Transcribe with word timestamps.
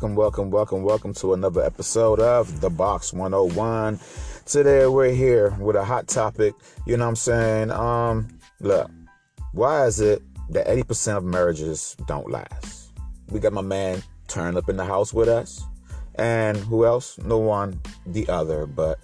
Welcome, 0.00 0.16
welcome, 0.16 0.50
welcome, 0.50 0.82
welcome 0.82 1.12
to 1.12 1.34
another 1.34 1.62
episode 1.62 2.20
of 2.20 2.62
The 2.62 2.70
Box 2.70 3.12
101. 3.12 4.00
Today 4.46 4.86
we're 4.86 5.10
here 5.10 5.50
with 5.60 5.76
a 5.76 5.84
hot 5.84 6.08
topic. 6.08 6.54
You 6.86 6.96
know 6.96 7.04
what 7.04 7.10
I'm 7.10 7.16
saying? 7.16 7.70
Um, 7.70 8.28
look, 8.60 8.90
why 9.52 9.84
is 9.84 10.00
it 10.00 10.22
that 10.48 10.68
80% 10.68 11.18
of 11.18 11.24
marriages 11.24 11.98
don't 12.06 12.30
last? 12.30 12.92
We 13.28 13.40
got 13.40 13.52
my 13.52 13.60
man 13.60 14.02
Turn 14.26 14.56
up 14.56 14.70
in 14.70 14.78
the 14.78 14.86
house 14.86 15.12
with 15.12 15.28
us. 15.28 15.62
And 16.14 16.56
who 16.56 16.86
else? 16.86 17.18
No 17.18 17.36
one, 17.36 17.78
the 18.06 18.26
other, 18.30 18.64
but 18.64 19.00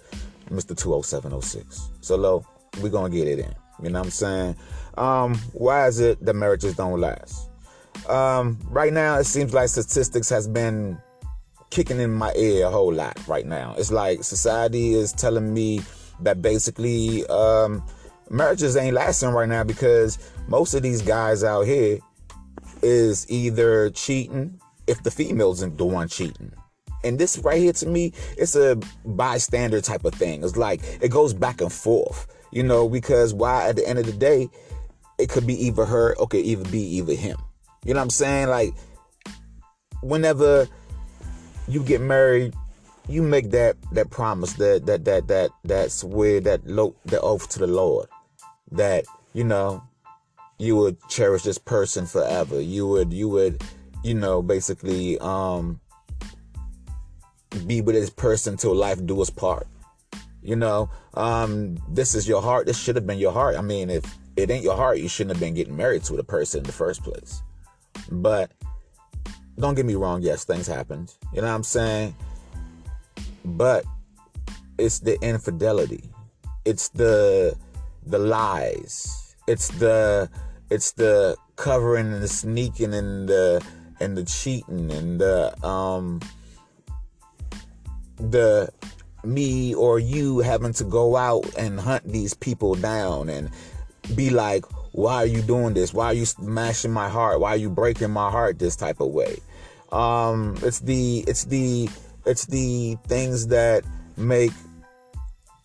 Mr. 0.49 0.75
20706. 0.75 1.91
So, 2.01 2.15
low, 2.15 2.43
we're 2.81 2.89
to 2.89 3.09
get 3.09 3.27
it 3.27 3.37
in. 3.37 3.53
You 3.83 3.91
know 3.91 3.99
what 3.99 4.05
I'm 4.05 4.09
saying? 4.09 4.55
Um, 4.97 5.35
why 5.53 5.85
is 5.85 5.99
it 5.99 6.25
that 6.25 6.33
marriages 6.33 6.75
don't 6.75 6.99
last? 6.99 7.46
Um, 8.07 8.57
right 8.69 8.93
now, 8.93 9.17
it 9.17 9.25
seems 9.25 9.53
like 9.53 9.69
statistics 9.69 10.29
has 10.29 10.47
been 10.47 10.97
kicking 11.69 11.99
in 11.99 12.11
my 12.11 12.31
ear 12.35 12.67
a 12.67 12.69
whole 12.69 12.93
lot 12.93 13.19
right 13.27 13.45
now. 13.45 13.75
It's 13.77 13.91
like 13.91 14.23
society 14.23 14.93
is 14.93 15.11
telling 15.11 15.53
me 15.53 15.81
that 16.21 16.41
basically 16.41 17.25
um, 17.27 17.83
marriages 18.29 18.77
ain't 18.77 18.95
lasting 18.95 19.29
right 19.29 19.49
now 19.49 19.63
because 19.63 20.17
most 20.47 20.73
of 20.73 20.81
these 20.81 21.01
guys 21.01 21.43
out 21.43 21.63
here 21.63 21.99
is 22.81 23.29
either 23.29 23.89
cheating 23.91 24.59
if 24.87 25.03
the 25.03 25.11
female's 25.11 25.59
the 25.59 25.85
one 25.85 26.07
cheating. 26.07 26.53
And 27.03 27.19
this 27.19 27.37
right 27.39 27.59
here 27.59 27.73
to 27.73 27.85
me, 27.87 28.13
it's 28.37 28.55
a 28.55 28.77
bystander 29.05 29.81
type 29.81 30.05
of 30.05 30.13
thing. 30.13 30.43
It's 30.43 30.57
like 30.57 30.81
it 31.01 31.09
goes 31.09 31.33
back 31.33 31.61
and 31.61 31.71
forth, 31.71 32.27
you 32.51 32.63
know, 32.63 32.89
because 32.89 33.33
why 33.33 33.67
at 33.67 33.75
the 33.75 33.87
end 33.87 33.99
of 33.99 34.05
the 34.05 34.13
day, 34.13 34.49
it 35.19 35.29
could 35.29 35.45
be 35.45 35.65
either 35.65 35.85
her 35.85 36.15
okay, 36.19 36.39
either 36.39 36.67
be 36.69 36.79
either 36.79 37.13
him. 37.13 37.37
You 37.87 37.93
know 37.93 38.01
what 38.01 38.03
I'm 38.03 38.09
saying? 38.09 38.49
Like 38.49 38.73
whenever 40.03 40.67
you 41.69 41.81
get 41.83 42.01
married, 42.01 42.53
you 43.07 43.23
make 43.23 43.51
that 43.51 43.77
that 43.93 44.09
promise 44.09 44.53
that 44.53 44.85
that 44.87 45.05
that 45.05 45.27
that 45.29 45.51
that's 45.63 46.03
where 46.03 46.41
that 46.41 46.67
lo- 46.67 46.97
that 47.05 47.21
oath 47.21 47.47
to 47.51 47.59
the 47.59 47.67
Lord 47.67 48.07
that 48.73 49.05
you 49.33 49.45
know 49.45 49.81
you 50.59 50.75
would 50.75 50.97
cherish 51.07 51.43
this 51.43 51.57
person 51.57 52.05
forever. 52.05 52.59
You 52.59 52.85
would 52.87 53.13
you 53.13 53.29
would 53.29 53.63
you 54.03 54.15
know 54.15 54.41
basically 54.41 55.17
um 55.19 55.79
be 57.65 57.79
with 57.79 57.95
this 57.95 58.09
person 58.09 58.57
till 58.57 58.75
life 58.75 59.03
do 59.05 59.21
us 59.21 59.29
part. 59.29 59.65
You 60.41 60.57
know, 60.57 60.89
um, 61.13 61.77
this 61.89 62.15
is 62.15 62.27
your 62.27 62.41
heart. 62.41 62.67
This 62.67 62.77
should 62.77 62.95
have 62.95 63.07
been 63.07 63.17
your 63.17 63.31
heart. 63.31 63.55
I 63.57 63.61
mean, 63.61 63.89
if 63.89 64.03
it 64.35 64.49
ain't 64.49 64.63
your 64.63 64.75
heart, 64.75 64.99
you 64.99 65.07
shouldn't 65.07 65.35
have 65.35 65.41
been 65.41 65.55
getting 65.55 65.75
married 65.75 66.03
to 66.05 66.15
the 66.15 66.23
person 66.23 66.59
in 66.59 66.65
the 66.65 66.71
first 66.71 67.03
place. 67.03 67.41
But 68.09 68.51
don't 69.59 69.75
get 69.75 69.85
me 69.85 69.95
wrong, 69.95 70.21
yes, 70.21 70.45
things 70.45 70.67
happened. 70.67 71.13
You 71.33 71.41
know 71.41 71.47
what 71.47 71.55
I'm 71.55 71.63
saying? 71.63 72.15
But 73.43 73.85
it's 74.77 74.99
the 74.99 75.17
infidelity. 75.21 76.09
It's 76.65 76.89
the 76.89 77.55
the 78.05 78.19
lies. 78.19 79.35
It's 79.47 79.69
the 79.69 80.29
it's 80.69 80.91
the 80.93 81.37
covering 81.55 82.13
and 82.13 82.21
the 82.21 82.27
sneaking 82.27 82.93
and 82.93 83.27
the 83.27 83.65
and 83.99 84.17
the 84.17 84.23
cheating 84.23 84.91
and 84.91 85.19
the 85.19 85.65
um 85.65 86.19
the 88.17 88.69
me 89.23 89.73
or 89.73 89.99
you 89.99 90.39
having 90.39 90.73
to 90.73 90.83
go 90.83 91.15
out 91.15 91.45
and 91.57 91.79
hunt 91.79 92.03
these 92.05 92.33
people 92.33 92.75
down 92.75 93.29
and 93.29 93.49
be 94.15 94.29
like, 94.29 94.65
why 94.97 95.17
are 95.17 95.27
you 95.27 95.43
doing 95.43 95.75
this? 95.75 95.93
Why 95.93 96.07
are 96.07 96.13
you 96.13 96.25
smashing 96.25 96.91
my 96.91 97.07
heart? 97.07 97.39
Why 97.39 97.51
are 97.51 97.57
you 97.57 97.69
breaking 97.69 98.09
my 98.09 98.31
heart 98.31 98.57
this 98.57 98.75
type 98.75 98.99
of 98.99 99.09
way? 99.09 99.37
Um, 99.91 100.57
it's 100.63 100.79
the 100.79 101.23
it's 101.27 101.45
the 101.45 101.87
it's 102.25 102.47
the 102.47 102.97
things 103.05 103.45
that 103.47 103.83
make 104.17 104.49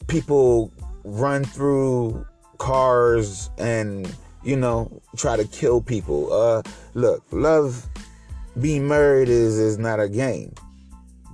people 0.06 0.70
run 1.04 1.44
through 1.44 2.26
cars 2.58 3.48
and 3.56 4.14
you 4.44 4.54
know 4.54 5.00
try 5.16 5.38
to 5.38 5.46
kill 5.46 5.80
people. 5.80 6.30
Uh, 6.30 6.62
look, 6.92 7.24
love 7.30 7.88
being 8.60 8.86
married 8.86 9.30
is 9.30 9.58
is 9.58 9.78
not 9.78 9.98
a 9.98 10.10
game. 10.10 10.52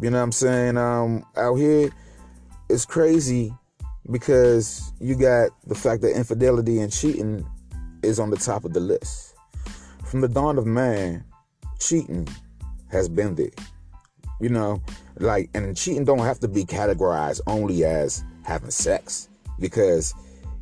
You 0.00 0.10
know 0.10 0.18
what 0.18 0.22
I'm 0.22 0.32
saying? 0.32 0.76
Um, 0.76 1.26
out 1.36 1.56
here, 1.56 1.90
it's 2.68 2.84
crazy 2.84 3.52
because 4.08 4.92
you 5.00 5.16
got 5.16 5.50
the 5.66 5.74
fact 5.74 6.02
that 6.02 6.16
infidelity 6.16 6.78
and 6.78 6.92
cheating 6.92 7.44
is 8.02 8.18
on 8.18 8.30
the 8.30 8.36
top 8.36 8.64
of 8.64 8.72
the 8.72 8.80
list. 8.80 9.34
From 10.04 10.20
the 10.20 10.28
dawn 10.28 10.58
of 10.58 10.66
man, 10.66 11.24
cheating 11.78 12.26
has 12.90 13.08
been 13.08 13.34
there. 13.34 13.50
You 14.40 14.48
know, 14.50 14.82
like, 15.18 15.50
and 15.54 15.76
cheating 15.76 16.04
don't 16.04 16.20
have 16.20 16.40
to 16.40 16.48
be 16.48 16.64
categorized 16.64 17.40
only 17.46 17.84
as 17.84 18.24
having 18.42 18.70
sex 18.70 19.28
because 19.58 20.14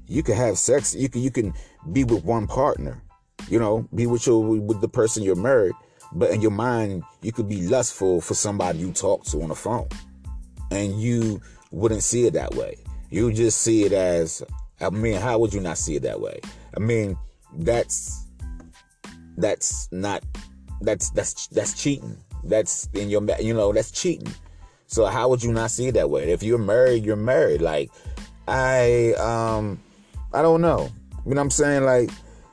you 0.08 0.22
can 0.22 0.34
have 0.34 0.58
sex. 0.58 0.94
You 0.94 1.08
can 1.08 1.22
you 1.22 1.30
can 1.30 1.52
be 1.92 2.04
with 2.04 2.24
one 2.24 2.46
partner. 2.46 3.02
You 3.48 3.58
know, 3.58 3.88
be 3.94 4.06
with 4.06 4.26
your 4.26 4.42
with 4.42 4.80
the 4.80 4.88
person 4.88 5.22
you're 5.22 5.36
married, 5.36 5.74
but 6.12 6.30
in 6.30 6.40
your 6.40 6.50
mind 6.50 7.02
you 7.22 7.32
could 7.32 7.48
be 7.48 7.66
lustful 7.68 8.20
for 8.20 8.34
somebody 8.34 8.78
you 8.78 8.92
talk 8.92 9.24
to 9.26 9.42
on 9.42 9.50
the 9.50 9.54
phone, 9.54 9.88
and 10.70 11.00
you 11.00 11.40
wouldn't 11.70 12.02
see 12.02 12.26
it 12.26 12.32
that 12.32 12.54
way. 12.54 12.76
You 13.10 13.32
just 13.32 13.60
see 13.60 13.84
it 13.84 13.92
as, 13.92 14.42
I 14.80 14.90
mean, 14.90 15.20
how 15.20 15.38
would 15.38 15.54
you 15.54 15.60
not 15.60 15.78
see 15.78 15.96
it 15.96 16.02
that 16.02 16.20
way? 16.20 16.40
I 16.76 16.80
mean, 16.80 17.16
that's 17.58 18.26
that's 19.36 19.88
not 19.92 20.22
that's 20.80 21.10
that's 21.10 21.46
that's 21.48 21.80
cheating. 21.80 22.16
That's 22.44 22.88
in 22.94 23.08
your 23.08 23.22
you 23.40 23.54
know 23.54 23.72
that's 23.72 23.90
cheating. 23.90 24.32
So 24.86 25.06
how 25.06 25.28
would 25.28 25.42
you 25.42 25.52
not 25.52 25.70
see 25.70 25.88
it 25.88 25.92
that 25.94 26.10
way? 26.10 26.30
If 26.30 26.42
you're 26.42 26.58
married, 26.58 27.04
you're 27.04 27.16
married. 27.16 27.60
Like 27.60 27.90
I 28.46 29.14
um 29.14 29.80
I 30.32 30.42
don't 30.42 30.60
know. 30.60 30.90
You 31.24 31.34
know 31.34 31.40
what 31.40 31.42
I'm 31.42 31.50
saying? 31.50 31.84
Like 31.84 32.10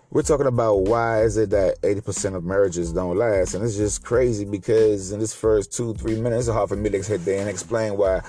we're 0.10 0.22
talking 0.22 0.48
about 0.48 0.82
why 0.82 1.24
is 1.24 1.38
it 1.38 1.50
that 1.50 1.82
80% 1.82 2.36
of 2.36 2.44
marriages 2.44 2.94
don't 2.94 3.18
last, 3.18 3.56
and 3.56 3.66
it's 3.66 3.76
just 3.76 4.04
crazy 4.04 4.46
because 4.46 5.12
in 5.12 5.20
this 5.20 5.34
first 5.34 5.74
two 5.74 5.94
three 5.96 6.20
minutes, 6.20 6.48
it's 6.48 6.54
hard 6.54 6.70
for 6.70 6.76
me 6.76 6.90
to 6.90 7.04
sit 7.04 7.26
there 7.26 7.40
and 7.40 7.50
explain 7.50 7.98
why 7.98 8.22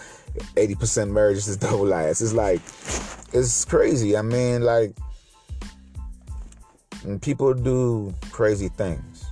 80% 0.56 1.10
marriages 1.10 1.56
don't 1.56 1.88
last. 1.88 2.20
It's 2.20 2.32
like 2.32 2.60
it's 3.32 3.64
crazy. 3.64 4.16
I 4.16 4.22
mean, 4.22 4.62
like 4.62 4.96
people 7.20 7.52
do 7.54 8.14
crazy 8.30 8.68
things. 8.68 9.26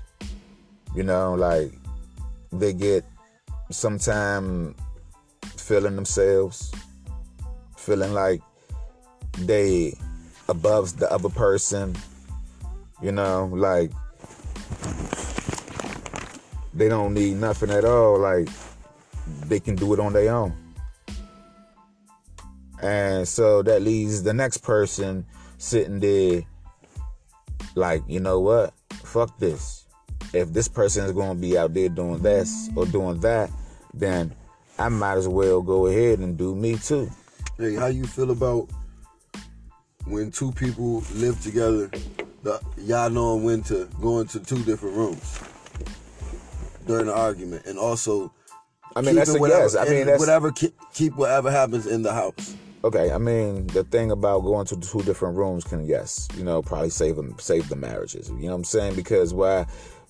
You 0.94 1.02
know, 1.02 1.34
like 1.34 1.72
they 2.52 2.72
get 2.72 3.04
sometime 3.70 4.74
feeling 5.56 5.96
themselves, 5.96 6.72
feeling 7.76 8.12
like 8.12 8.42
they 9.38 9.96
above 10.48 10.98
the 10.98 11.10
other 11.10 11.30
person. 11.30 11.96
You 13.00 13.12
know, 13.12 13.46
like 13.52 13.90
they 16.74 16.88
don't 16.88 17.14
need 17.14 17.36
nothing 17.36 17.70
at 17.70 17.84
all. 17.84 18.18
Like 18.18 18.48
they 19.46 19.60
can 19.60 19.76
do 19.76 19.94
it 19.94 20.00
on 20.00 20.12
their 20.12 20.34
own. 20.34 20.61
And 22.82 23.26
so 23.26 23.62
that 23.62 23.82
leaves 23.82 24.22
the 24.22 24.34
next 24.34 24.58
person 24.58 25.24
sitting 25.58 26.00
there 26.00 26.42
like, 27.74 28.02
you 28.08 28.20
know 28.20 28.40
what? 28.40 28.74
Fuck 29.04 29.38
this. 29.38 29.86
If 30.32 30.52
this 30.52 30.68
person 30.68 31.04
is 31.04 31.12
going 31.12 31.36
to 31.36 31.40
be 31.40 31.56
out 31.56 31.74
there 31.74 31.88
doing 31.88 32.22
this 32.22 32.70
or 32.74 32.86
doing 32.86 33.20
that, 33.20 33.50
then 33.94 34.34
I 34.78 34.88
might 34.88 35.18
as 35.18 35.28
well 35.28 35.62
go 35.62 35.86
ahead 35.86 36.18
and 36.18 36.36
do 36.36 36.54
me 36.54 36.76
too. 36.76 37.10
Hey, 37.58 37.74
how 37.74 37.86
you 37.86 38.04
feel 38.04 38.30
about 38.30 38.68
when 40.06 40.30
two 40.30 40.52
people 40.52 41.04
live 41.14 41.40
together, 41.42 41.90
the, 42.42 42.60
y'all 42.78 43.10
know 43.10 43.36
when 43.36 43.62
to 43.64 43.88
go 44.00 44.20
into 44.20 44.40
two 44.40 44.62
different 44.64 44.96
rooms 44.96 45.40
during 46.86 47.06
the 47.06 47.14
argument, 47.14 47.66
and 47.66 47.78
also 47.78 48.32
I 48.96 49.02
mean 49.02 49.14
that's 49.14 49.34
a 49.34 49.38
whatever, 49.38 49.62
yes. 49.62 49.76
I 49.76 49.84
mean 49.84 50.06
that's 50.06 50.18
whatever 50.18 50.50
keep, 50.50 50.74
keep 50.92 51.14
whatever 51.14 51.50
happens 51.50 51.86
in 51.86 52.02
the 52.02 52.12
house. 52.12 52.56
Okay. 52.84 53.10
I 53.12 53.18
mean 53.18 53.66
the 53.68 53.84
thing 53.84 54.10
about 54.10 54.40
going 54.40 54.66
to 54.66 54.76
two 54.80 55.02
different 55.02 55.36
rooms 55.36 55.64
can 55.64 55.84
yes, 55.86 56.28
you 56.36 56.44
know, 56.44 56.62
probably 56.62 56.90
save 56.90 57.16
them, 57.16 57.36
save 57.38 57.68
the 57.68 57.76
marriages. 57.76 58.28
You 58.30 58.36
know 58.44 58.48
what 58.50 58.54
I'm 58.56 58.64
saying? 58.64 58.96
Because 58.96 59.32
why? 59.34 59.66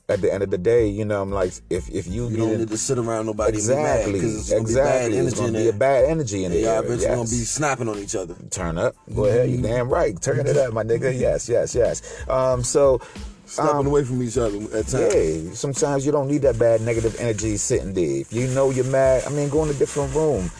At 0.08 0.20
the 0.20 0.30
end 0.34 0.42
of 0.42 0.50
the 0.50 0.58
day, 0.58 0.88
you 0.88 1.04
know, 1.04 1.22
I'm 1.22 1.30
like, 1.30 1.52
if 1.70 1.88
if 1.88 2.06
you, 2.08 2.28
You 2.28 2.36
don't 2.36 2.50
in- 2.52 2.58
need 2.58 2.68
to 2.70 2.76
sit 2.76 2.98
around 2.98 3.26
nobody 3.26 3.56
exactly, 3.56 4.14
be 4.14 4.18
mad, 4.18 4.22
'cause 4.24 4.50
it's 4.50 4.60
exactly, 4.60 5.16
it's 5.16 5.38
gonna 5.38 5.52
be 5.52 5.58
a 5.60 5.62
there. 5.64 5.72
bad 5.72 6.04
energy 6.06 6.44
in 6.44 6.50
And 6.52 6.54
the 6.60 6.66
y'all 6.66 6.70
air. 6.70 6.82
bitches 6.82 7.00
yes. 7.02 7.14
gonna 7.16 7.22
be 7.22 7.44
snapping 7.44 7.88
on 7.88 7.98
each 7.98 8.16
other. 8.16 8.34
Turn 8.50 8.76
up. 8.78 8.96
Go 9.14 9.26
ahead. 9.26 9.48
You 9.48 9.58
damn 9.62 9.88
right. 9.88 10.20
Turn 10.20 10.44
it 10.46 10.56
up, 10.56 10.72
my 10.74 10.82
nigga. 10.82 11.18
Yes, 11.18 11.48
yes, 11.48 11.74
yes. 11.74 12.02
Um, 12.28 12.64
so 12.64 13.00
stepping 13.52 13.76
Um, 13.76 13.86
away 13.86 14.04
from 14.04 14.22
each 14.22 14.38
other 14.38 14.56
at 14.76 14.88
times. 14.88 15.14
Yeah, 15.14 15.52
sometimes 15.54 16.06
you 16.06 16.12
don't 16.12 16.28
need 16.28 16.42
that 16.42 16.58
bad 16.58 16.80
negative 16.80 17.16
energy 17.20 17.56
sitting 17.58 17.92
there. 17.92 18.20
If 18.22 18.32
you 18.32 18.46
know 18.48 18.70
you're 18.70 18.84
mad, 18.86 19.24
I 19.26 19.30
mean, 19.30 19.48
go 19.50 19.62
in 19.64 19.70
a 19.70 19.74
different 19.74 20.14
room. 20.14 20.50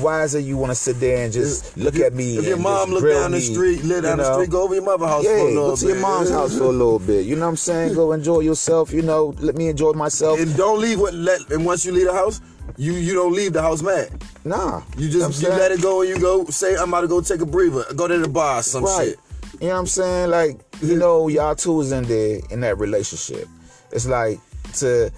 Why 0.00 0.24
is 0.24 0.34
it 0.34 0.40
you 0.40 0.56
want 0.56 0.70
to 0.70 0.74
sit 0.74 0.98
there 0.98 1.22
and 1.22 1.32
just 1.32 1.76
look 1.76 1.94
If- 1.94 2.02
at 2.06 2.14
me? 2.14 2.38
If 2.38 2.46
your 2.46 2.56
mom 2.56 2.90
look 2.90 3.04
down 3.08 3.30
the 3.32 3.40
street, 3.40 3.84
live 3.84 4.02
down 4.02 4.18
the 4.18 4.32
street, 4.32 4.50
go 4.50 4.62
over 4.62 4.74
your 4.74 4.82
mother's 4.84 5.08
house 5.08 5.24
for 5.24 5.30
a 5.30 5.38
Yeah, 5.38 5.44
little 5.44 5.70
go 5.70 5.76
to 5.76 5.86
your 5.86 5.94
bit. 5.96 6.00
mom's 6.02 6.30
house 6.30 6.56
for 6.58 6.64
a 6.64 6.68
little 6.68 6.98
bit. 7.12 7.26
You 7.26 7.36
know 7.36 7.42
what 7.42 7.50
I'm 7.50 7.56
saying? 7.56 7.94
Go 7.94 8.12
enjoy 8.12 8.40
yourself. 8.40 8.92
You 8.92 9.02
know, 9.02 9.34
let 9.38 9.54
me 9.56 9.68
enjoy 9.68 9.92
myself. 9.92 10.40
And 10.40 10.56
don't 10.56 10.80
leave 10.80 10.98
what 10.98 11.14
let 11.14 11.48
and 11.52 11.64
once 11.64 11.84
you 11.84 11.92
leave 11.92 12.06
the 12.06 12.12
house, 12.14 12.40
you 12.76 12.92
you 12.94 13.12
don't 13.14 13.32
leave 13.34 13.52
the 13.52 13.62
house 13.62 13.82
mad. 13.82 14.08
nah, 14.44 14.82
You 14.96 15.08
just 15.10 15.42
you 15.42 15.48
let 15.50 15.70
it 15.72 15.82
go 15.82 16.00
and 16.00 16.08
you 16.08 16.18
go 16.18 16.46
say 16.46 16.74
I'm 16.76 16.88
about 16.88 17.02
to 17.02 17.08
go 17.08 17.20
take 17.20 17.40
a 17.42 17.46
breather, 17.46 17.84
go 17.94 18.08
to 18.08 18.18
the 18.18 18.28
bar 18.28 18.58
or 18.60 18.62
some 18.62 18.84
right. 18.84 19.08
shit. 19.10 19.18
You 19.60 19.66
know 19.66 19.74
what 19.74 19.80
I'm 19.80 19.86
saying? 19.86 20.30
Like, 20.30 20.60
you 20.80 20.96
know, 20.96 21.28
y'all 21.28 21.54
two 21.54 21.80
is 21.82 21.92
in 21.92 22.04
there 22.04 22.40
in 22.50 22.60
that 22.60 22.78
relationship. 22.78 23.46
It's 23.92 24.06
like 24.06 24.38
to 24.74 25.12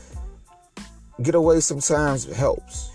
get 1.23 1.37
away 1.37 1.61
sometimes 1.61 2.25
helps. 2.35 2.91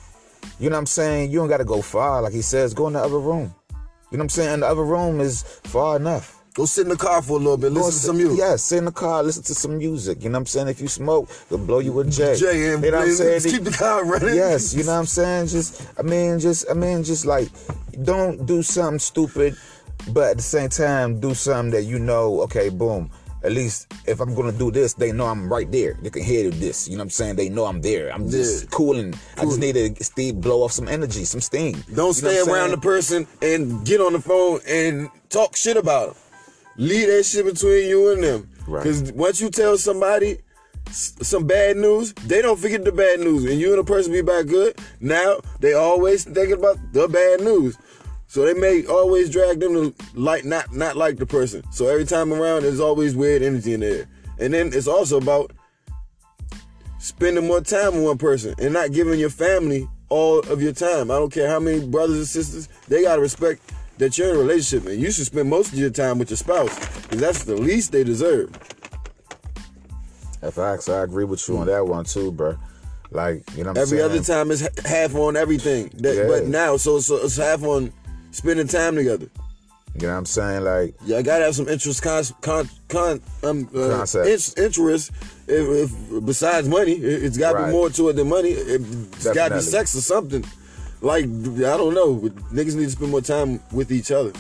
You 0.60 0.70
know 0.70 0.76
what 0.76 0.80
I'm 0.80 0.86
saying? 0.88 1.32
You 1.32 1.40
don't 1.40 1.48
gotta 1.48 1.64
go 1.64 1.82
far, 1.82 2.22
like 2.22 2.34
he 2.34 2.42
says, 2.42 2.74
go 2.74 2.88
in 2.88 2.94
the 2.94 3.00
other 3.00 3.20
room. 3.20 3.54
You 4.12 4.18
know 4.18 4.22
what 4.22 4.22
I'm 4.24 4.30
saying? 4.30 4.60
The 4.60 4.68
other 4.68 4.84
room 4.84 5.22
is 5.22 5.44
far 5.64 5.96
enough. 5.96 6.34
Go 6.54 6.66
sit 6.66 6.84
in 6.84 6.90
the 6.90 6.98
car 6.98 7.22
for 7.22 7.34
a 7.34 7.40
little 7.40 7.56
bit, 7.56 7.72
listen 7.72 7.92
to 7.92 7.98
some 7.98 8.18
music. 8.18 8.40
Yeah, 8.40 8.56
sit 8.56 8.80
in 8.80 8.86
the 8.86 8.92
car, 8.92 9.22
listen 9.22 9.44
to 9.44 9.54
some 9.54 9.78
music. 9.78 10.24
You 10.24 10.30
know 10.30 10.38
what 10.38 10.40
I'm 10.40 10.46
saying? 10.48 10.68
If 10.70 10.82
you 10.82 10.88
smoke, 10.88 11.30
they'll 11.50 11.60
blow 11.60 11.80
you 11.80 11.92
with 11.94 12.12
J. 12.12 12.36
Jay, 12.36 12.74
and 12.74 12.84
you 12.84 12.90
know 12.90 12.98
what 12.98 13.08
I'm 13.08 13.14
saying? 13.14 13.42
Just 13.42 13.56
keep 13.56 13.64
the 13.64 13.72
car 13.72 14.04
running. 14.04 14.36
Yes, 14.36 14.74
you 14.74 14.84
know 14.84 14.94
what 14.94 15.00
I'm 15.00 15.06
saying? 15.06 15.48
Just 15.48 15.88
I 16.00 16.02
mean 16.02 16.40
just 16.40 16.66
I 16.70 16.74
mean 16.74 17.04
just 17.04 17.26
like 17.26 17.50
don't 18.04 18.46
do 18.48 18.64
something 18.64 18.98
stupid, 18.98 19.56
but 20.14 20.32
at 20.32 20.38
the 20.38 20.44
same 20.44 20.70
time 20.70 21.20
do 21.20 21.34
something 21.34 21.72
that 21.72 21.84
you 21.84 22.00
know, 22.00 22.42
okay, 22.42 22.70
boom. 22.70 23.10
At 23.44 23.52
least 23.52 23.94
if 24.08 24.20
I'm 24.20 24.34
gonna 24.34 24.52
do 24.52 24.72
this, 24.72 24.94
they 24.94 25.12
know 25.12 25.28
I'm 25.28 25.48
right 25.48 25.72
there. 25.72 25.96
They 26.02 26.10
can 26.10 26.24
hear 26.24 26.50
this. 26.50 26.88
You 26.88 26.96
know 26.96 27.02
what 27.02 27.06
I'm 27.06 27.10
saying? 27.12 27.36
They 27.36 27.50
know 27.50 27.66
I'm 27.66 27.82
there. 27.82 28.10
I'm 28.12 28.30
just 28.30 28.64
Yeah. 28.64 28.70
cooling. 28.72 29.14
I 29.38 29.46
just 29.46 29.60
need 29.60 29.74
to 29.76 30.04
stay 30.04 30.32
blow 30.32 30.64
off 30.64 30.72
some 30.72 30.88
energy, 30.88 31.24
some 31.24 31.42
steam. 31.42 31.84
Don't 31.94 32.08
You 32.08 32.14
stay 32.14 32.40
around 32.40 32.72
the 32.72 32.78
person 32.78 33.28
and 33.42 33.86
get 33.86 34.02
on 34.02 34.14
the 34.14 34.20
phone 34.20 34.60
and 34.68 35.10
talk 35.30 35.56
shit 35.56 35.78
about 35.78 36.08
them. 36.10 36.18
Leave 36.78 37.08
that 37.08 37.24
shit 37.26 37.46
between 37.46 37.88
you 37.88 38.12
and 38.12 38.24
them. 38.24 38.50
Right. 38.68 38.84
Because 38.84 39.12
once 39.14 39.40
you 39.40 39.50
tell 39.50 39.78
somebody 39.78 40.40
some 40.92 41.46
bad 41.46 41.78
news, 41.78 42.14
they 42.26 42.42
don't 42.42 42.60
forget 42.60 42.84
the 42.84 42.92
bad 42.92 43.20
news. 43.20 43.46
And 43.46 43.60
you 43.60 43.70
and 43.70 43.80
the 43.80 43.84
person 43.84 44.12
be 44.12 44.22
back 44.22 44.48
good. 44.48 44.76
Now 45.00 45.38
they 45.60 45.74
always 45.74 46.24
thinking 46.24 46.54
about 46.58 46.78
the 46.92 47.08
bad 47.08 47.42
news. 47.42 47.78
So 48.28 48.44
they 48.46 48.54
may 48.54 48.86
always 48.86 49.30
drag 49.30 49.60
them 49.60 49.74
to 49.74 49.96
like 50.14 50.44
not 50.44 50.74
not 50.74 50.98
like 50.98 51.18
the 51.18 51.26
person. 51.26 51.64
So 51.72 51.88
every 51.88 52.06
time 52.06 52.34
around, 52.34 52.64
there's 52.64 52.80
always 52.80 53.16
weird 53.16 53.42
energy 53.42 53.74
in 53.74 53.80
there. 53.80 54.08
And 54.40 54.54
then 54.54 54.72
it's 54.74 54.88
also 54.88 55.18
about 55.18 55.52
spending 57.00 57.48
more 57.48 57.62
time 57.62 57.96
with 57.96 58.04
one 58.04 58.18
person 58.18 58.54
and 58.60 58.74
not 58.74 58.92
giving 58.92 59.20
your 59.20 59.30
family 59.30 59.88
all 60.10 60.40
of 60.40 60.62
your 60.62 60.74
time. 60.74 61.10
I 61.10 61.16
don't 61.16 61.32
care 61.32 61.50
how 61.50 61.60
many 61.60 61.86
brothers 61.86 62.18
and 62.18 62.28
sisters, 62.28 62.70
they 62.88 63.04
gotta 63.04 63.22
respect 63.22 63.62
that 63.98 64.18
you're 64.18 64.30
in 64.30 64.36
a 64.36 64.40
relationship 64.40 64.88
and 64.90 65.02
you 65.02 65.12
should 65.12 65.26
spend 65.26 65.50
most 65.50 65.74
of 65.74 65.80
your 65.80 65.90
time 65.90 66.20
with 66.20 66.30
your 66.30 66.38
spouse 66.38 66.78
because 67.04 67.20
that's 67.20 67.44
the 67.46 67.56
least 67.56 67.92
they 67.92 68.04
deserve. 68.04 68.52
If 70.42 70.60
I 70.60 70.76
agree 71.02 71.26
with 71.26 71.48
you 71.48 71.58
on 71.58 71.68
that 71.68 71.86
one 71.86 72.06
too, 72.06 72.32
bro. 72.32 72.58
Like, 73.10 73.44
you 73.56 73.64
know 73.64 73.70
what 73.70 73.78
I'm 73.78 73.82
Every 73.84 74.00
saying? 74.00 74.12
other 74.12 74.22
time 74.22 74.52
is 74.52 74.68
half 74.86 75.16
on 75.16 75.38
everything. 75.38 75.90
That, 75.96 76.16
Yeah. 76.16 76.28
But 76.28 76.48
now, 76.48 76.78
so, 76.78 77.00
so 77.00 77.16
it's 77.18 77.38
half 77.38 77.64
on 77.64 77.92
spending 78.38 78.68
time 78.68 78.96
together. 78.96 79.28
You 79.96 80.08
know 80.08 80.14
what 80.14 80.20
I'm 80.20 80.26
saying? 80.26 80.64
Like, 80.64 80.94
Yeah, 81.06 81.18
I 81.18 81.22
gotta 81.24 81.46
have 81.46 81.56
some 81.56 81.68
interest, 81.68 82.04
con, 82.04 82.24
con, 82.42 82.70
con 82.88 83.22
um, 83.44 83.70
uh, 83.76 84.06
in- 84.26 84.64
interest. 84.64 85.12
If, 85.48 85.92
if 85.92 86.26
besides 86.26 86.68
money, 86.68 86.92
it, 86.94 87.24
it's 87.24 87.38
got 87.38 87.54
to 87.54 87.58
Right. 87.58 87.66
be 87.68 87.72
more 87.72 87.90
to 87.90 88.10
it 88.10 88.14
than 88.14 88.30
money. 88.30 88.50
It, 88.52 88.82
has 89.16 89.34
got 89.34 89.50
to 89.50 89.56
be 89.56 89.62
sex 89.62 89.96
or 89.96 90.02
something. 90.02 90.46
Like 91.02 91.24
I 91.26 91.78
don't 91.78 91.94
know, 91.96 92.16
niggas 92.54 92.76
need 92.76 92.86
to 92.86 92.92
spend 92.92 93.12
more 93.12 93.22
time 93.22 93.60
with 93.72 93.92
each 93.92 94.12
other 94.12 94.34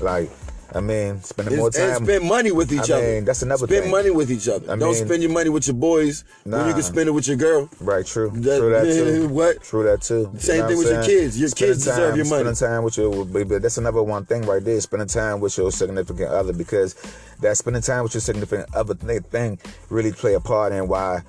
like, 0.00 0.30
I 0.74 0.80
mean, 0.80 1.20
spending 1.22 1.54
and, 1.54 1.58
more 1.60 1.66
and 1.68 1.74
time. 1.74 2.04
spend 2.04 2.24
money 2.24 2.52
with 2.52 2.72
each 2.72 2.90
I 2.90 2.94
other. 2.94 3.02
mean, 3.02 3.24
that's 3.24 3.42
another 3.42 3.66
spend 3.66 3.82
thing. 3.82 3.90
money 3.90 4.10
with 4.10 4.30
each 4.30 4.48
other. 4.48 4.64
I 4.72 4.76
don't 4.76 4.92
mean- 4.94 5.06
spend 5.06 5.22
your 5.22 5.32
money 5.32 5.50
with 5.50 5.66
your 5.66 5.74
boys 5.76 6.24
when 6.44 6.66
you 6.68 6.72
can 6.74 6.82
spend 6.82 7.08
it 7.08 7.12
with 7.12 7.26
your 7.28 7.36
girl. 7.36 7.68
Right, 7.80 8.06
true. 8.06 8.30
That- 8.34 8.58
true 8.58 8.70
that 8.70 8.84
too. 8.84 9.28
what? 9.28 9.62
True 9.62 9.84
that 9.84 10.02
too. 10.02 10.30
Same 10.38 10.56
You 10.56 10.62
know 10.62 10.68
thing 10.68 10.78
with 10.78 10.86
I'm 10.88 10.94
your 10.94 11.02
kids. 11.04 11.38
Your 11.40 11.48
Spending 11.48 11.74
kids 11.74 11.84
deserve 11.84 12.10
time, 12.10 12.16
your 12.16 12.26
money. 12.26 12.42
Spending 12.44 12.54
time 12.54 12.84
with 12.84 12.96
your 12.96 13.24
baby. 13.24 13.58
That's 13.58 13.78
another 13.78 14.02
one 14.02 14.24
thing 14.26 14.42
right 14.42 14.64
there. 14.64 14.80
Spending 14.80 15.08
time 15.08 15.40
with 15.40 15.56
your 15.58 15.70
significant 15.72 16.28
other 16.30 16.52
because 16.52 16.94
that 17.40 17.56
spending 17.56 17.82
time 17.82 18.02
with 18.04 18.14
your 18.14 18.20
significant 18.20 18.72
other 18.74 18.94
thing 18.94 19.58
really 19.88 20.12
play 20.12 20.34
a 20.34 20.40
part 20.40 20.72
in 20.72 20.86
why 20.88 21.22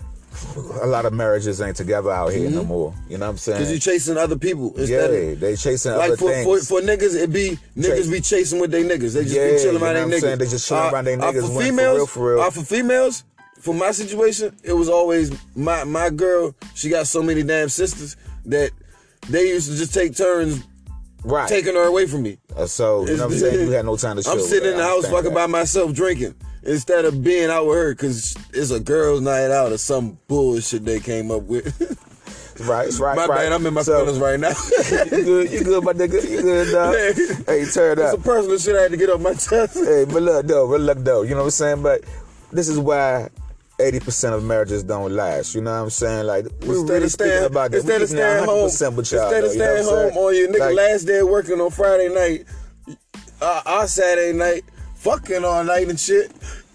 a 0.81 0.87
lot 0.87 1.05
of 1.05 1.13
marriages 1.13 1.61
ain't 1.61 1.75
together 1.77 2.11
out 2.11 2.31
here 2.31 2.49
no 2.49 2.63
more. 2.63 2.93
You 3.09 3.17
know 3.17 3.25
what 3.25 3.31
I'm 3.31 3.37
saying? 3.37 3.59
Because 3.59 3.71
you're 3.71 3.79
chasing 3.79 4.17
other 4.17 4.37
people 4.37 4.71
yeah, 4.75 4.81
instead 4.81 5.13
of 5.13 5.39
they 5.39 5.55
chasing 5.55 5.91
like 5.93 6.07
other 6.07 6.17
for, 6.17 6.29
things. 6.29 6.67
for 6.67 6.81
for 6.81 6.85
niggas, 6.85 7.15
it 7.15 7.31
be 7.31 7.59
niggas 7.77 8.11
be 8.11 8.21
chasing 8.21 8.59
with 8.59 8.71
their 8.71 8.83
niggas. 8.83 9.13
They 9.13 9.23
just 9.23 9.35
Yeah, 9.35 9.51
be 9.51 9.57
chilling 9.57 9.73
you 9.73 9.79
know 9.79 9.85
around 9.85 9.95
their 9.95 10.07
niggas. 10.07 10.21
saying? 10.21 10.39
They 10.39 10.47
just 10.47 10.67
chilling 10.67 10.93
around 10.93 11.05
their 11.05 11.17
niggas 11.17 11.33
For 11.33 11.41
when 11.41 11.51
for 11.53 11.61
females, 11.61 11.97
real, 11.97 12.07
for 12.07 12.35
real. 12.35 12.41
uh, 12.43 12.49
for 12.49 12.61
females, 12.61 13.23
for 13.59 13.73
my 13.73 13.91
situation, 13.91 14.55
it 14.63 14.73
was 14.73 14.89
always 14.89 15.31
my 15.55 15.83
my 15.83 16.09
girl. 16.09 16.55
She 16.75 16.89
got 16.89 17.07
so 17.07 17.21
many 17.21 17.43
damn 17.43 17.69
sisters 17.69 18.15
that 18.45 18.71
they 19.29 19.49
used 19.49 19.69
to 19.69 19.77
just 19.77 19.93
take 19.93 20.15
turns 20.15 20.63
right. 21.23 21.47
taking 21.47 21.75
her 21.75 21.83
away 21.87 22.07
from 22.07 22.23
me. 22.23 22.37
Uh, 22.55 22.65
so 22.65 23.01
you 23.05 23.17
know 23.17 23.27
what 23.27 23.33
I'm 23.33 23.39
saying? 23.39 23.59
You 23.67 23.71
had 23.71 23.85
no 23.85 23.97
time 23.97 24.19
to. 24.19 24.29
I'm 24.29 24.39
sitting 24.39 24.71
in 24.71 24.77
the 24.77 24.83
house 24.83 25.05
fucking 25.07 25.25
that. 25.33 25.35
by 25.35 25.47
myself 25.47 25.93
drinking 25.93 26.35
instead 26.63 27.05
of 27.05 27.23
being 27.23 27.49
out 27.49 27.65
with 27.67 27.75
her 27.77 27.93
because 27.93 28.35
it's 28.53 28.71
a 28.71 28.79
girls' 28.79 29.21
night 29.21 29.51
out 29.51 29.71
or 29.71 29.77
some 29.77 30.17
bullshit 30.27 30.85
they 30.85 30.99
came 30.99 31.31
up 31.31 31.43
with. 31.43 31.97
Right, 32.59 32.91
right, 32.99 33.15
my 33.15 33.25
right. 33.25 33.37
bad, 33.45 33.53
I'm 33.53 33.65
in 33.65 33.73
my 33.73 33.81
So, 33.81 33.97
feelings 34.05 34.19
right 34.19 34.39
now. 34.39 34.49
you 35.17 35.23
good, 35.23 35.51
you 35.51 35.63
good, 35.63 35.83
my 35.83 35.93
nigga. 35.93 36.21
You 36.29 36.41
good, 36.43 36.71
dog. 36.71 36.93
Hey, 37.47 37.65
turn 37.65 37.93
It's 37.97 38.01
up. 38.01 38.11
some 38.11 38.21
personal 38.21 38.57
shit 38.59 38.75
I 38.75 38.81
had 38.83 38.91
to 38.91 38.97
get 38.97 39.09
off 39.09 39.19
my 39.21 39.33
chest. 39.33 39.73
Hey, 39.83 40.05
but 40.05 40.21
look 40.21 40.45
though, 40.45 40.67
but 40.69 40.79
look 40.81 40.99
though, 40.99 41.23
you 41.23 41.31
know 41.31 41.37
what 41.37 41.43
I'm 41.45 41.51
saying? 41.51 41.81
But 41.81 42.01
this 42.51 42.67
is 42.67 42.77
why 42.77 43.29
80% 43.79 44.33
of 44.33 44.43
marriages 44.43 44.83
don't 44.83 45.11
last. 45.13 45.55
You 45.55 45.61
know 45.61 45.71
what 45.71 45.83
I'm 45.85 45.89
saying? 45.89 46.27
Like 46.27 46.45
we're 46.61 46.75
Instead 46.81 46.89
really 46.93 47.05
of 47.05 47.11
speaking 47.11 47.31
staying, 47.31 47.45
about 47.45 47.71
that. 47.71 47.77
instead 47.77 48.01
of 48.03 48.09
staying 48.09 48.45
home, 48.45 48.63
with 48.65 48.81
y'all. 48.81 48.99
instead 48.99 49.43
of 49.43 49.49
though, 49.49 49.53
you 49.53 49.57
know 49.59 49.81
staying 49.81 50.11
home 50.13 50.17
on 50.25 50.35
your 50.35 50.47
nigga 50.49 50.59
Like, 50.59 50.75
last 50.75 51.03
day 51.05 51.19
of 51.19 51.29
working 51.29 51.61
on 51.61 51.71
Friday 51.71 52.13
night, 52.13 52.45
uh, 53.41 53.61
our 53.65 53.87
Saturday 53.87 54.37
night, 54.37 54.63
fucking 54.97 55.43
all 55.43 55.63
night 55.63 55.87
and 55.89 55.99
shit. 55.99 56.31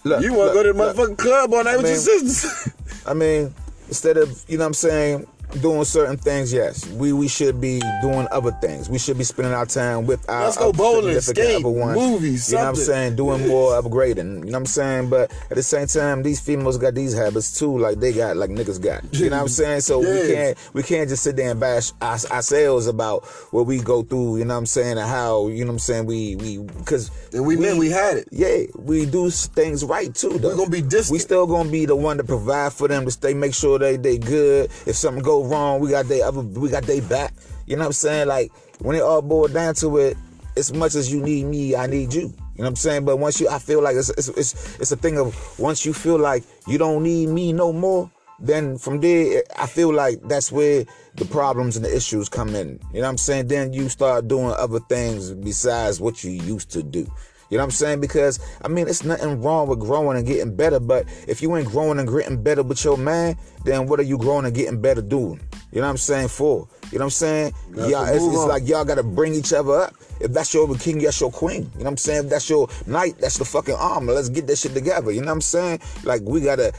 Look, 0.06 0.22
you 0.22 0.34
want 0.34 0.50
to 0.50 0.54
go 0.54 0.62
to 0.62 0.72
the 0.72 0.78
motherfucking 0.78 1.18
club 1.18 1.52
all 1.52 1.64
night 1.64 1.78
with 1.78 1.86
your 1.86 1.96
sisters? 1.96 2.72
I 3.04 3.12
mean, 3.12 3.52
instead 3.88 4.16
of, 4.16 4.44
you 4.46 4.56
know 4.56 4.62
what 4.62 4.68
I'm 4.68 4.75
saying, 4.75 5.26
doing 5.56 5.84
certain 5.84 6.16
things, 6.16 6.52
yes, 6.52 6.86
we 6.90 7.12
we 7.12 7.28
should 7.28 7.60
be 7.60 7.80
doing 8.02 8.26
other 8.30 8.52
things. 8.60 8.88
We 8.88 8.98
should 8.98 9.18
be 9.18 9.25
spending 9.25 9.52
our 9.54 9.66
time 9.66 10.06
with 10.06 10.28
our 10.28 10.44
Let's 10.44 10.56
go 10.56 10.72
bowling, 10.72 11.20
significant 11.20 11.36
skate, 11.36 11.64
other 11.64 11.68
ones. 11.80 11.98
movies, 11.98 12.50
You 12.50 12.56
know 12.58 12.62
what 12.64 12.68
I'm 12.70 12.76
saying? 12.76 13.16
Doing 13.16 13.48
more 13.48 13.72
upgrading. 13.80 14.16
You 14.16 14.44
know 14.46 14.52
what 14.52 14.54
I'm 14.56 14.66
saying? 14.66 15.10
But 15.10 15.32
at 15.50 15.56
the 15.56 15.62
same 15.62 15.86
time, 15.86 16.22
these 16.22 16.40
females 16.40 16.78
got 16.78 16.94
these 16.94 17.14
habits 17.14 17.58
too, 17.58 17.78
like 17.78 17.98
they 18.00 18.12
got, 18.12 18.36
like 18.36 18.50
niggas 18.50 18.80
got. 18.82 19.02
You 19.14 19.30
know 19.30 19.36
what 19.36 19.42
I'm 19.42 19.48
saying? 19.60 19.80
So 19.80 20.00
we 20.00 20.32
can't 20.34 20.58
we 20.72 20.82
can't 20.82 21.08
just 21.08 21.22
sit 21.22 21.36
there 21.36 21.50
and 21.50 21.60
bash 21.60 21.92
our, 22.00 22.18
ourselves 22.30 22.86
about 22.86 23.25
what 23.50 23.66
we 23.66 23.78
go 23.80 24.02
through. 24.02 24.38
You 24.38 24.44
know 24.44 24.54
what 24.54 24.58
I'm 24.58 24.66
saying? 24.66 24.98
And 24.98 25.08
how 25.08 25.48
you 25.48 25.64
know 25.64 25.68
what 25.70 25.75
I'm 25.75 25.78
saying? 25.80 26.06
We 26.06 26.36
we 26.36 26.58
because 26.58 27.10
and 27.32 27.46
we 27.46 27.56
meant 27.56 27.78
we 27.78 27.90
had 27.90 28.18
it. 28.18 28.28
yeah, 28.30 28.64
we 28.76 29.06
do 29.06 29.30
things 29.30 29.84
right 29.84 30.14
too. 30.14 30.38
Though. 30.38 30.48
We're 30.48 30.56
gonna 30.56 30.70
be 30.70 30.82
distant. 30.82 31.12
We 31.12 31.18
still 31.18 31.46
gonna 31.46 31.70
be 31.70 31.86
the 31.86 31.96
one 31.96 32.16
to 32.18 32.25
provide 32.25 32.72
for 32.72 32.88
them 32.88 33.04
to 33.04 33.10
stay, 33.10 33.34
make 33.34 33.54
sure 33.54 33.78
they 33.78 33.96
they 33.96 34.18
good. 34.18 34.70
If 34.86 34.96
something 34.96 35.22
go 35.22 35.45
wrong, 35.48 35.80
we 35.80 35.90
got 35.90 36.06
they 36.06 36.22
other, 36.22 36.40
we 36.40 36.68
got 36.68 36.84
they 36.84 37.00
back. 37.00 37.32
You 37.66 37.76
know 37.76 37.80
what 37.80 37.86
I'm 37.86 37.92
saying? 37.92 38.28
Like 38.28 38.52
when 38.80 38.96
it 38.96 39.02
all 39.02 39.22
boiled 39.22 39.54
down 39.54 39.74
to 39.76 39.98
it, 39.98 40.16
as 40.56 40.72
much 40.72 40.94
as 40.94 41.12
you 41.12 41.20
need 41.20 41.46
me, 41.46 41.76
I 41.76 41.86
need 41.86 42.14
you. 42.14 42.22
You 42.22 42.62
know 42.62 42.64
what 42.64 42.68
I'm 42.68 42.76
saying? 42.76 43.04
But 43.04 43.18
once 43.18 43.40
you, 43.40 43.48
I 43.48 43.58
feel 43.58 43.82
like 43.82 43.96
it's 43.96 44.08
it's 44.10 44.28
it's, 44.28 44.78
it's 44.80 44.92
a 44.92 44.96
thing 44.96 45.18
of 45.18 45.58
once 45.58 45.84
you 45.84 45.92
feel 45.92 46.18
like 46.18 46.44
you 46.66 46.78
don't 46.78 47.02
need 47.02 47.28
me 47.28 47.52
no 47.52 47.72
more. 47.72 48.10
Then 48.38 48.76
from 48.76 49.00
there, 49.00 49.42
I 49.58 49.66
feel 49.66 49.92
like 49.92 50.20
that's 50.28 50.52
where 50.52 50.84
the 51.14 51.24
problems 51.24 51.76
and 51.76 51.84
the 51.84 51.94
issues 51.94 52.28
come 52.28 52.54
in. 52.54 52.78
You 52.92 53.00
know 53.00 53.02
what 53.02 53.08
I'm 53.08 53.18
saying? 53.18 53.48
Then 53.48 53.72
you 53.72 53.88
start 53.88 54.28
doing 54.28 54.52
other 54.52 54.80
things 54.80 55.32
besides 55.32 56.00
what 56.00 56.22
you 56.22 56.32
used 56.32 56.70
to 56.72 56.82
do. 56.82 57.10
You 57.50 57.56
know 57.56 57.62
what 57.62 57.66
I'm 57.66 57.70
saying? 57.72 58.00
Because 58.00 58.40
I 58.62 58.68
mean, 58.68 58.88
it's 58.88 59.04
nothing 59.04 59.40
wrong 59.40 59.68
with 59.68 59.80
growing 59.80 60.18
and 60.18 60.26
getting 60.26 60.54
better, 60.54 60.80
but 60.80 61.06
if 61.28 61.42
you 61.42 61.56
ain't 61.56 61.68
growing 61.68 61.98
and 61.98 62.08
getting 62.08 62.42
better 62.42 62.62
with 62.62 62.84
your 62.84 62.96
man, 62.96 63.36
then 63.64 63.86
what 63.86 64.00
are 64.00 64.04
you 64.04 64.18
growing 64.18 64.46
and 64.46 64.54
getting 64.54 64.80
better 64.80 65.02
doing? 65.02 65.40
You 65.72 65.80
know 65.80 65.86
what 65.86 65.92
I'm 65.92 65.96
saying? 65.96 66.28
For 66.28 66.66
you 66.92 66.98
know 66.98 67.04
what 67.04 67.06
I'm 67.06 67.10
saying? 67.10 67.52
Y'all, 67.74 68.04
it's, 68.06 68.24
it's 68.24 68.44
like 68.46 68.66
y'all 68.66 68.84
gotta 68.84 69.02
bring 69.02 69.34
each 69.34 69.52
other 69.52 69.72
up. 69.72 69.94
If 70.20 70.32
that's 70.32 70.54
your 70.54 70.72
king, 70.76 70.98
that's 70.98 71.20
your 71.20 71.30
queen. 71.30 71.62
You 71.62 71.78
know 71.78 71.84
what 71.84 71.86
I'm 71.88 71.96
saying? 71.96 72.24
If 72.24 72.30
that's 72.30 72.48
your 72.48 72.68
knight, 72.86 73.18
that's 73.18 73.38
the 73.38 73.44
fucking 73.44 73.74
armor. 73.74 74.12
Let's 74.12 74.28
get 74.28 74.46
that 74.46 74.56
shit 74.56 74.74
together. 74.74 75.10
You 75.10 75.20
know 75.20 75.26
what 75.26 75.34
I'm 75.34 75.40
saying? 75.40 75.80
Like 76.04 76.22
we 76.22 76.40
gotta 76.40 76.72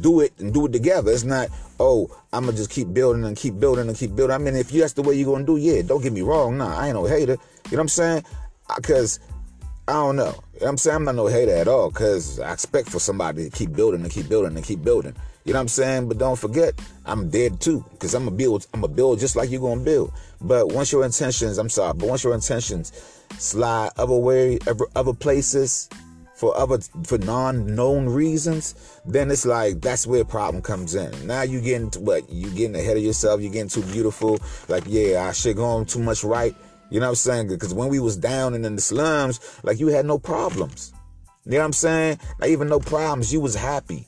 do 0.00 0.20
it 0.20 0.32
and 0.38 0.52
do 0.52 0.66
it 0.66 0.72
together. 0.72 1.10
It's 1.10 1.24
not, 1.24 1.48
oh, 1.80 2.10
I'm 2.32 2.44
gonna 2.44 2.56
just 2.56 2.70
keep 2.70 2.92
building 2.92 3.24
and 3.24 3.36
keep 3.36 3.58
building 3.58 3.88
and 3.88 3.96
keep 3.96 4.14
building. 4.14 4.34
I 4.34 4.38
mean, 4.38 4.56
if 4.56 4.72
you 4.72 4.80
that's 4.80 4.92
the 4.92 5.02
way 5.02 5.14
you're 5.14 5.32
gonna 5.32 5.44
do, 5.44 5.56
yeah, 5.56 5.82
don't 5.82 6.02
get 6.02 6.12
me 6.12 6.22
wrong. 6.22 6.58
Nah, 6.58 6.78
I 6.78 6.86
ain't 6.88 6.94
no 6.94 7.04
hater. 7.04 7.32
You 7.32 7.72
know 7.72 7.78
what 7.78 7.80
I'm 7.80 7.88
saying? 7.88 8.24
Because 8.76 9.20
I 9.88 9.94
don't 9.94 10.16
know. 10.16 10.34
I'm 10.64 10.78
saying 10.78 10.96
I'm 10.96 11.04
not 11.04 11.16
no 11.16 11.26
hater 11.26 11.56
at 11.56 11.66
all 11.66 11.90
because 11.90 12.38
I 12.38 12.52
expect 12.52 12.88
for 12.88 13.00
somebody 13.00 13.50
to 13.50 13.50
keep 13.50 13.72
building 13.72 14.02
and 14.02 14.10
keep 14.10 14.28
building 14.28 14.56
and 14.56 14.64
keep 14.64 14.82
building. 14.82 15.14
You 15.44 15.52
know 15.52 15.58
what 15.58 15.62
I'm 15.62 15.68
saying? 15.68 16.08
But 16.08 16.18
don't 16.18 16.38
forget, 16.38 16.80
I'm 17.04 17.28
dead 17.30 17.60
too 17.60 17.84
because 17.90 18.14
I'm 18.14 18.28
a 18.28 18.30
build. 18.30 18.66
I'm 18.72 18.84
a 18.84 18.88
build 18.88 19.18
just 19.18 19.34
like 19.34 19.50
you're 19.50 19.60
gonna 19.60 19.80
build. 19.80 20.12
But 20.40 20.68
once 20.68 20.92
your 20.92 21.04
intentions, 21.04 21.58
I'm 21.58 21.68
sorry, 21.68 21.94
but 21.94 22.08
once 22.08 22.22
your 22.22 22.34
intentions 22.34 22.92
slide 23.38 23.90
other 23.96 24.14
way, 24.14 24.58
other, 24.68 24.86
other 24.94 25.12
places 25.12 25.88
for 26.36 26.56
other 26.56 26.78
for 27.04 27.18
non-known 27.18 28.08
reasons, 28.08 29.00
then 29.04 29.32
it's 29.32 29.44
like 29.44 29.80
that's 29.80 30.06
where 30.06 30.24
problem 30.24 30.62
comes 30.62 30.94
in. 30.94 31.26
Now 31.26 31.42
you 31.42 31.60
getting 31.60 31.90
what 32.04 32.30
you 32.30 32.50
getting 32.50 32.76
ahead 32.76 32.96
of 32.96 33.02
yourself. 33.02 33.40
You're 33.40 33.52
getting 33.52 33.68
too 33.68 33.82
beautiful. 33.82 34.38
Like 34.68 34.84
yeah, 34.86 35.26
I 35.28 35.32
should 35.32 35.56
go 35.56 35.64
on 35.64 35.86
too 35.86 36.00
much 36.00 36.22
right. 36.22 36.54
You 36.92 37.00
know 37.00 37.06
what 37.06 37.12
I'm 37.12 37.16
saying? 37.16 37.48
Because 37.48 37.72
when 37.72 37.88
we 37.88 38.00
was 38.00 38.18
down 38.18 38.52
and 38.52 38.66
in 38.66 38.76
the 38.76 38.82
slums, 38.82 39.40
like 39.62 39.80
you 39.80 39.86
had 39.86 40.04
no 40.04 40.18
problems. 40.18 40.92
You 41.46 41.52
know 41.52 41.60
what 41.60 41.64
I'm 41.64 41.72
saying? 41.72 42.18
Not 42.38 42.50
even 42.50 42.68
no 42.68 42.80
problems. 42.80 43.32
You 43.32 43.40
was 43.40 43.54
happy. 43.54 44.06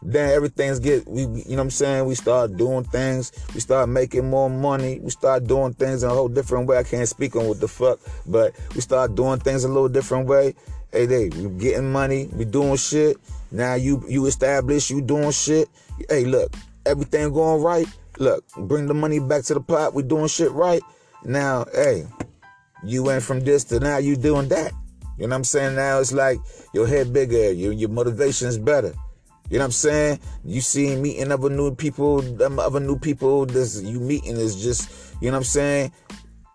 Then 0.00 0.30
everything's 0.30 0.78
get 0.78 1.06
we 1.06 1.20
you 1.20 1.26
know 1.26 1.42
what 1.56 1.60
I'm 1.60 1.70
saying? 1.70 2.06
We 2.06 2.14
start 2.14 2.56
doing 2.56 2.84
things, 2.84 3.32
we 3.54 3.60
start 3.60 3.90
making 3.90 4.30
more 4.30 4.48
money, 4.48 4.98
we 5.00 5.10
start 5.10 5.46
doing 5.46 5.74
things 5.74 6.02
in 6.02 6.10
a 6.10 6.14
whole 6.14 6.28
different 6.28 6.66
way. 6.66 6.78
I 6.78 6.84
can't 6.84 7.06
speak 7.06 7.36
on 7.36 7.46
what 7.46 7.60
the 7.60 7.68
fuck, 7.68 8.00
but 8.26 8.52
we 8.74 8.80
start 8.80 9.14
doing 9.14 9.38
things 9.38 9.62
a 9.64 9.68
little 9.68 9.90
different 9.90 10.26
way. 10.26 10.54
Hey 10.90 11.04
they 11.04 11.28
we 11.28 11.50
getting 11.60 11.92
money, 11.92 12.30
we 12.32 12.46
doing 12.46 12.76
shit. 12.78 13.18
Now 13.52 13.74
you 13.74 14.02
you 14.08 14.24
establish, 14.24 14.90
you 14.90 15.02
doing 15.02 15.32
shit. 15.32 15.68
Hey 16.08 16.24
look, 16.24 16.52
everything 16.86 17.30
going 17.32 17.62
right. 17.62 17.86
Look, 18.18 18.44
bring 18.56 18.86
the 18.86 18.94
money 18.94 19.20
back 19.20 19.44
to 19.44 19.54
the 19.54 19.60
pot, 19.60 19.94
we 19.94 20.02
doing 20.02 20.28
shit 20.28 20.50
right. 20.50 20.82
Now, 21.24 21.66
hey, 21.72 22.06
you 22.84 23.02
went 23.02 23.22
from 23.22 23.40
this 23.40 23.64
to 23.64 23.80
now 23.80 23.98
you 23.98 24.16
doing 24.16 24.48
that. 24.48 24.72
You 25.18 25.26
know 25.26 25.34
what 25.34 25.36
I'm 25.36 25.44
saying? 25.44 25.76
Now 25.76 26.00
it's 26.00 26.12
like 26.12 26.38
your 26.72 26.86
head 26.86 27.12
bigger, 27.12 27.52
your 27.52 27.72
your 27.72 27.90
motivation 27.90 28.48
is 28.48 28.58
better. 28.58 28.94
You 29.50 29.58
know 29.58 29.64
what 29.64 29.66
I'm 29.66 29.72
saying? 29.72 30.20
You 30.44 30.60
see 30.60 30.96
meeting 30.96 31.30
other 31.30 31.50
new 31.50 31.74
people, 31.74 32.22
them 32.22 32.58
other 32.58 32.80
new 32.80 32.98
people 32.98 33.44
this 33.44 33.82
you 33.82 34.00
meeting 34.00 34.36
is 34.36 34.62
just, 34.62 34.90
you 35.20 35.30
know 35.30 35.36
what 35.36 35.40
I'm 35.40 35.44
saying? 35.44 35.92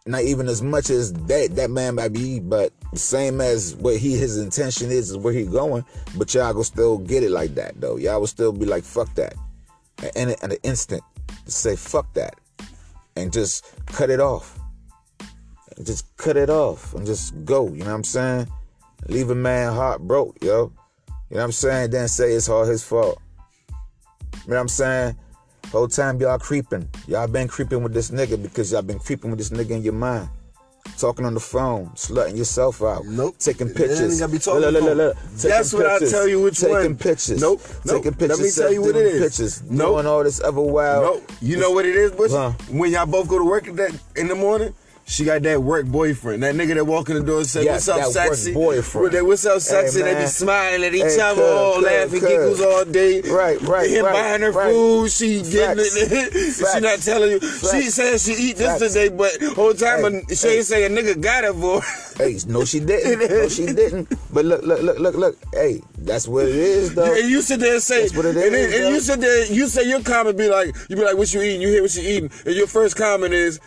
Not 0.07 0.23
even 0.23 0.47
as 0.47 0.61
much 0.61 0.89
as 0.89 1.13
that 1.13 1.55
that 1.55 1.69
man 1.69 1.95
might 1.95 2.13
be, 2.13 2.39
but 2.39 2.71
same 2.95 3.39
as 3.41 3.75
what 3.75 3.97
he 3.97 4.17
his 4.17 4.37
intention 4.37 4.89
is 4.89 5.11
is 5.11 5.17
where 5.17 5.33
he 5.33 5.43
going. 5.45 5.85
But 6.17 6.33
y'all 6.33 6.53
go 6.53 6.63
still 6.63 6.97
get 6.97 7.23
it 7.23 7.31
like 7.31 7.53
that 7.55 7.79
though. 7.79 7.97
Y'all 7.97 8.19
will 8.19 8.27
still 8.27 8.51
be 8.51 8.65
like 8.65 8.83
fuck 8.83 9.13
that, 9.15 9.35
and 10.15 10.31
in 10.31 10.51
an 10.51 10.57
instant 10.63 11.03
to 11.45 11.51
say 11.51 11.75
fuck 11.75 12.11
that, 12.13 12.35
and 13.15 13.31
just 13.31 13.65
cut 13.87 14.09
it 14.09 14.19
off, 14.19 14.56
and 15.77 15.85
just 15.85 16.05
cut 16.17 16.37
it 16.37 16.49
off, 16.49 16.93
and 16.93 17.05
just 17.05 17.33
go. 17.45 17.67
You 17.67 17.79
know 17.79 17.85
what 17.85 17.93
I'm 17.93 18.03
saying? 18.03 18.47
Leave 19.07 19.29
a 19.29 19.35
man 19.35 19.73
heart 19.73 20.01
broke, 20.01 20.43
yo. 20.43 20.71
You 21.29 21.35
know 21.35 21.41
what 21.41 21.43
I'm 21.43 21.51
saying? 21.51 21.91
Then 21.91 22.07
say 22.07 22.33
it's 22.33 22.49
all 22.49 22.65
his 22.65 22.83
fault. 22.83 23.19
You 23.61 24.51
know 24.51 24.55
what 24.55 24.61
I'm 24.61 24.67
saying? 24.69 25.15
Whole 25.71 25.87
time 25.87 26.19
y'all 26.21 26.39
creeping. 26.39 26.87
Y'all 27.07 27.27
been 27.27 27.47
creeping 27.47 27.83
with 27.83 27.93
this 27.93 28.11
nigga 28.11 28.41
because 28.41 28.71
y'all 28.71 28.81
been 28.81 28.99
creeping 28.99 29.29
with 29.29 29.37
this 29.37 29.49
nigga 29.49 29.71
in 29.71 29.81
your 29.83 29.93
mind. 29.93 30.29
Talking 30.97 31.25
on 31.25 31.33
the 31.33 31.41
phone, 31.41 31.87
slutting 31.89 32.37
yourself 32.37 32.81
out. 32.81 33.05
Nope. 33.05 33.37
Taking 33.37 33.67
pictures. 33.69 34.19
be 34.31 34.39
talking 34.39 34.61
Look, 34.61 34.73
look, 34.73 34.83
look, 34.83 34.97
look. 34.97 35.17
Taking 35.35 35.49
That's 35.49 35.73
what 35.73 35.85
I 35.85 35.99
tell 35.99 36.27
you 36.27 36.41
which 36.41 36.59
Taking 36.59 36.73
one. 36.73 36.95
pictures. 36.97 37.41
Nope, 37.41 37.61
nope. 37.85 37.97
Taking 37.97 38.13
pictures. 38.13 38.39
Let 38.39 38.45
me 38.45 38.51
tell 38.51 38.73
you 38.73 38.81
what 38.81 38.95
it 38.95 39.05
is. 39.05 39.11
taking. 39.11 39.27
Pictures. 39.27 39.63
Nope. 39.63 39.87
Doing 39.89 40.05
all 40.07 40.23
this 40.23 40.41
other 40.41 40.61
wild. 40.61 41.03
No, 41.03 41.35
you 41.41 41.57
know 41.57 41.71
what 41.71 41.85
it 41.85 41.95
is, 41.95 42.13
Bush? 42.13 42.31
Huh. 42.31 42.51
When 42.71 42.91
y'all 42.91 43.05
both 43.05 43.27
go 43.27 43.37
to 43.37 43.43
work 43.43 43.67
at 43.67 43.75
that 43.75 43.99
in 44.15 44.27
the 44.29 44.35
morning, 44.35 44.73
she 45.09 45.23
got 45.23 45.41
that 45.43 45.63
work 45.63 45.85
boyfriend. 45.85 46.43
That 46.43 46.53
nigga 46.55 46.75
that 46.75 46.85
walk 46.85 47.09
in 47.09 47.15
the 47.15 47.23
door 47.23 47.37
and 47.39 47.47
say, 47.47 47.63
Yes, 47.63 47.87
"What's 47.87 47.89
up, 48.07 48.13
that 48.13 48.27
work 48.27 48.35
sexy?" 48.35 48.53
boyfriend. 48.53 49.13
That, 49.13 49.25
"What's 49.25 49.45
up, 49.45 49.61
sexy?" 49.61 50.01
they 50.01 50.15
be 50.15 50.25
smiling 50.27 50.83
at 50.83 50.93
each 50.93 51.01
Hey, 51.03 51.19
other, 51.21 51.43
all 51.43 51.79
laughing, 51.81 52.19
cuz. 52.19 52.29
giggles 52.29 52.61
all 52.61 52.83
day. 52.85 53.21
Right, 53.21 53.59
right, 53.61 53.89
Him 53.89 54.03
right, 54.05 54.13
buying 54.13 54.41
her 54.41 54.51
right. 54.51 54.69
food, 54.71 55.09
she 55.11 55.41
getting 55.43 55.85
it. 55.87 56.53
she 56.73 56.79
not 56.81 56.99
telling 56.99 57.31
you. 57.31 57.39
She 57.39 57.89
said 57.89 58.19
she 58.19 58.33
eat 58.33 58.57
this 58.57 58.79
Facts. 58.79 58.93
today, 58.93 59.07
but 59.07 59.31
whole 59.55 59.73
time 59.73 60.01
Hey, 60.03 60.23
a- 60.29 60.35
she 60.35 60.47
hey. 60.47 60.57
ain't 60.57 60.65
say 60.65 60.83
a 60.85 60.89
nigga 60.89 61.19
got 61.21 61.45
it 61.45 61.53
for. 61.53 61.81
Hey, 62.17 62.37
no, 62.47 62.65
she 62.65 62.79
didn't. 62.81 63.29
No, 63.29 63.47
she 63.47 63.65
didn't. 63.73 64.09
But 64.33 64.43
look, 64.45 64.63
look, 64.63 64.81
look, 64.81 64.99
look, 64.99 65.15
look. 65.15 65.37
Hey, 65.53 65.81
that's 65.99 66.27
what 66.27 66.45
it 66.47 66.55
is, 66.55 66.93
though. 66.95 67.13
And 67.15 67.29
you 67.29 67.41
sit 67.41 67.59
there 67.61 67.75
and 67.75 67.81
say, 67.81 68.01
That's 68.01 68.15
what 68.17 68.25
it 68.25 68.35
and, 68.35 68.53
is, 68.55 68.73
and 68.73 68.83
yo. 68.83 68.89
you 68.89 68.99
sit 68.99 69.21
there, 69.21 69.45
you 69.53 69.67
say 69.67 69.87
your 69.87 70.01
comment 70.01 70.37
be 70.37 70.49
like, 70.49 70.75
you 70.89 70.95
be 70.97 71.03
like, 71.03 71.15
what 71.15 71.33
you 71.33 71.41
eating? 71.41 71.61
You 71.61 71.69
hear 71.69 71.81
what 71.81 71.91
she 71.91 72.01
eating, 72.01 72.29
and 72.45 72.55
your 72.55 72.67
first 72.67 72.95
comment 72.97 73.33
is, 73.33 73.59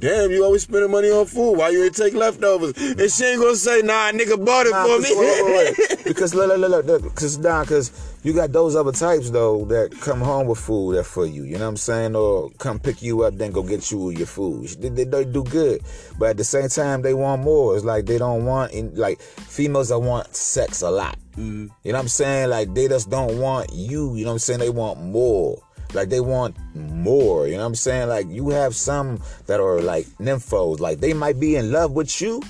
damn, 0.00 0.30
you 0.30 0.44
always 0.44 0.62
spending 0.62 0.90
money 0.90 1.10
on 1.10 1.26
food. 1.26 1.52
Why 1.58 1.70
you 1.70 1.84
ain't 1.84 1.94
take 1.94 2.14
leftovers? 2.14 2.72
And 2.76 3.10
she 3.10 3.24
ain't 3.24 3.40
gonna 3.40 3.56
say, 3.56 3.80
nah, 3.82 4.10
nigga 4.12 4.42
bought 4.44 4.66
it 4.66 4.70
Nah, 4.70 4.84
for 4.84 5.00
me. 5.00 5.10
wait, 5.14 5.44
wait, 5.44 5.78
wait. 5.88 5.98
because 6.04 6.34
look, 6.34 6.48
look, 6.58 6.70
look, 6.70 6.86
look, 6.86 7.02
because 7.02 7.38
nah, 7.38 7.62
because 7.62 7.90
you 8.22 8.32
got 8.32 8.52
those 8.52 8.74
other 8.76 8.92
types 8.92 9.30
though 9.30 9.64
that 9.66 9.98
come 10.00 10.20
home 10.20 10.46
with 10.48 10.58
food 10.58 10.96
that 10.96 11.04
for 11.04 11.26
you. 11.26 11.44
You 11.44 11.54
know 11.58 11.64
what 11.64 11.70
I'm 11.70 11.76
saying? 11.76 12.16
Or 12.16 12.50
come 12.58 12.78
pick 12.78 13.02
you 13.02 13.22
up, 13.22 13.36
then 13.36 13.52
go 13.52 13.62
get 13.62 13.90
you 13.90 14.10
your 14.10 14.26
food. 14.26 14.68
They, 14.80 14.88
they, 14.88 15.04
they 15.04 15.24
do 15.24 15.44
good, 15.44 15.82
but 16.18 16.30
at 16.30 16.36
the 16.36 16.44
same 16.44 16.68
time 16.68 17.02
they 17.02 17.14
want 17.14 17.42
more. 17.42 17.76
It's 17.76 17.84
like 17.84 18.06
they 18.06 18.18
don't 18.18 18.44
want 18.44 18.72
in 18.72 18.94
like 18.94 19.20
females 19.20 19.88
that 19.90 19.98
want 19.98 20.34
sex 20.34 20.82
a 20.82 20.90
lot. 20.90 21.16
Mm-hmm. 21.32 21.66
You 21.84 21.92
know 21.92 21.98
what 21.98 22.02
I'm 22.02 22.08
saying? 22.08 22.50
Like 22.50 22.74
they 22.74 22.88
just 22.88 23.10
don't 23.10 23.38
want 23.38 23.72
you. 23.72 24.14
You 24.16 24.24
know 24.24 24.30
what 24.30 24.34
I'm 24.34 24.38
saying? 24.40 24.60
They 24.60 24.70
want 24.70 25.00
more. 25.00 25.62
Like 25.94 26.08
they 26.08 26.20
want 26.20 26.56
more. 26.74 27.46
You 27.46 27.54
know 27.54 27.60
what 27.60 27.66
I'm 27.66 27.74
saying? 27.74 28.08
Like 28.08 28.26
you 28.28 28.50
have 28.50 28.74
some 28.74 29.22
that 29.46 29.60
are 29.60 29.80
like 29.80 30.06
nymphos. 30.18 30.80
Like 30.80 31.00
they 31.00 31.14
might 31.14 31.40
be 31.40 31.56
in 31.56 31.72
love 31.72 31.92
with 31.92 32.20
you, 32.20 32.42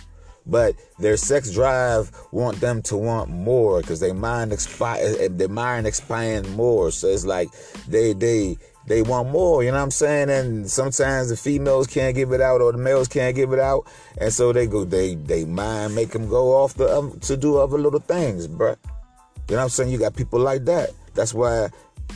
but 0.49 0.75
their 0.99 1.17
sex 1.17 1.53
drive 1.53 2.11
want 2.33 2.61
them 2.61 2.83
to 2.83 2.97
want 2.97 3.31
more 3.31 3.81
because 3.81 4.01
their 4.01 4.15
mind 4.15 4.53
expire 4.53 5.29
their 5.29 5.49
mind 5.49 5.87
expand 5.87 6.51
more 6.57 6.91
so 6.91 7.07
it's 7.07 7.27
like 7.27 7.49
they 7.87 8.13
they 8.15 8.57
they 8.87 9.03
want 9.03 9.29
more 9.29 9.63
you 9.63 9.71
know 9.71 9.77
what 9.77 9.83
i'm 9.83 9.91
saying 9.91 10.31
and 10.31 10.69
sometimes 10.69 11.29
the 11.29 11.37
females 11.37 11.87
can't 11.87 12.15
give 12.15 12.33
it 12.33 12.41
out 12.41 12.63
or 12.63 12.73
the 12.73 12.79
males 12.79 13.07
can't 13.07 13.37
give 13.37 13.53
it 13.53 13.59
out 13.59 13.87
and 14.19 14.33
so 14.33 14.53
they 14.53 14.67
go 14.67 14.85
they 14.85 15.15
they 15.15 15.45
mind 15.45 15.95
make 15.95 16.11
them 16.11 16.29
go 16.29 16.57
off 16.57 16.75
the 16.75 16.91
um, 16.97 17.19
to 17.21 17.37
do 17.37 17.59
other 17.59 17.79
little 17.79 18.01
things 18.01 18.49
bruh. 18.49 18.77
you 19.49 19.55
know 19.55 19.57
what 19.57 19.63
i'm 19.65 19.69
saying 19.69 19.91
you 19.91 19.99
got 19.99 20.17
people 20.17 20.41
like 20.41 20.65
that 20.65 20.91
that's 21.15 21.35
why 21.35 21.69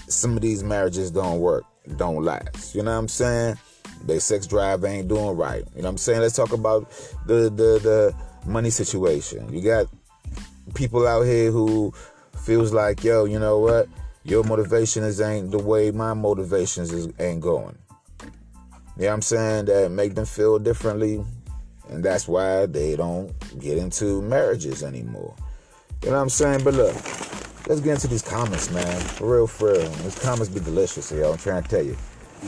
some 0.08 0.36
of 0.36 0.42
these 0.42 0.62
marriages 0.62 1.10
don't 1.10 1.40
work 1.40 1.64
don't 1.96 2.22
last 2.22 2.74
you 2.74 2.82
know 2.82 2.92
what 2.92 2.98
i'm 2.98 3.08
saying 3.08 3.56
their 4.06 4.20
sex 4.20 4.46
drive 4.46 4.84
ain't 4.84 5.08
doing 5.08 5.36
right. 5.36 5.64
You 5.74 5.82
know 5.82 5.88
what 5.88 5.90
I'm 5.90 5.98
saying? 5.98 6.20
Let's 6.20 6.36
talk 6.36 6.52
about 6.52 6.90
the 7.26 7.50
the 7.50 7.80
the 7.80 8.14
money 8.46 8.70
situation. 8.70 9.52
You 9.52 9.62
got 9.62 9.86
people 10.74 11.06
out 11.06 11.22
here 11.22 11.50
who 11.50 11.92
feels 12.44 12.72
like, 12.72 13.04
yo, 13.04 13.24
you 13.24 13.38
know 13.38 13.58
what? 13.58 13.88
Your 14.24 14.44
motivation 14.44 15.02
is 15.02 15.20
ain't 15.20 15.50
the 15.50 15.58
way 15.58 15.90
my 15.90 16.14
motivations 16.14 16.92
is 16.92 17.08
ain't 17.18 17.40
going. 17.40 17.78
You 18.96 19.04
know 19.04 19.08
what 19.08 19.14
I'm 19.14 19.22
saying? 19.22 19.64
That 19.66 19.90
make 19.90 20.14
them 20.14 20.26
feel 20.26 20.58
differently. 20.58 21.24
And 21.88 22.04
that's 22.04 22.28
why 22.28 22.66
they 22.66 22.96
don't 22.96 23.32
get 23.58 23.76
into 23.76 24.22
marriages 24.22 24.82
anymore. 24.82 25.34
You 26.02 26.10
know 26.10 26.16
what 26.16 26.22
I'm 26.22 26.28
saying? 26.28 26.64
But 26.64 26.74
look, 26.74 26.94
let's 27.66 27.80
get 27.80 27.94
into 27.94 28.08
these 28.08 28.22
comments, 28.22 28.70
man. 28.70 29.00
For 29.00 29.34
real, 29.34 29.46
for 29.46 29.72
real. 29.72 29.88
These 29.88 30.18
comments 30.18 30.48
be 30.48 30.60
delicious, 30.60 31.10
yo. 31.12 31.32
I'm 31.32 31.38
trying 31.38 31.62
to 31.62 31.68
tell 31.68 31.82
you. 31.84 31.96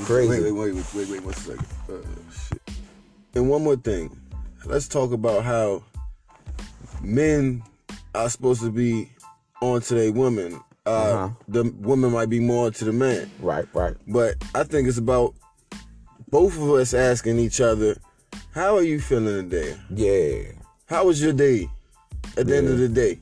Crazy. 0.04 0.28
Wait, 0.28 0.42
wait, 0.42 0.52
wait, 0.52 0.74
wait, 0.74 0.94
wait, 0.94 1.08
wait, 1.08 1.24
one 1.24 1.34
second. 1.34 1.66
Uh, 1.88 1.94
shit. 2.32 2.62
And 3.34 3.48
one 3.48 3.62
more 3.62 3.76
thing. 3.76 4.16
Let's 4.64 4.88
talk 4.88 5.12
about 5.12 5.44
how 5.44 5.84
men 7.02 7.62
are 8.14 8.28
supposed 8.28 8.62
to 8.62 8.70
be 8.70 9.10
onto 9.60 9.94
their 9.94 10.12
women. 10.12 10.60
Uh, 10.86 10.90
Uh-huh. 10.90 11.28
The 11.48 11.64
woman 11.80 12.12
might 12.12 12.28
be 12.28 12.40
more 12.40 12.66
onto 12.66 12.84
the 12.84 12.92
man. 12.92 13.30
Right, 13.40 13.66
right. 13.72 13.94
But 14.06 14.36
I 14.54 14.64
think 14.64 14.88
it's 14.88 14.98
about 14.98 15.34
both 16.30 16.56
of 16.56 16.68
us 16.70 16.92
asking 16.92 17.38
each 17.38 17.60
other, 17.60 17.96
how 18.52 18.76
are 18.76 18.82
you 18.82 19.00
feeling 19.00 19.48
today? 19.48 19.76
Yeah. 19.90 20.52
How 20.86 21.06
was 21.06 21.22
your 21.22 21.32
day 21.32 21.68
at 22.36 22.46
the 22.46 22.56
end 22.56 22.68
of 22.68 22.78
the 22.78 22.88
day? 22.88 23.20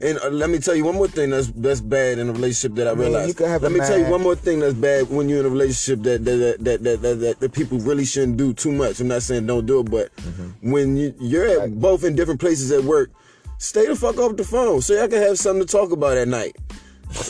And 0.00 0.18
uh, 0.18 0.28
let 0.28 0.50
me 0.50 0.58
tell 0.58 0.74
you 0.74 0.84
one 0.84 0.96
more 0.96 1.08
thing 1.08 1.30
that's 1.30 1.48
that's 1.48 1.80
bad 1.80 2.18
in 2.18 2.28
a 2.28 2.32
relationship 2.32 2.76
that 2.76 2.88
I, 2.88 2.90
mean, 2.90 3.00
realized. 3.00 3.28
you 3.28 3.34
can 3.34 3.46
have 3.48 3.62
let 3.62 3.72
me 3.72 3.78
tell 3.78 3.98
you 3.98 4.06
one 4.06 4.22
more 4.22 4.34
thing 4.34 4.58
that's 4.60 4.74
bad 4.74 5.08
when 5.08 5.28
you're 5.28 5.40
in 5.40 5.46
a 5.46 5.48
relationship 5.48 6.02
that 6.04 6.24
that 6.24 6.36
that 6.36 6.64
that, 6.64 6.82
that, 6.82 7.02
that, 7.02 7.14
that, 7.20 7.40
that 7.40 7.52
people 7.52 7.78
really 7.78 8.04
shouldn't 8.04 8.36
do 8.36 8.52
too 8.52 8.72
much. 8.72 9.00
I'm 9.00 9.08
not 9.08 9.22
saying 9.22 9.46
don't 9.46 9.66
do 9.66 9.80
it, 9.80 9.90
but 9.90 10.14
Mm-hmm. 10.16 10.70
when 10.70 10.96
you, 10.96 11.14
you're 11.20 11.46
at 11.62 11.80
both 11.80 12.02
in 12.04 12.14
different 12.16 12.40
places 12.40 12.70
at 12.72 12.82
work, 12.82 13.10
stay 13.58 13.86
the 13.86 13.94
fuck 13.94 14.18
off 14.18 14.36
the 14.36 14.44
phone 14.44 14.80
so 14.80 14.94
y'all 14.94 15.08
can 15.08 15.20
have 15.22 15.38
something 15.38 15.66
to 15.66 15.70
talk 15.70 15.92
about 15.92 16.16
at 16.16 16.28
night. 16.28 16.56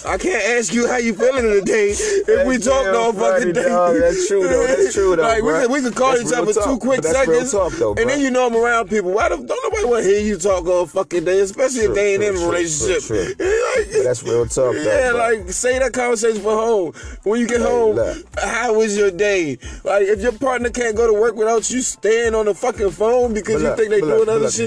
I 0.07 0.17
can't 0.19 0.43
ask 0.59 0.73
you 0.73 0.87
how 0.89 0.97
you 0.97 1.15
feeling 1.15 1.43
today 1.45 1.91
if 1.91 2.47
we 2.47 2.57
That's 2.57 2.67
talk 2.67 2.85
damn 2.85 2.97
all 2.97 3.13
fucking 3.13 3.53
day. 3.53 3.69
dog. 3.69 3.97
That's 3.99 4.29
true, 4.29 4.47
though. 4.49 4.67
That's 4.67 4.95
true, 4.95 5.17
though, 5.17 5.23
Like 5.23 5.43
we 5.43 5.49
bruh. 5.51 5.63
could, 5.63 5.71
we 5.73 5.81
could 5.83 5.95
call 5.95 6.11
That's 6.13 6.23
each 6.25 6.31
real 6.31 6.43
other 6.49 6.53
two 6.55 6.79
quick 6.79 7.03
that's 7.03 7.27
real 7.29 7.45
seconds, 7.47 7.53
talk, 7.53 7.73
though, 7.75 7.95
and 7.95 8.09
then 8.09 8.21
you 8.21 8.31
know 8.31 8.47
I'm 8.47 8.57
around 8.57 8.89
people. 8.89 9.13
Why 9.13 9.29
the, 9.29 9.37
don't 9.37 9.47
nobody 9.65 9.85
want 9.85 10.03
to 10.05 10.09
hear 10.09 10.21
you 10.21 10.39
talk 10.39 10.67
all 10.67 10.87
fucking 10.87 11.25
day, 11.25 11.41
especially 11.41 11.83
True, 11.87 11.91
if 11.91 11.95
they 11.97 12.15
ain't 12.15 12.23
true, 12.23 12.37
in 12.37 12.43
a 12.43 12.47
relationship. 12.47 13.03
true. 13.03 13.35
Like, 13.75 14.05
that's 14.05 14.23
real 14.23 14.47
talk, 14.47 14.73
though. 14.75 14.81
yeah, 14.83 15.11
bruh. 15.13 15.39
like 15.43 15.51
say 15.51 15.79
that 15.81 15.93
conversation 15.93 16.41
for 16.43 16.55
home. 16.55 16.93
When 17.25 17.41
you 17.41 17.47
get 17.49 17.61
Hey, 17.61 17.67
home, 17.67 17.97
look. 17.97 18.19
how 18.39 18.73
was 18.75 18.97
your 18.97 19.11
day? 19.11 19.59
Like 19.85 20.03
if 20.05 20.21
your 20.21 20.33
partner 20.33 20.71
can't 20.71 20.97
go 20.97 21.07
to 21.13 21.13
work 21.21 21.35
without 21.35 21.69
you 21.71 21.81
staying 21.83 22.35
on 22.37 22.45
the 22.47 22.55
fucking 22.55 22.93
phone 22.93 23.35
because 23.35 23.55
But 23.55 23.63
you 23.63 23.69
look, 23.69 23.79
think 23.79 23.91
they 23.91 24.01
doing 24.01 24.19
look, 24.27 24.29
other 24.29 24.51
shit, 24.51 24.67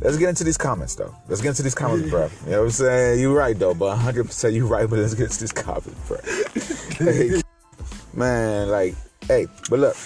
Let's 0.00 0.16
get 0.16 0.28
into 0.28 0.44
these 0.44 0.58
comments 0.58 0.94
though. 0.94 1.14
Let's 1.28 1.40
get 1.40 1.50
into 1.50 1.62
these 1.62 1.74
comments, 1.74 2.10
bro. 2.10 2.28
You 2.44 2.50
know 2.50 2.58
what 2.58 2.64
I'm 2.64 2.70
saying? 2.70 3.20
You're 3.20 3.36
right 3.36 3.58
though, 3.58 3.74
but 3.74 3.88
100 3.88 4.24
percent 4.24 4.54
you're 4.54 4.66
right. 4.66 4.88
But 4.88 4.98
let's 4.98 5.14
get 5.14 5.24
into 5.24 5.40
these 5.40 5.52
comments, 5.52 6.08
bro. 6.08 6.18
hey, 6.98 7.40
man, 8.14 8.68
like, 8.68 8.94
hey, 9.28 9.46
but 9.70 9.78
look, 9.78 9.96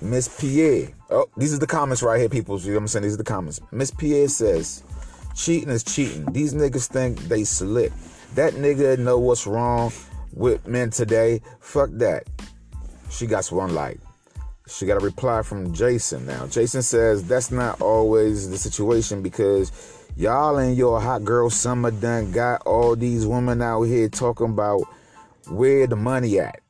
Miss 0.00 0.28
Pierre. 0.40 0.88
Oh, 1.10 1.26
these 1.36 1.54
are 1.54 1.58
the 1.58 1.66
comments 1.66 2.02
right 2.02 2.18
here, 2.20 2.28
people. 2.28 2.58
You 2.60 2.70
know 2.70 2.74
what 2.74 2.82
I'm 2.82 2.88
saying? 2.88 3.02
These 3.04 3.14
are 3.14 3.18
the 3.18 3.24
comments. 3.24 3.60
Miss 3.72 3.90
Pierre 3.90 4.28
says, 4.28 4.82
cheating 5.34 5.70
is 5.70 5.82
cheating. 5.82 6.26
These 6.32 6.54
niggas 6.54 6.88
think 6.88 7.18
they 7.20 7.44
slick. 7.44 7.92
That 8.34 8.54
nigga 8.54 8.98
know 8.98 9.18
what's 9.18 9.46
wrong 9.46 9.92
with 10.32 10.66
men 10.66 10.90
today. 10.90 11.40
Fuck 11.60 11.90
that. 11.94 12.24
She 13.10 13.26
got 13.26 13.50
one 13.50 13.74
like. 13.74 13.98
She 14.68 14.84
got 14.84 15.00
a 15.00 15.04
reply 15.04 15.42
from 15.42 15.72
Jason 15.72 16.26
now. 16.26 16.46
Jason 16.48 16.82
says 16.82 17.26
that's 17.26 17.52
not 17.52 17.80
always 17.80 18.50
the 18.50 18.58
situation 18.58 19.22
because 19.22 19.70
y'all 20.16 20.58
and 20.58 20.76
your 20.76 21.00
hot 21.00 21.24
girl 21.24 21.50
summer 21.50 21.92
done 21.92 22.32
got 22.32 22.62
all 22.62 22.96
these 22.96 23.26
women 23.26 23.62
out 23.62 23.82
here 23.84 24.08
talking 24.08 24.48
about 24.48 24.82
where 25.48 25.86
the 25.86 25.94
money 25.94 26.40
at. 26.40 26.60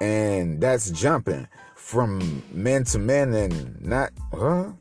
And 0.00 0.60
that's 0.60 0.90
jumping 0.90 1.46
from 1.76 2.42
men 2.52 2.84
to 2.84 2.98
men 2.98 3.34
and 3.34 3.80
not 3.82 4.10
huh? 4.32 4.72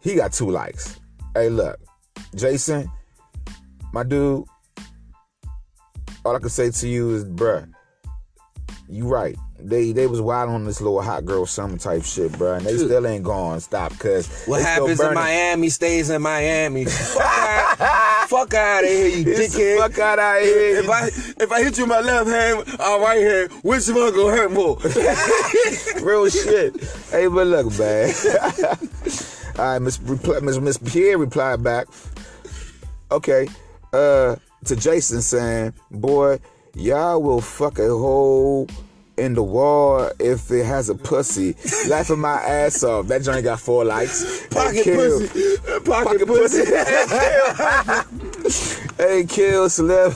He 0.00 0.16
got 0.16 0.32
two 0.32 0.50
likes. 0.50 0.98
Hey 1.34 1.48
look, 1.48 1.78
Jason, 2.34 2.90
my 3.92 4.02
dude, 4.02 4.44
all 6.24 6.34
I 6.34 6.40
can 6.40 6.48
say 6.48 6.70
to 6.70 6.88
you 6.88 7.14
is 7.14 7.24
bruh, 7.24 7.72
you 8.88 9.06
right 9.06 9.36
they 9.58 9.92
they 9.92 10.06
was 10.06 10.20
wild 10.20 10.50
on 10.50 10.64
this 10.64 10.80
little 10.80 11.00
hot 11.00 11.24
girl 11.24 11.46
summer 11.46 11.78
type 11.78 12.04
shit, 12.04 12.36
bro, 12.36 12.54
and 12.54 12.66
they 12.66 12.76
still 12.76 13.06
ain't 13.06 13.24
gone. 13.24 13.60
Stop, 13.60 13.98
cause 13.98 14.44
what 14.46 14.62
happens 14.62 15.00
in 15.00 15.14
Miami 15.14 15.68
stays 15.70 16.10
in 16.10 16.20
Miami. 16.20 16.84
fuck, 16.84 18.54
out, 18.54 18.84
of 18.84 18.90
here, 18.90 19.06
you 19.08 19.24
dickhead. 19.24 19.78
Fuck 19.78 19.98
out 19.98 20.18
of 20.18 20.42
here. 20.42 20.78
If 20.78 20.90
I 20.90 21.06
if 21.42 21.52
I 21.52 21.62
hit 21.62 21.78
you 21.78 21.84
with 21.84 21.90
my 21.90 22.00
left 22.00 22.28
hand, 22.28 22.80
our 22.80 23.00
right 23.00 23.22
hand, 23.22 23.52
which 23.62 23.88
one 23.88 24.14
gonna 24.14 24.36
hurt 24.36 24.52
more? 24.52 24.76
Real 26.02 26.28
shit. 26.28 26.80
Hey, 27.10 27.26
but 27.26 27.46
look, 27.46 27.78
man. 27.78 28.12
All 29.58 29.64
right, 29.64 29.78
Miss 29.78 30.00
Miss 30.00 30.58
Miss 30.58 30.78
Pierre 30.78 31.18
replied 31.18 31.62
back. 31.62 31.86
Okay, 33.10 33.48
uh, 33.92 34.36
to 34.66 34.76
Jason 34.76 35.22
saying, 35.22 35.72
"Boy, 35.90 36.40
y'all 36.74 37.22
will 37.22 37.40
fuck 37.40 37.78
a 37.78 37.88
whole." 37.88 38.68
In 39.16 39.34
the 39.34 39.42
wall 39.42 40.10
if 40.18 40.50
it 40.50 40.64
has 40.64 40.88
a 40.88 40.94
pussy. 40.94 41.54
Laughing 41.88 42.20
my 42.20 42.34
ass 42.34 42.82
off. 42.82 43.06
That 43.06 43.22
joint 43.22 43.44
got 43.44 43.60
four 43.60 43.84
likes. 43.84 44.46
Pocket 44.48 44.84
pussy. 44.84 45.56
Pocket, 45.84 45.84
Pocket 45.84 46.26
pussy. 46.26 46.64
hey, 48.96 49.24
kill 49.28 49.68
celeb. 49.68 50.14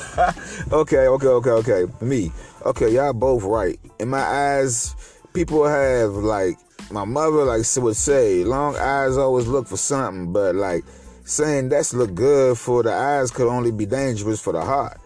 okay, 0.73 1.07
okay, 1.07 1.29
okay, 1.29 1.51
okay. 1.51 1.93
Me. 2.01 2.33
Okay, 2.67 2.91
y'all 2.91 3.13
both 3.13 3.43
right. 3.43 3.79
In 3.99 4.09
my 4.09 4.21
eyes, 4.21 4.95
people 5.33 5.67
have 5.67 6.13
like 6.13 6.59
my 6.91 7.05
mother 7.05 7.45
like 7.45 7.65
would 7.77 7.97
say, 7.97 8.45
long 8.45 8.77
eyes 8.77 9.17
always 9.17 9.47
look 9.47 9.67
for 9.67 9.77
something, 9.77 10.33
but 10.33 10.55
like 10.55 10.85
saying 11.25 11.69
that's 11.69 11.95
look 11.95 12.15
good 12.15 12.59
for 12.59 12.83
the 12.83 12.93
eyes 12.93 13.31
could 13.31 13.49
only 13.49 13.71
be 13.71 13.87
dangerous 13.87 14.41
for 14.41 14.53
the 14.53 14.61
heart. 14.61 15.01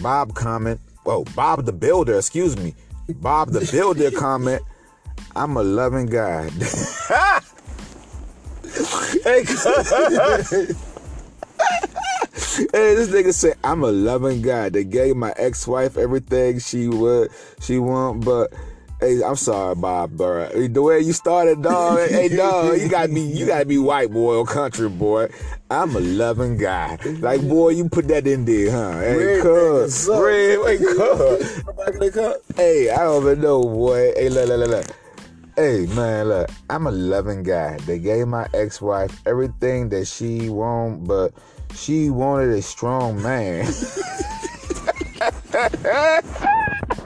Bob 0.00 0.34
comment. 0.34 0.80
Oh, 1.06 1.24
Bob 1.36 1.66
the 1.66 1.72
Builder, 1.72 2.16
excuse 2.16 2.56
me. 2.56 2.74
Bob 3.08 3.50
the 3.50 3.68
Builder 3.70 4.10
comment, 4.10 4.62
I'm 5.36 5.56
a 5.56 5.62
loving 5.62 6.06
guy. 6.06 6.48
hey, 9.24 9.44
hey, 12.72 12.94
this 12.94 13.10
nigga 13.10 13.34
said, 13.34 13.56
I'm 13.62 13.84
a 13.84 13.92
loving 13.92 14.40
guy. 14.42 14.70
They 14.70 14.84
gave 14.84 15.16
my 15.16 15.34
ex-wife 15.36 15.98
everything 15.98 16.58
she 16.60 16.88
would, 16.88 17.30
she 17.60 17.78
want, 17.78 18.24
but 18.24 18.52
Hey, 19.00 19.22
I'm 19.22 19.36
sorry, 19.36 19.74
Bob, 19.74 20.12
bro. 20.16 20.48
The 20.48 20.80
way 20.80 21.00
you 21.00 21.12
started, 21.12 21.62
dog. 21.62 22.08
hey, 22.08 22.28
dog, 22.28 22.78
you 22.78 22.88
gotta 22.88 23.12
be, 23.12 23.20
you 23.20 23.44
gotta 23.44 23.66
be 23.66 23.76
white 23.76 24.10
boy 24.10 24.36
or 24.36 24.46
country 24.46 24.88
boy. 24.88 25.28
I'm 25.70 25.94
a 25.96 26.00
loving 26.00 26.56
guy. 26.56 26.96
Like, 27.20 27.46
boy, 27.46 27.70
you 27.70 27.88
put 27.88 28.08
that 28.08 28.26
in 28.26 28.44
there, 28.44 28.70
huh? 28.70 29.00
Hey, 29.00 29.40
cuz, 29.42 30.08
red, 30.08 30.58
hey, 30.64 30.78
cuz. 30.78 31.62
Hey, 32.56 32.90
I 32.90 32.98
don't 33.04 33.22
even 33.22 33.40
know, 33.40 33.62
boy. 33.62 34.12
Hey, 34.16 34.28
look, 34.28 34.48
look, 34.48 34.60
look, 34.60 34.70
look. 34.70 34.86
Hey, 35.56 35.86
man, 35.94 36.28
look, 36.28 36.50
I'm 36.70 36.86
a 36.86 36.90
loving 36.90 37.42
guy. 37.42 37.76
They 37.78 37.98
gave 37.98 38.26
my 38.26 38.46
ex-wife 38.54 39.22
everything 39.26 39.88
that 39.90 40.06
she 40.06 40.48
want, 40.48 41.06
but 41.06 41.32
she 41.74 42.10
wanted 42.10 42.50
a 42.50 42.62
strong 42.62 43.20
man. 43.22 43.66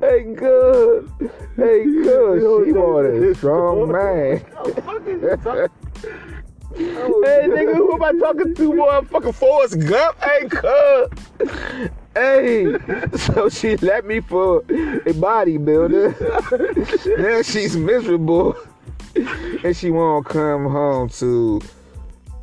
hey, 0.00 0.22
good. 0.34 1.10
Hey, 1.56 1.84
good. 1.84 2.66
She 2.66 2.72
wanted 2.72 3.22
a 3.22 3.34
strong 3.34 3.92
man. 3.92 4.38
hey, 6.74 7.46
nigga, 7.46 7.76
who 7.76 7.94
am 7.94 8.02
I 8.02 8.12
talking 8.12 8.54
to, 8.54 8.72
motherfucking 8.72 9.34
Forrest 9.34 9.78
Gump? 9.86 10.16
Hey, 10.22 10.48
cuz. 10.48 11.08
Hey, 12.14 12.76
so 13.16 13.48
she 13.48 13.76
let 13.78 14.04
me 14.06 14.20
for 14.20 14.58
a 14.58 15.12
bodybuilder. 15.12 17.18
now 17.22 17.42
she's 17.42 17.76
miserable. 17.76 18.56
And 19.64 19.76
she 19.76 19.90
won't 19.90 20.26
come 20.26 20.70
home 20.70 21.08
to 21.10 21.60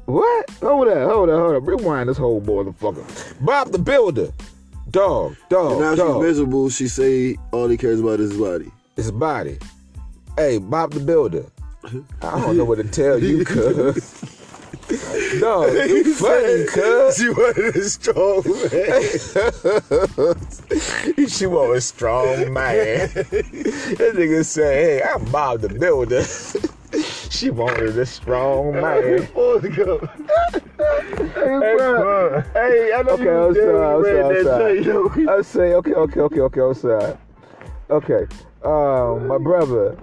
what? 0.06 0.50
Hold 0.62 0.88
up, 0.88 1.10
hold 1.10 1.30
up, 1.30 1.40
hold 1.40 1.56
up. 1.56 1.68
Rewind 1.68 2.10
this 2.10 2.18
whole 2.18 2.42
motherfucker. 2.42 3.06
Bob 3.46 3.72
the 3.72 3.80
Builder. 3.80 4.32
Dog, 4.90 5.36
dog. 5.50 5.72
And 5.74 5.82
now 5.82 5.96
dog. 5.96 6.16
she's 6.16 6.24
miserable. 6.28 6.70
She 6.70 6.88
say 6.88 7.38
all 7.52 7.70
he 7.70 7.78
cares 7.78 8.00
about 8.00 8.20
is 8.20 8.32
his 8.32 8.40
body. 8.40 8.72
His 8.96 9.12
body. 9.12 9.58
Hey, 10.36 10.58
Bob 10.58 10.92
the 10.94 11.00
Builder. 11.00 11.46
I 12.22 12.40
don't 12.40 12.58
know 12.58 12.66
what 12.66 12.76
to 12.76 12.84
tell 12.84 13.18
you, 13.22 13.46
cuz. 13.52 14.38
No, 15.40 15.66
you 15.68 16.14
funny, 16.16 16.66
cuz. 16.66 17.18
She 17.18 17.30
wanted 17.30 17.76
a 17.76 17.84
strong 17.90 18.44
man. 18.72 19.02
she 21.30 21.46
wanted 21.46 21.78
a 21.78 21.82
strong 21.82 22.54
man. 22.54 23.10
that 23.14 24.14
nigga 24.16 24.46
say, 24.46 25.00
hey, 25.00 25.04
I'm 25.04 25.24
Bob 25.32 25.62
the 25.62 25.70
Builder. 25.70 26.24
She 27.42 27.50
wanted 27.50 27.98
a 27.98 28.06
strong 28.06 28.74
man. 28.82 29.02
hey, 29.04 29.26
bro. 29.34 29.64
Hey, 32.54 32.94
I 32.94 33.02
know 33.02 33.14
okay, 33.14 33.30
I'm 33.32 33.56
sorry, 33.56 33.84
I'm 33.84 34.04
sorry, 34.04 34.38
I'm 34.38 34.84
sorry. 34.84 35.28
I 35.28 35.42
say, 35.42 35.74
okay, 35.74 35.94
okay, 35.94 36.20
okay, 36.20 36.40
okay, 36.40 36.62
I'm 36.62 36.74
sorry. 36.76 37.18
Okay, 37.90 38.28
um, 38.64 39.28
my 39.28 39.40
brother, 39.40 39.98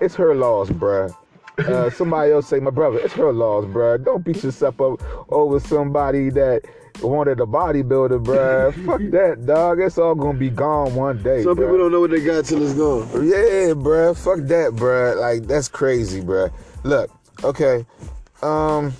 it's 0.00 0.14
her 0.16 0.34
loss, 0.34 0.68
bruh. 0.68 1.16
Uh, 1.56 1.88
somebody 1.88 2.30
else 2.30 2.48
say, 2.48 2.60
my 2.60 2.70
brother, 2.70 2.98
it's 2.98 3.14
her 3.14 3.32
loss, 3.32 3.64
bruh. 3.64 4.04
Don't 4.04 4.22
beat 4.22 4.44
yourself 4.44 4.78
up 4.82 5.02
over 5.32 5.60
somebody 5.60 6.28
that 6.28 6.60
wanted 7.00 7.40
a 7.40 7.46
bodybuilder, 7.46 8.22
bruh. 8.22 8.74
Fuck 8.86 9.00
that, 9.12 9.46
dog. 9.46 9.80
It's 9.80 9.96
all 9.96 10.14
gonna 10.14 10.36
be 10.36 10.50
gone 10.50 10.94
one 10.94 11.22
day. 11.22 11.42
Some 11.42 11.56
bruh. 11.56 11.60
people 11.60 11.78
don't 11.78 11.92
know 11.92 12.00
what 12.00 12.10
they 12.10 12.22
got 12.22 12.44
till 12.44 12.62
it's 12.62 12.74
gone. 12.74 13.08
Yeah, 13.26 13.72
bruh. 13.72 14.14
Fuck 14.14 14.46
that, 14.48 14.72
bruh. 14.72 15.18
Like 15.18 15.46
that's 15.46 15.68
crazy, 15.68 16.20
bruh. 16.20 16.52
Look, 16.84 17.10
okay. 17.44 17.86
Um, 18.42 18.92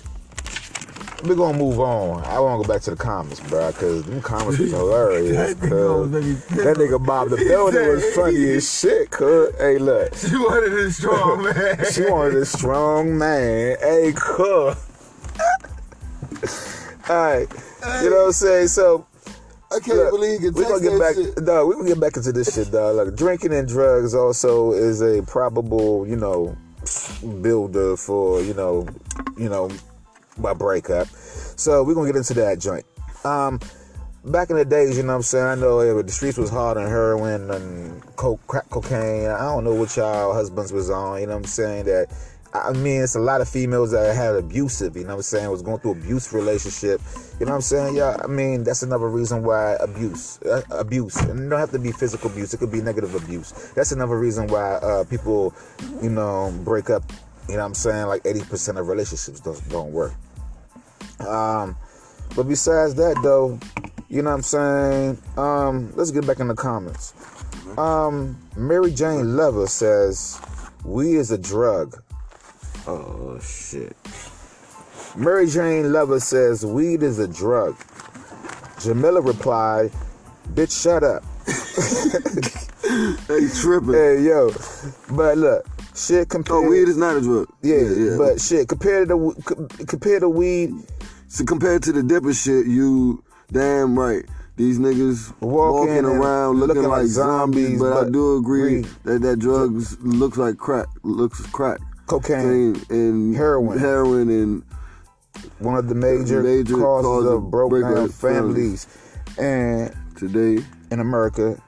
we're 1.25 1.35
gonna 1.35 1.57
move 1.57 1.79
on. 1.79 2.23
I 2.25 2.39
wanna 2.39 2.63
go 2.63 2.67
back 2.73 2.81
to 2.83 2.91
the 2.91 2.95
comments, 2.97 3.39
bro, 3.41 3.71
because 3.71 4.03
them 4.03 4.21
comments 4.21 4.59
was 4.59 4.71
hilarious. 4.71 5.53
that, 5.55 5.69
that 5.69 6.77
nigga 6.77 7.05
Bob 7.05 7.29
the 7.29 7.37
Builder 7.47 7.91
was 7.95 8.05
funny 8.13 8.51
as 8.51 8.79
shit, 8.79 9.09
cuz. 9.09 9.53
Hey, 9.57 9.77
look. 9.77 10.13
She 10.23 10.35
wanted 10.35 10.73
a 10.73 10.91
strong 10.91 11.43
man. 11.43 11.85
she 11.91 12.05
wanted 12.09 12.35
a 12.35 12.45
strong 12.45 13.17
man. 13.17 13.77
Hey, 13.79 14.13
cuz. 14.15 14.75
Alright. 17.09 17.49
You 18.01 18.09
know 18.09 18.15
what 18.17 18.25
I'm 18.27 18.31
saying? 18.31 18.67
So 18.69 19.05
I 19.71 19.79
can't 19.79 19.97
look, 19.97 20.11
believe 20.11 20.41
you 20.41 20.51
we're 20.51 20.63
gonna 20.63 20.81
get 20.81 20.99
back 20.99 21.15
shit. 21.15 21.35
dog, 21.45 21.67
we're 21.67 21.75
gonna 21.75 21.87
get 21.89 21.99
back 21.99 22.15
into 22.15 22.31
this 22.31 22.53
shit, 22.53 22.71
dog. 22.71 22.95
Like 22.95 23.15
drinking 23.15 23.53
and 23.53 23.67
drugs 23.67 24.13
also 24.15 24.71
is 24.71 25.01
a 25.01 25.21
probable, 25.23 26.07
you 26.07 26.15
know, 26.15 26.55
builder 27.41 27.97
for 27.97 28.41
you 28.41 28.53
know, 28.53 28.87
you 29.37 29.49
know, 29.49 29.69
my 30.37 30.53
breakup. 30.53 31.07
So 31.07 31.83
we're 31.83 31.93
gonna 31.93 32.07
get 32.07 32.15
into 32.15 32.33
that 32.35 32.59
joint. 32.59 32.85
Um, 33.23 33.59
back 34.25 34.49
in 34.49 34.55
the 34.55 34.65
days, 34.65 34.97
you 34.97 35.03
know 35.03 35.09
what 35.09 35.17
I'm 35.17 35.21
saying? 35.23 35.45
I 35.45 35.55
know 35.55 36.01
the 36.01 36.11
streets 36.11 36.37
was 36.37 36.49
hard 36.49 36.77
on 36.77 36.87
heroin 36.87 37.51
and 37.51 38.15
coke, 38.15 38.45
crack 38.47 38.69
cocaine. 38.69 39.29
I 39.29 39.39
don't 39.39 39.63
know 39.63 39.73
what 39.73 39.95
y'all 39.95 40.33
husbands 40.33 40.71
was 40.71 40.89
on, 40.89 41.21
you 41.21 41.27
know 41.27 41.33
what 41.33 41.39
I'm 41.39 41.45
saying? 41.45 41.85
That 41.85 42.07
I 42.53 42.71
mean, 42.71 43.01
it's 43.01 43.15
a 43.15 43.19
lot 43.19 43.41
of 43.41 43.49
females 43.49 43.91
that 43.91 44.15
had 44.15 44.35
abusive, 44.35 44.95
you 44.95 45.03
know 45.03 45.09
what 45.09 45.15
I'm 45.15 45.21
saying, 45.23 45.49
was 45.49 45.63
going 45.63 45.79
through 45.79 45.93
abuse 45.93 46.31
relationship. 46.31 47.01
You 47.39 47.47
know 47.47 47.53
what 47.53 47.55
I'm 47.57 47.61
saying? 47.61 47.95
Yeah, 47.95 48.15
I 48.23 48.27
mean, 48.27 48.63
that's 48.63 48.83
another 48.83 49.09
reason 49.09 49.43
why 49.43 49.73
abuse, 49.79 50.39
uh, 50.43 50.61
abuse, 50.69 51.15
and 51.17 51.39
it 51.39 51.49
don't 51.49 51.59
have 51.59 51.71
to 51.71 51.79
be 51.79 51.91
physical 51.91 52.29
abuse. 52.29 52.53
It 52.53 52.57
could 52.57 52.71
be 52.71 52.81
negative 52.81 53.15
abuse. 53.15 53.71
That's 53.75 53.91
another 53.91 54.19
reason 54.19 54.47
why 54.47 54.73
uh, 54.75 55.03
people, 55.05 55.55
you 56.01 56.11
know, 56.11 56.53
break 56.63 56.91
up. 56.91 57.03
You 57.49 57.55
know 57.55 57.61
what 57.61 57.65
I'm 57.65 57.73
saying? 57.73 58.05
Like 58.05 58.23
80% 58.23 58.79
of 58.79 58.87
relationships 58.87 59.39
don't, 59.39 59.69
don't 59.69 59.91
work. 59.91 60.13
Um, 61.27 61.75
but 62.35 62.43
besides 62.43 62.93
that, 62.95 63.19
though, 63.23 63.59
you 64.09 64.21
know 64.21 64.29
what 64.29 64.35
I'm 64.35 64.41
saying? 64.43 65.17
Um, 65.37 65.91
let's 65.95 66.11
get 66.11 66.27
back 66.27 66.39
in 66.39 66.47
the 66.47 66.55
comments. 66.55 67.13
Um, 67.79 68.37
Mary 68.55 68.91
Jane 68.91 69.35
Lover 69.35 69.65
says, 69.65 70.39
"We 70.85 71.15
is 71.15 71.31
a 71.31 71.37
drug." 71.37 71.99
Oh 72.85 73.39
shit. 73.39 73.95
Mary 75.15 75.47
Jane 75.47 75.93
Lover 75.93 76.19
says, 76.19 76.65
"Weed 76.65 77.03
is 77.03 77.19
a 77.19 77.27
drug." 77.27 77.75
Jamila 78.81 79.21
replied, 79.21 79.91
"Bitch, 80.53 80.81
shut 80.81 81.03
up." 81.03 81.23
Hey, 83.27 83.47
tripping. 83.61 83.93
Hey 83.93 84.21
yo, 84.21 84.51
but 85.11 85.37
look, 85.37 85.65
shit 85.95 86.23
oh, 86.23 86.25
compared. 86.25 86.65
Oh, 86.65 86.69
weed 86.69 86.89
is 86.89 86.97
not 86.97 87.15
a 87.15 87.21
drug. 87.21 87.47
yeah, 87.61 87.77
yeah. 87.77 88.17
but 88.17 88.41
shit 88.41 88.67
compared 88.67 89.07
to 89.07 89.15
the 89.15 89.85
compared 89.87 90.21
to 90.21 90.29
weed, 90.29 90.73
so 91.29 91.45
compared 91.45 91.81
to 91.83 91.93
the 91.93 92.03
dipper 92.03 92.33
shit, 92.33 92.67
you 92.67 93.23
damn 93.51 93.97
right. 93.97 94.25
These 94.57 94.77
niggas 94.79 95.33
Walking 95.41 96.03
walking, 96.03 96.05
around 96.05 96.59
looking, 96.59 96.75
looking 96.75 96.89
like, 96.91 97.01
like 97.03 97.07
zombies, 97.07 97.79
zombies, 97.79 97.79
but, 97.79 98.07
I 98.07 98.09
do 98.11 98.37
agree 98.37 98.79
agree. 98.79 98.91
that 99.05 99.21
that 99.21 99.39
drugs 99.39 99.97
looks 100.01 100.37
like 100.37 100.57
crack, 100.57 100.87
looks 101.01 101.41
crack, 101.47 101.79
cocaine, 102.21 102.75
and, 102.75 102.91
and 102.91 103.35
Heroin. 103.35 103.77
heroin, 103.79 104.29
and 104.29 104.63
one 105.59 105.75
of 105.75 105.87
the 105.87 105.95
major, 105.95 106.43
Major 106.43 106.75
causes 106.75 107.05
cause 107.05 107.25
of 107.25 107.49
broken 107.49 107.81
breakup 107.81 108.11
families, 108.11 108.87
and 109.39 109.95
today 110.15 110.63
in 110.91 110.99
America, 110.99 111.61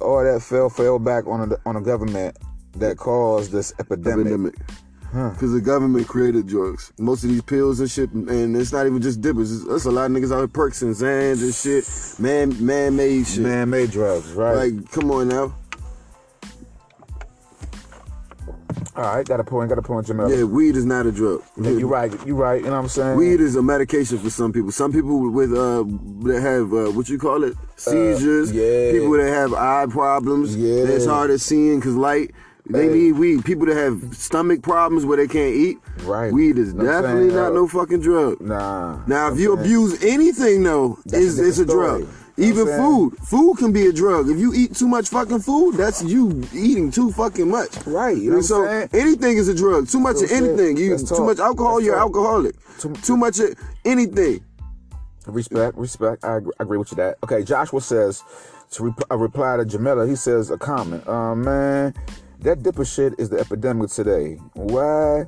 all 0.00 0.22
that 0.24 0.42
fell 0.42 0.68
fell 0.68 0.98
back 0.98 1.26
on 1.26 1.48
the 1.48 1.60
on 1.66 1.74
the 1.74 1.80
government 1.80 2.36
that 2.76 2.96
caused 2.96 3.52
this 3.52 3.72
epidemic. 3.78 4.26
epidemic. 4.26 4.54
Because 5.12 5.52
the 5.52 5.60
government 5.60 6.08
created 6.08 6.46
drugs. 6.46 6.90
Most 6.98 7.22
of 7.22 7.28
these 7.28 7.42
pills 7.42 7.80
and 7.80 7.90
shit, 7.90 8.10
and 8.12 8.56
it's 8.56 8.72
not 8.72 8.86
even 8.86 9.02
just 9.02 9.20
dippers. 9.20 9.52
It's, 9.52 9.70
it's 9.70 9.84
a 9.84 9.90
lot 9.90 10.06
of 10.06 10.12
niggas 10.12 10.32
out 10.32 10.38
here 10.38 10.48
perks 10.48 10.80
and 10.80 10.94
Xans 10.94 11.42
and 11.42 11.54
shit. 11.54 12.18
Man, 12.18 12.64
man-made 12.64 13.26
shit. 13.26 13.42
Man-made 13.42 13.90
drugs, 13.90 14.32
right? 14.32 14.70
Like, 14.70 14.90
come 14.90 15.10
on 15.10 15.28
now. 15.28 15.54
All 18.96 19.02
right, 19.16 19.26
got 19.26 19.40
a 19.40 19.44
point, 19.44 19.68
got 19.68 19.78
a 19.78 19.82
point, 19.82 20.06
Jamel. 20.06 20.36
Yeah, 20.36 20.44
weed 20.44 20.76
is 20.76 20.84
not 20.84 21.06
a 21.06 21.12
drug. 21.12 21.42
Yeah, 21.60 21.70
you're 21.70 21.88
right, 21.88 22.12
you're 22.26 22.36
right. 22.36 22.60
You 22.60 22.66
know 22.66 22.72
what 22.72 22.78
I'm 22.82 22.88
saying? 22.88 23.16
Weed 23.16 23.40
is 23.40 23.56
a 23.56 23.62
medication 23.62 24.18
for 24.18 24.30
some 24.30 24.52
people. 24.52 24.72
Some 24.72 24.92
people 24.92 25.30
with 25.30 25.52
uh 25.52 25.84
that 26.24 26.40
have 26.40 26.72
uh, 26.72 26.90
what 26.92 27.08
you 27.08 27.18
call 27.18 27.44
it 27.44 27.56
seizures. 27.76 28.52
yeah. 28.52 28.92
People 28.92 29.12
that 29.12 29.28
have 29.30 29.54
eye 29.54 29.86
problems. 29.88 30.56
Yeah. 30.56 30.84
That's 30.84 31.06
hard 31.06 31.30
of 31.30 31.40
seeing 31.40 31.78
because 31.80 31.96
light. 31.96 32.32
They 32.70 32.86
Hey. 32.86 32.94
need 32.94 33.12
weed. 33.12 33.44
People 33.44 33.66
that 33.66 33.76
have 33.76 34.16
stomach 34.16 34.62
problems 34.62 35.04
where 35.04 35.16
they 35.16 35.26
can't 35.26 35.52
eat. 35.52 35.78
Right. 36.04 36.32
Weed 36.32 36.58
is 36.58 36.72
Know 36.72 36.84
definitely 36.84 37.34
not 37.34 37.50
Uh, 37.50 37.54
no 37.54 37.66
fucking 37.66 38.00
drug. 38.00 38.40
Nah. 38.40 39.00
Now, 39.08 39.32
if 39.32 39.40
you 39.40 39.48
saying? 39.56 39.58
abuse 39.58 40.04
anything, 40.04 40.62
though, 40.62 40.96
That's 41.04 41.38
a 41.40 41.48
it's, 41.48 41.58
a 41.58 41.64
drug. 41.64 42.06
Story. 42.34 42.46
You 42.48 42.54
know 42.54 42.62
Even 42.62 42.76
food, 42.78 43.16
food 43.18 43.56
can 43.58 43.72
be 43.72 43.86
a 43.86 43.92
drug. 43.92 44.28
If 44.30 44.38
you 44.38 44.52
eat 44.54 44.74
too 44.74 44.88
much 44.88 45.08
fucking 45.08 45.40
food, 45.40 45.76
that's 45.76 46.02
you 46.02 46.42
eating 46.52 46.90
too 46.90 47.12
fucking 47.12 47.48
much. 47.50 47.70
Right, 47.86 48.16
you 48.16 48.30
know 48.30 48.36
what 48.36 48.44
so 48.46 48.62
I'm 48.64 48.88
saying? 48.90 49.06
anything 49.06 49.36
is 49.36 49.48
a 49.48 49.54
drug. 49.54 49.88
Too 49.88 50.00
much 50.00 50.22
of 50.22 50.30
anything. 50.32 50.76
You 50.76 50.96
too 50.98 51.04
talk. 51.06 51.26
much 51.26 51.38
alcohol, 51.38 51.74
Let's 51.74 51.86
you're 51.86 51.94
talk. 51.94 52.02
alcoholic. 52.06 52.54
Too- 52.78 52.92
Too, 52.94 53.16
much 53.16 53.38
of 53.38 53.54
anything. 53.84 54.44
Respect, 55.26 55.76
respect. 55.76 56.24
I 56.24 56.36
agree, 56.38 56.52
I 56.58 56.62
agree 56.64 56.78
with 56.78 56.90
you 56.90 56.96
that. 56.96 57.16
Okay, 57.22 57.44
Joshua 57.44 57.80
says 57.80 58.22
to 58.72 58.84
rep- 58.84 59.04
a 59.10 59.16
reply 59.16 59.56
to 59.58 59.64
Jamela, 59.64 60.08
He 60.08 60.16
says 60.16 60.50
a 60.50 60.58
comment. 60.58 61.06
Uh, 61.06 61.34
man, 61.36 61.94
that 62.40 62.62
dipper 62.64 62.84
shit 62.84 63.14
is 63.18 63.28
the 63.30 63.38
epidemic 63.38 63.90
today. 63.90 64.34
Why? 64.54 65.26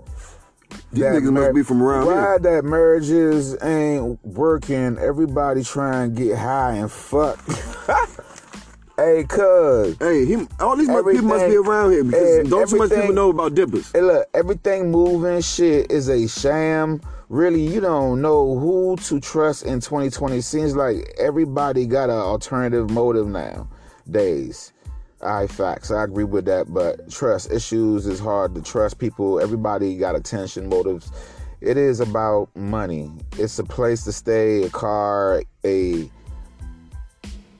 These 0.92 1.05
niggas 1.05 1.33
must 1.33 1.55
be 1.55 1.62
from 1.62 1.83
around 1.83 2.07
Why 2.07 2.12
here. 2.14 2.22
Why 2.22 2.38
that 2.38 2.64
marriages 2.64 3.57
ain't 3.62 4.24
working? 4.24 4.98
Everybody 4.98 5.64
trying 5.64 6.14
to 6.14 6.22
get 6.22 6.38
high 6.38 6.74
and 6.74 6.90
fuck. 6.90 7.40
hey, 8.96 9.24
cuz. 9.29 9.96
Hey, 9.98 10.24
he, 10.24 10.46
all 10.61 10.77
these 10.77 10.88
people 10.88 11.22
must 11.22 11.46
be 11.46 11.57
around 11.57 11.92
here 11.92 12.05
because 12.05 12.48
don't 12.48 12.68
too 12.68 12.77
much 12.77 12.90
people 12.90 13.12
know 13.12 13.31
about 13.31 13.55
dippers. 13.55 13.90
Hey, 13.92 14.03
look, 14.03 14.29
everything 14.35 14.90
moving 14.90 15.40
shit 15.40 15.90
is 15.90 16.09
a 16.09 16.29
sham. 16.29 17.00
Really, 17.29 17.62
you 17.62 17.81
don't 17.81 18.20
know 18.20 18.59
who 18.59 18.96
to 18.96 19.18
trust 19.18 19.64
in 19.64 19.81
2020. 19.81 20.40
Seems 20.42 20.77
like 20.77 21.12
everybody 21.18 21.87
got 21.87 22.11
an 22.11 22.16
alternative 22.16 22.90
motive 22.90 23.27
nowadays. 23.27 24.74
All 24.74 24.74
right, 25.25 25.51
facts. 25.51 25.91
I 25.91 26.05
agree 26.05 26.25
with 26.25 26.45
that. 26.47 26.73
But 26.73 27.11
trust 27.11 27.51
issues 27.51 28.07
is 28.07 28.21
hard 28.21 28.55
to 28.55 28.63
trust 28.63 28.99
people. 28.99 29.41
Everybody 29.41 29.97
got 29.97 30.15
attention 30.17 30.69
motives. 30.69 31.11
It 31.61 31.77
is 31.77 32.01
about 32.01 32.55
money. 32.55 33.11
It's 33.39 33.59
a 33.59 33.65
place 33.65 34.05
to 34.05 34.13
stay, 34.13 34.65
a 34.65 34.71
car, 34.71 35.43
a 35.65 36.11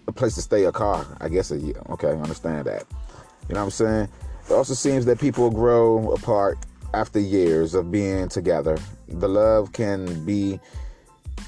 a 0.07 0.12
place 0.12 0.35
to 0.35 0.42
stay, 0.42 0.64
a 0.64 0.72
car. 0.72 1.07
I 1.20 1.29
guess. 1.29 1.50
A, 1.50 1.57
okay, 1.92 2.09
I 2.09 2.12
understand 2.12 2.66
that. 2.66 2.85
You 3.48 3.55
know 3.55 3.61
what 3.61 3.66
I'm 3.66 3.70
saying? 3.70 4.09
It 4.48 4.53
also 4.53 4.74
seems 4.74 5.07
that 5.07 5.18
people 5.18 5.50
grow 5.50 6.12
apart 6.12 6.59
after 6.92 7.18
years 7.18 7.74
of 7.74 7.90
being 7.90 8.29
together. 8.29 8.79
The 9.09 9.29
love 9.29 9.72
can 9.72 10.24
be 10.24 10.61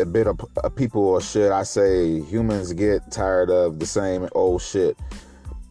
a 0.00 0.05
bit 0.05 0.26
of 0.26 0.40
people, 0.76 1.02
or 1.02 1.20
should 1.20 1.52
I 1.52 1.62
say, 1.62 2.20
humans 2.22 2.72
get 2.72 3.11
tired 3.11 3.50
of 3.50 3.79
the 3.79 3.87
same 3.87 4.29
old 4.33 4.62
shit. 4.62 4.96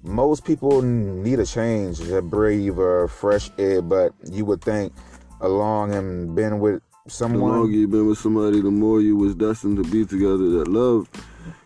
Most 0.05 0.45
people 0.45 0.81
need 0.83 1.39
a 1.39 1.45
change, 1.45 1.99
a 1.99 2.21
or 2.21 3.07
fresh 3.07 3.49
air, 3.57 3.81
but 3.81 4.13
you 4.23 4.45
would 4.45 4.61
think 4.61 4.93
along 5.41 5.93
and 5.95 6.35
been 6.35 6.59
with 6.59 6.81
someone. 7.07 7.51
The 7.51 7.57
longer 7.57 7.73
you 7.73 7.87
been 7.87 8.07
with 8.07 8.19
somebody, 8.19 8.61
the 8.61 8.71
more 8.71 9.01
you 9.01 9.17
was 9.17 9.33
destined 9.33 9.83
to 9.83 9.91
be 9.91 10.05
together. 10.05 10.49
That 10.59 10.67
love 10.67 11.09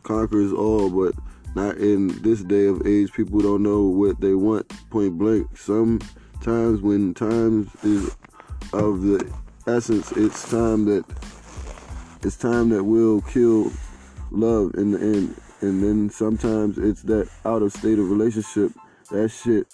conquers 0.04 0.54
all, 0.54 0.90
but 0.90 1.14
not 1.54 1.78
in 1.78 2.22
this 2.22 2.42
day 2.44 2.68
of 2.68 2.88
age. 2.88 3.12
People 3.12 3.40
don't 3.40 3.62
know 3.62 3.84
what 3.84 4.22
they 4.22 4.34
want. 4.34 4.70
Point 4.90 5.18
blank. 5.18 5.58
Sometimes 5.58 6.82
when 6.82 7.14
times 7.14 7.70
is 7.84 8.16
of 8.72 9.02
the 9.02 9.32
essence, 9.68 10.12
it's 10.14 10.50
time 10.50 10.86
that 10.86 11.04
it's 12.24 12.38
time 12.38 12.70
that 12.70 12.84
will 12.84 13.22
kill 13.22 13.72
love 14.32 14.76
in 14.76 14.92
the 14.92 15.00
end. 15.00 15.36
And 15.62 15.84
then 15.84 16.10
sometimes 16.10 16.78
it's 16.78 17.02
that 17.04 17.30
out 17.46 17.62
of 17.62 17.74
state 17.74 18.00
of 18.00 18.10
relationship. 18.10 18.72
That 19.12 19.30
shit 19.30 19.68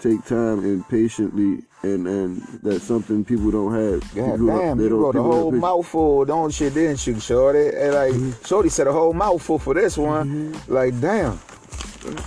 take 0.00 0.24
time 0.26 0.58
and 0.60 0.86
patiently, 0.88 1.62
and 1.82 2.06
and 2.06 2.42
that's 2.62 2.84
something 2.84 3.24
people 3.24 3.50
don't 3.50 3.72
have. 3.74 4.00
God 4.14 4.32
People 4.32 4.46
damn, 4.46 4.78
you 4.80 4.96
wrote 4.96 5.16
a 5.16 5.22
whole 5.22 5.50
mouthful, 5.50 6.24
don't 6.24 6.58
you, 6.60 6.70
didn't 6.70 7.04
you, 7.06 7.18
Shorty? 7.18 7.68
And 7.76 7.94
like, 7.94 8.12
Mm-hmm. 8.12 8.44
Shorty 8.44 8.68
said 8.68 8.86
a 8.86 8.92
whole 8.92 9.12
mouthful 9.14 9.58
for 9.58 9.74
this 9.74 9.96
one. 9.98 10.52
Like, 10.68 11.00
damn. 11.00 11.38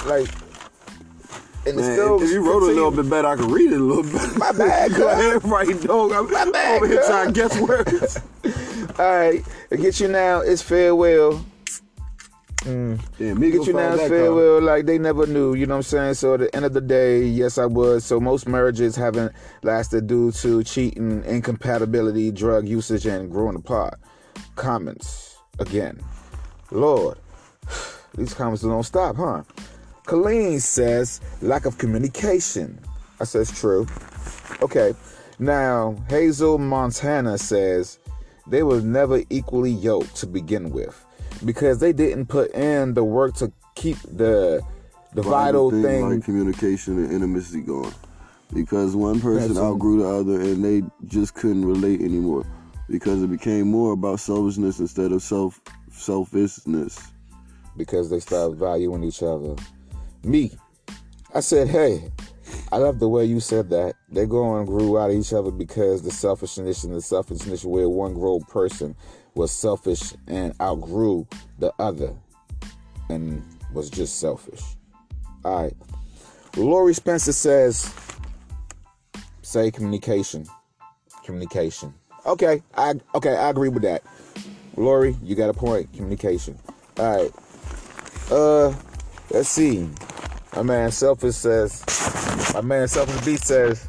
Like, 0.05 0.27
and 1.65 1.77
it's 1.77 1.87
Man, 1.87 1.93
still. 1.93 2.21
if 2.23 2.29
you 2.31 2.45
wrote 2.47 2.63
a 2.63 2.67
little 2.67 2.91
bit 2.91 3.09
better, 3.09 3.27
I 3.27 3.35
could 3.35 3.51
read 3.51 3.71
it 3.71 3.79
a 3.79 3.83
little 3.83 4.03
bit. 4.03 4.37
My 4.37 4.51
bad, 4.53 4.91
Go 4.95 4.97
girl. 4.97 5.09
ahead, 5.09 5.43
right, 5.45 5.81
dog. 5.81 6.11
I'm 6.13 6.31
My 6.31 6.49
bad, 6.51 6.77
over 6.77 6.87
here 6.87 7.03
trying 7.05 7.27
to 7.27 7.33
guess 7.33 7.59
words. 7.59 8.17
All 8.99 9.05
right, 9.19 9.43
to 9.69 9.77
get 9.77 9.99
you 9.99 10.07
now, 10.07 10.39
it's 10.39 10.61
farewell. 10.61 11.45
Yeah, 12.67 13.33
Get 13.33 13.65
you 13.65 13.73
now, 13.73 13.95
farewell 13.95 14.61
like 14.61 14.85
they 14.85 14.97
never 14.97 15.25
knew, 15.25 15.53
you 15.53 15.65
know 15.65 15.75
what 15.75 15.77
I'm 15.77 15.83
saying? 15.83 16.13
So 16.15 16.33
at 16.33 16.41
the 16.41 16.55
end 16.55 16.65
of 16.65 16.73
the 16.73 16.81
day, 16.81 17.23
yes, 17.23 17.57
I 17.57 17.65
was. 17.65 18.03
So 18.03 18.19
most 18.19 18.47
marriages 18.47 18.95
haven't 18.95 19.31
lasted 19.63 20.07
due 20.07 20.33
to 20.33 20.63
cheating, 20.63 21.23
incompatibility, 21.23 22.31
drug 22.31 22.67
usage, 22.67 23.05
and 23.05 23.31
growing 23.31 23.55
apart. 23.55 23.99
Comments 24.55 25.37
again. 25.59 26.03
Lord, 26.71 27.17
these 28.17 28.33
comments 28.33 28.63
don't 28.63 28.83
stop, 28.83 29.15
huh? 29.15 29.43
Colleen 30.05 30.59
says 30.59 31.21
lack 31.41 31.65
of 31.65 31.77
communication. 31.77 32.79
I 33.21 33.23
says 33.23 33.49
true. 33.57 33.87
Okay. 34.61 34.93
Now 35.39 35.95
Hazel 36.09 36.57
Montana 36.57 37.37
says 37.37 37.99
they 38.47 38.63
was 38.63 38.83
never 38.83 39.23
equally 39.29 39.71
yoked 39.71 40.15
to 40.17 40.27
begin 40.27 40.71
with 40.71 41.05
because 41.45 41.79
they 41.79 41.93
didn't 41.93 42.27
put 42.27 42.51
in 42.51 42.93
the 42.93 43.03
work 43.03 43.35
to 43.35 43.51
keep 43.75 43.97
the 44.03 44.61
the 45.13 45.21
vital, 45.21 45.71
thing. 45.71 46.09
like 46.09 46.23
communication 46.23 46.97
and 46.97 47.11
intimacy 47.11 47.61
going. 47.61 47.93
Because 48.53 48.95
one 48.95 49.19
person 49.19 49.49
That's- 49.53 49.57
outgrew 49.57 49.99
the 50.03 50.07
other 50.07 50.41
and 50.41 50.63
they 50.63 50.83
just 51.07 51.33
couldn't 51.33 51.65
relate 51.65 52.01
anymore. 52.01 52.45
Because 52.89 53.21
it 53.21 53.29
became 53.29 53.69
more 53.69 53.91
about 53.93 54.19
selfishness 54.19 54.79
instead 54.79 55.11
of 55.11 55.21
self 55.21 55.59
selfishness. 55.91 56.99
because 57.75 58.09
they 58.09 58.19
stopped 58.19 58.55
valuing 58.55 59.03
each 59.03 59.21
other. 59.21 59.55
Me, 60.23 60.51
I 61.35 61.41
said, 61.41 61.67
hey, 61.67 62.11
I 62.71 62.77
love 62.77 62.99
the 62.99 63.09
way 63.09 63.25
you 63.25 63.39
said 63.39 63.69
that. 63.69 63.95
They 64.09 64.25
go 64.25 64.57
and 64.57 64.67
grew 64.67 64.97
out 64.97 65.09
of 65.09 65.15
each 65.15 65.33
other 65.33 65.51
because 65.51 66.01
the 66.01 66.11
selfishness 66.11 66.83
and 66.83 66.93
the 66.93 67.01
selfishness 67.01 67.63
where 67.63 67.89
one 67.89 68.13
grown 68.13 68.41
person 68.41 68.95
was 69.35 69.51
selfish 69.51 70.13
and 70.27 70.53
outgrew 70.61 71.27
the 71.59 71.71
other 71.79 72.13
and 73.09 73.43
was 73.73 73.89
just 73.89 74.19
selfish. 74.19 74.61
All 75.45 75.63
right. 75.63 75.73
Lori 76.55 76.93
Spencer 76.93 77.31
says, 77.31 77.93
say 79.41 79.71
communication. 79.71 80.45
Communication. 81.23 81.93
Okay, 82.25 82.61
I 82.75 82.95
okay, 83.15 83.35
I 83.37 83.49
agree 83.49 83.69
with 83.69 83.83
that. 83.83 84.03
Lori, 84.75 85.15
you 85.23 85.35
got 85.35 85.49
a 85.49 85.53
point. 85.53 85.91
Communication. 85.93 86.57
All 86.97 87.15
right. 87.15 87.31
Uh, 88.31 88.73
let's 89.29 89.49
see. 89.49 89.89
My 90.57 90.63
man 90.63 90.91
Selfish 90.91 91.35
says, 91.35 91.83
my 92.55 92.61
man 92.61 92.87
Selfish 92.87 93.23
B 93.23 93.35
says, 93.35 93.87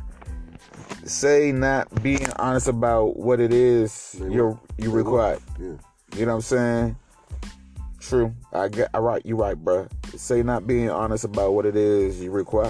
say 1.02 1.50
not 1.50 2.02
being 2.02 2.28
honest 2.36 2.68
about 2.68 3.16
what 3.16 3.40
it 3.40 3.54
is 3.54 4.14
you're 4.20 4.60
you 4.76 4.90
require. 4.90 5.38
Yeah. 5.58 5.72
You 6.14 6.26
know 6.26 6.32
what 6.32 6.34
I'm 6.34 6.40
saying? 6.42 6.96
True. 8.00 8.34
I 8.52 8.68
get. 8.68 8.90
I 8.92 8.98
right. 8.98 9.24
You 9.24 9.36
right, 9.36 9.56
bruh. 9.56 9.88
Say 10.18 10.42
not 10.42 10.66
being 10.66 10.90
honest 10.90 11.24
about 11.24 11.54
what 11.54 11.64
it 11.64 11.74
is 11.74 12.20
you 12.20 12.30
require. 12.30 12.64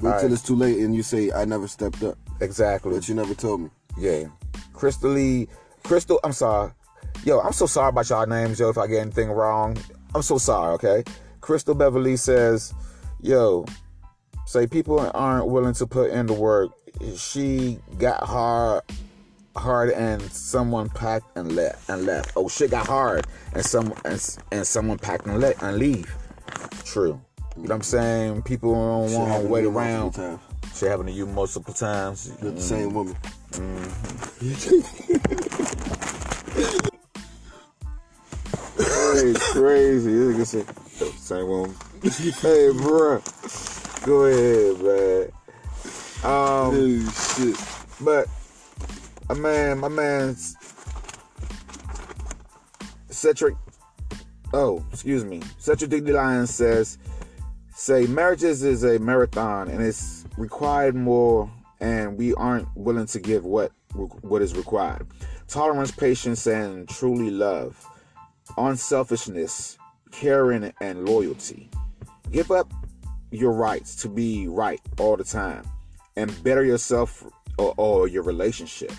Wait 0.00 0.12
All 0.12 0.18
till 0.18 0.28
right. 0.30 0.32
it's 0.32 0.40
too 0.40 0.56
late 0.56 0.78
and 0.78 0.94
you 0.94 1.02
say 1.02 1.30
I 1.30 1.44
never 1.44 1.68
stepped 1.68 2.02
up, 2.02 2.16
Exactly. 2.40 2.94
but 2.94 3.06
you 3.06 3.14
never 3.14 3.34
told 3.34 3.60
me. 3.60 3.70
Yeah. 3.98 4.28
Crystal 4.72 5.10
Lee. 5.10 5.46
Crystal. 5.82 6.18
I'm 6.24 6.32
sorry. 6.32 6.72
Yo, 7.26 7.40
I'm 7.40 7.52
so 7.52 7.66
sorry 7.66 7.90
about 7.90 8.08
y'all 8.08 8.26
names, 8.26 8.58
yo. 8.58 8.70
If 8.70 8.78
I 8.78 8.86
get 8.86 9.02
anything 9.02 9.28
wrong, 9.28 9.76
I'm 10.14 10.22
so 10.22 10.38
sorry. 10.38 10.72
Okay. 10.76 11.04
Crystal 11.42 11.74
Beverly 11.74 12.16
says, 12.16 12.72
"Yo, 13.20 13.64
say 14.46 14.66
people 14.66 14.98
aren't 15.14 15.46
willing 15.48 15.74
to 15.74 15.86
put 15.86 16.10
in 16.10 16.26
the 16.26 16.32
work. 16.32 16.70
She 17.16 17.78
got 17.98 18.22
hard, 18.24 18.82
hard, 19.56 19.90
and 19.90 20.22
someone 20.32 20.88
packed 20.88 21.36
and 21.36 21.54
left 21.54 21.88
and 21.88 22.06
left. 22.06 22.32
Oh, 22.36 22.48
shit 22.48 22.70
got 22.70 22.86
hard, 22.86 23.26
and 23.54 23.64
some 23.64 23.92
and, 24.04 24.38
and 24.52 24.66
someone 24.66 24.98
packed 24.98 25.26
and 25.26 25.40
left 25.40 25.62
and 25.62 25.76
leave. 25.78 26.14
True. 26.84 27.20
You 27.56 27.62
know 27.62 27.68
what 27.68 27.72
I'm 27.72 27.82
saying? 27.82 28.42
People 28.42 28.74
don't 28.74 29.12
want 29.12 29.42
to 29.42 29.48
wait 29.48 29.64
around. 29.64 30.14
Shit 30.74 30.90
happened 30.90 31.08
to 31.08 31.14
you 31.14 31.26
multiple 31.26 31.72
times. 31.72 32.30
With 32.42 32.56
the 32.56 32.62
same 32.62 32.92
woman. 32.92 33.16
Mm-hmm. 33.52 35.12
Hey, 39.16 39.32
crazy. 39.34 40.12
This 40.12 40.36
nigga 40.36 40.46
said, 40.46 40.66
same 41.16 41.48
one. 41.48 41.74
hey, 42.02 42.70
bro. 42.72 43.22
Go 44.04 44.24
ahead, 44.24 44.80
man. 44.80 45.32
Um, 46.24 46.74
Oh 46.74 47.10
shit. 47.36 47.56
but 48.00 48.26
a 49.30 49.34
man, 49.34 49.78
my 49.78 49.88
man's 49.88 50.56
Cedric. 53.10 53.56
Oh, 54.52 54.84
excuse 54.92 55.24
me. 55.24 55.42
Cedric 55.58 55.90
D. 55.90 56.00
Lion 56.12 56.46
says, 56.46 56.98
say 57.74 58.06
marriages 58.06 58.62
is 58.62 58.84
a 58.84 58.98
marathon 58.98 59.68
and 59.68 59.82
it's 59.82 60.24
required 60.36 60.94
more, 60.94 61.50
and 61.80 62.16
we 62.16 62.34
aren't 62.34 62.68
willing 62.76 63.06
to 63.06 63.20
give 63.20 63.44
what 63.44 63.72
what 64.22 64.42
is 64.42 64.54
required. 64.54 65.06
Tolerance, 65.48 65.90
patience, 65.90 66.46
and 66.46 66.88
truly 66.88 67.30
love 67.30 67.84
unselfishness, 68.58 69.78
caring, 70.16 70.72
and 70.80 71.08
loyalty. 71.08 71.70
Give 72.32 72.50
up 72.50 72.72
your 73.30 73.52
rights 73.52 73.94
to 73.96 74.08
be 74.08 74.48
right 74.48 74.80
all 74.98 75.16
the 75.16 75.24
time 75.24 75.64
and 76.16 76.42
better 76.42 76.64
yourself 76.64 77.24
or, 77.58 77.74
or 77.76 78.08
your 78.08 78.22
relationship. 78.22 78.92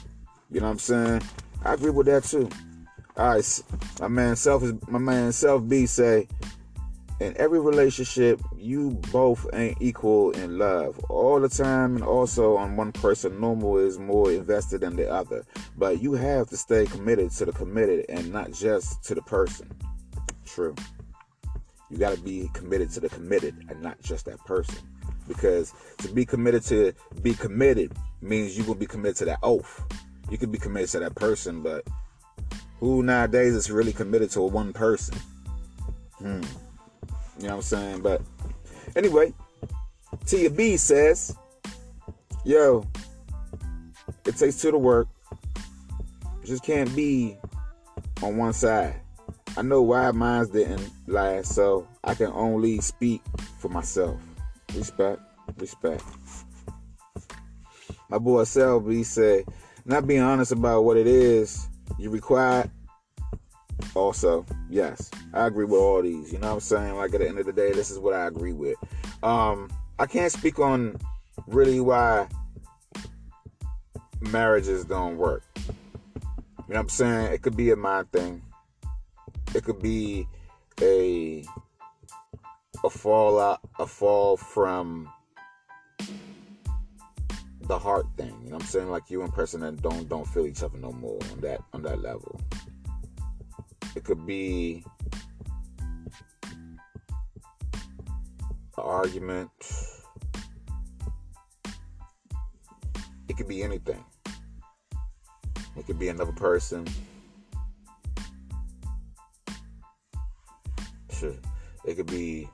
You 0.51 0.59
know 0.59 0.67
what 0.67 0.73
I'm 0.73 0.79
saying? 0.79 1.21
I 1.65 1.73
agree 1.73 1.89
with 1.89 2.05
that 2.05 2.23
too. 2.23 2.49
All 3.17 3.33
right, 3.33 3.63
my 3.99 4.07
man 4.07 4.35
self 4.35 4.63
is 4.63 4.73
my 4.87 4.99
man 4.99 5.31
self 5.31 5.67
B 5.67 5.87
say, 5.87 6.27
in 7.19 7.35
every 7.37 7.59
relationship, 7.59 8.39
you 8.55 8.91
both 9.11 9.47
ain't 9.53 9.81
equal 9.81 10.31
in 10.31 10.59
love 10.59 10.99
all 11.09 11.39
the 11.39 11.49
time, 11.49 11.95
and 11.95 12.03
also 12.03 12.57
on 12.57 12.75
one 12.75 12.91
person, 12.91 13.41
normal 13.41 13.79
is 13.79 13.97
more 13.97 14.31
invested 14.31 14.81
than 14.81 14.95
the 14.95 15.11
other. 15.11 15.43
But 15.77 15.99
you 15.99 16.13
have 16.13 16.47
to 16.49 16.57
stay 16.57 16.85
committed 16.85 17.31
to 17.31 17.45
the 17.45 17.53
committed 17.53 18.05
and 18.07 18.31
not 18.31 18.51
just 18.51 19.03
to 19.05 19.15
the 19.15 19.23
person. 19.23 19.67
True. 20.45 20.75
You 21.89 21.97
got 21.97 22.15
to 22.15 22.21
be 22.21 22.49
committed 22.53 22.89
to 22.91 22.99
the 22.99 23.09
committed 23.09 23.65
and 23.69 23.81
not 23.81 24.01
just 24.01 24.25
that 24.25 24.39
person. 24.45 24.77
Because 25.27 25.73
to 25.99 26.09
be 26.09 26.25
committed 26.25 26.63
to 26.63 26.93
be 27.21 27.33
committed 27.33 27.93
means 28.21 28.57
you 28.57 28.63
will 28.63 28.75
be 28.75 28.85
committed 28.85 29.17
to 29.17 29.25
that 29.25 29.39
oath. 29.43 29.83
You 30.29 30.37
could 30.37 30.51
be 30.51 30.57
committed 30.57 30.89
to 30.91 30.99
that 30.99 31.15
person, 31.15 31.61
but 31.61 31.85
who 32.79 33.03
nowadays 33.03 33.55
is 33.55 33.71
really 33.71 33.93
committed 33.93 34.29
to 34.31 34.41
one 34.41 34.73
person? 34.73 35.17
Hmm. 36.17 36.41
You 37.39 37.47
know 37.47 37.49
what 37.49 37.53
I'm 37.55 37.61
saying? 37.61 38.01
But 38.01 38.21
anyway, 38.95 39.33
Tia 40.25 40.49
B 40.49 40.77
says, 40.77 41.35
Yo, 42.43 42.85
it 44.25 44.35
takes 44.37 44.61
two 44.61 44.71
to 44.71 44.77
work. 44.77 45.07
Just 46.45 46.63
can't 46.63 46.93
be 46.95 47.37
on 48.23 48.37
one 48.37 48.53
side. 48.53 49.01
I 49.57 49.63
know 49.63 49.81
why 49.81 50.11
mine 50.11 50.47
didn't 50.51 50.87
last, 51.07 51.55
so 51.55 51.87
I 52.03 52.13
can 52.13 52.27
only 52.27 52.79
speak 52.79 53.23
for 53.57 53.69
myself. 53.69 54.21
Respect, 54.75 55.19
respect. 55.57 56.03
My 58.07 58.19
boy 58.19 58.43
Selby 58.43 59.01
said, 59.01 59.45
not 59.83 60.05
being 60.05 60.21
honest 60.21 60.51
about 60.51 60.83
what 60.83 60.95
it 60.95 61.07
is 61.07 61.67
you 61.97 62.11
require. 62.11 62.69
Also, 63.95 64.45
yes, 64.69 65.09
I 65.33 65.47
agree 65.47 65.65
with 65.65 65.81
all 65.81 66.03
these. 66.03 66.31
You 66.31 66.37
know 66.37 66.49
what 66.49 66.53
I'm 66.53 66.59
saying? 66.59 66.95
Like 66.95 67.15
at 67.15 67.21
the 67.21 67.27
end 67.27 67.39
of 67.39 67.47
the 67.47 67.51
day, 67.51 67.71
this 67.71 67.89
is 67.89 67.97
what 67.97 68.13
I 68.13 68.27
agree 68.27 68.53
with. 68.53 68.77
Um, 69.23 69.71
I 69.97 70.05
can't 70.05 70.31
speak 70.31 70.59
on 70.59 70.97
really 71.47 71.79
why 71.79 72.27
marriages 74.21 74.85
don't 74.85 75.17
work. 75.17 75.41
You 75.55 75.63
know 75.65 76.75
what 76.75 76.77
I'm 76.77 76.89
saying? 76.89 77.33
It 77.33 77.41
could 77.41 77.57
be 77.57 77.71
a 77.71 77.75
mind 77.75 78.11
thing. 78.11 78.43
It 79.55 79.63
could 79.63 79.81
be 79.81 80.27
a 80.81 81.43
a 82.83 82.89
fall 82.89 83.39
out 83.39 83.59
a 83.79 83.87
fall 83.87 84.37
from 84.37 85.09
the 87.61 87.77
heart 87.77 88.05
thing. 88.17 88.33
You 88.43 88.49
know 88.49 88.55
what 88.55 88.63
I'm 88.63 88.67
saying? 88.67 88.89
Like 88.89 89.09
you 89.09 89.21
and 89.23 89.33
person 89.33 89.61
that 89.61 89.81
don't 89.81 90.07
don't 90.07 90.27
feel 90.27 90.45
each 90.45 90.63
other 90.63 90.77
no 90.77 90.91
more 90.91 91.19
on 91.31 91.41
that 91.41 91.61
on 91.73 91.81
that 91.83 92.01
level. 92.01 92.39
It 93.95 94.03
could 94.03 94.25
be 94.25 94.83
an 96.43 96.79
argument. 98.77 99.49
It 103.27 103.35
could 103.35 103.47
be 103.47 103.63
anything. 103.63 104.03
It 105.75 105.85
could 105.85 105.99
be 105.99 106.09
another 106.09 106.31
person. 106.31 106.85
Sure. 111.19 111.33
It 111.85 111.95
could 111.95 112.05
be 112.05 112.47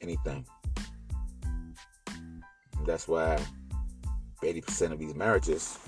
anything. 0.00 0.44
That's 2.84 3.06
why 3.06 3.40
80% 4.42 4.92
of 4.92 4.98
these 4.98 5.14
marriages 5.14 5.78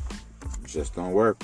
just 0.65 0.95
don't 0.95 1.13
work. 1.13 1.43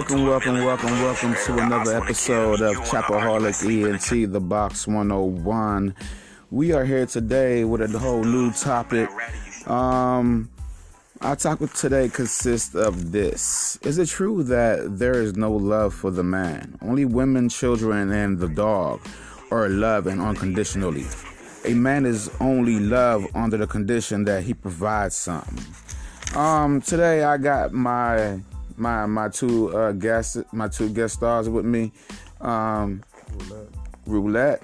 Welcome, 0.00 0.26
welcome, 0.26 0.64
welcome, 0.64 0.90
welcome 1.02 1.34
to 1.44 1.58
another 1.58 1.94
episode 1.94 2.62
of 2.62 2.74
Chapaholic 2.76 3.62
ENT, 3.62 4.32
the 4.32 4.40
Box 4.40 4.86
101. 4.86 5.94
We 6.50 6.72
are 6.72 6.86
here 6.86 7.04
today 7.04 7.64
with 7.64 7.82
a 7.82 7.98
whole 7.98 8.24
new 8.24 8.50
topic. 8.50 9.10
Um, 9.68 10.48
our 11.20 11.36
topic 11.36 11.74
today 11.74 12.08
consists 12.08 12.74
of 12.74 13.12
this. 13.12 13.78
Is 13.82 13.98
it 13.98 14.08
true 14.08 14.42
that 14.44 14.98
there 14.98 15.20
is 15.20 15.36
no 15.36 15.52
love 15.52 15.92
for 15.92 16.10
the 16.10 16.24
man? 16.24 16.78
Only 16.80 17.04
women, 17.04 17.50
children, 17.50 18.10
and 18.10 18.38
the 18.38 18.48
dog 18.48 19.02
are 19.50 19.68
loved 19.68 20.06
and 20.06 20.22
unconditionally. 20.22 21.04
A 21.66 21.74
man 21.74 22.06
is 22.06 22.30
only 22.40 22.80
loved 22.80 23.26
under 23.36 23.58
the 23.58 23.66
condition 23.66 24.24
that 24.24 24.44
he 24.44 24.54
provides 24.54 25.14
something. 25.14 25.62
Um, 26.34 26.80
today 26.80 27.22
I 27.22 27.36
got 27.36 27.74
my 27.74 28.40
my 28.80 29.06
my 29.06 29.28
two 29.28 29.76
uh 29.76 29.92
guests, 29.92 30.38
my 30.52 30.66
two 30.66 30.88
guest 30.88 31.14
stars 31.14 31.48
with 31.48 31.64
me. 31.64 31.92
Um, 32.40 33.02
Roulette, 34.06 34.62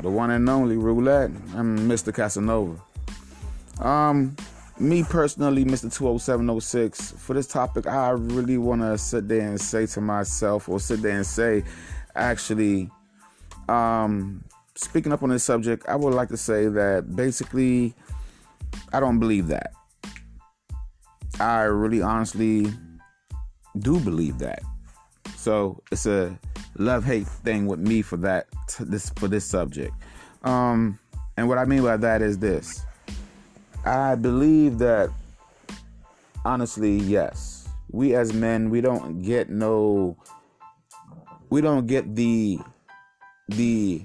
the 0.00 0.08
one 0.08 0.30
and 0.30 0.48
only 0.48 0.76
Roulette. 0.76 1.30
I'm 1.54 1.76
Mr. 1.80 2.14
Casanova. 2.14 2.80
Um, 3.80 4.36
me 4.78 5.02
personally, 5.02 5.64
Mr. 5.64 5.92
20706, 5.92 7.12
for 7.18 7.34
this 7.34 7.46
topic, 7.46 7.86
I 7.86 8.10
really 8.10 8.56
want 8.56 8.82
to 8.82 8.96
sit 8.96 9.28
there 9.28 9.40
and 9.40 9.60
say 9.60 9.86
to 9.86 10.00
myself, 10.00 10.68
or 10.68 10.78
sit 10.78 11.02
there 11.02 11.16
and 11.16 11.26
say, 11.26 11.64
actually, 12.14 12.90
um, 13.68 14.44
speaking 14.74 15.12
up 15.12 15.22
on 15.22 15.30
this 15.30 15.44
subject, 15.44 15.86
I 15.88 15.96
would 15.96 16.14
like 16.14 16.28
to 16.28 16.36
say 16.36 16.68
that 16.68 17.14
basically, 17.16 17.94
I 18.92 19.00
don't 19.00 19.18
believe 19.18 19.48
that. 19.48 19.72
I 21.40 21.62
really 21.62 22.00
honestly 22.00 22.72
do 23.78 23.98
believe 24.00 24.38
that. 24.38 24.62
So 25.36 25.82
it's 25.90 26.06
a 26.06 26.38
love 26.78 27.04
hate 27.04 27.26
thing 27.26 27.66
with 27.66 27.80
me 27.80 28.02
for 28.02 28.16
that 28.18 28.46
this 28.80 29.10
for 29.16 29.28
this 29.28 29.44
subject. 29.44 29.94
Um, 30.42 30.98
and 31.36 31.48
what 31.48 31.58
I 31.58 31.64
mean 31.64 31.82
by 31.82 31.96
that 31.96 32.22
is 32.22 32.38
this. 32.38 32.84
I 33.84 34.14
believe 34.14 34.78
that 34.78 35.10
honestly, 36.44 36.96
yes. 36.96 37.68
We 37.90 38.14
as 38.14 38.32
men, 38.32 38.70
we 38.70 38.80
don't 38.80 39.22
get 39.22 39.48
no 39.48 40.16
we 41.50 41.60
don't 41.60 41.86
get 41.86 42.14
the 42.16 42.58
the 43.48 44.02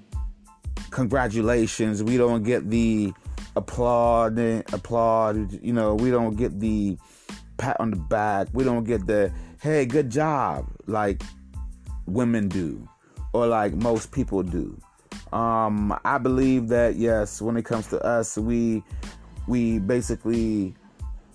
congratulations, 0.91 2.03
we 2.03 2.17
don't 2.17 2.43
get 2.43 2.69
the 2.69 3.13
applaud 3.55 4.38
applaud, 4.71 5.60
you 5.63 5.73
know, 5.73 5.95
we 5.95 6.12
don't 6.12 6.36
get 6.36 6.60
the 6.60 6.97
pat 7.57 7.77
on 7.79 7.91
the 7.91 7.97
back, 7.97 8.47
we 8.53 8.63
don't 8.63 8.84
get 8.84 9.05
the 9.07 9.31
hey, 9.62 9.86
good 9.86 10.10
job 10.10 10.67
like 10.88 11.21
women 12.08 12.47
do 12.47 12.89
or 13.32 13.45
like 13.45 13.74
most 13.76 14.12
people 14.12 14.41
do. 14.41 14.76
Um, 15.32 15.97
I 16.04 16.17
believe 16.17 16.67
that 16.69 16.95
yes, 16.95 17.39
when 17.43 17.56
it 17.56 17.63
comes 17.63 17.88
to 17.89 18.04
us, 18.04 18.39
we 18.39 18.84
we 19.47 19.78
basically 19.78 20.74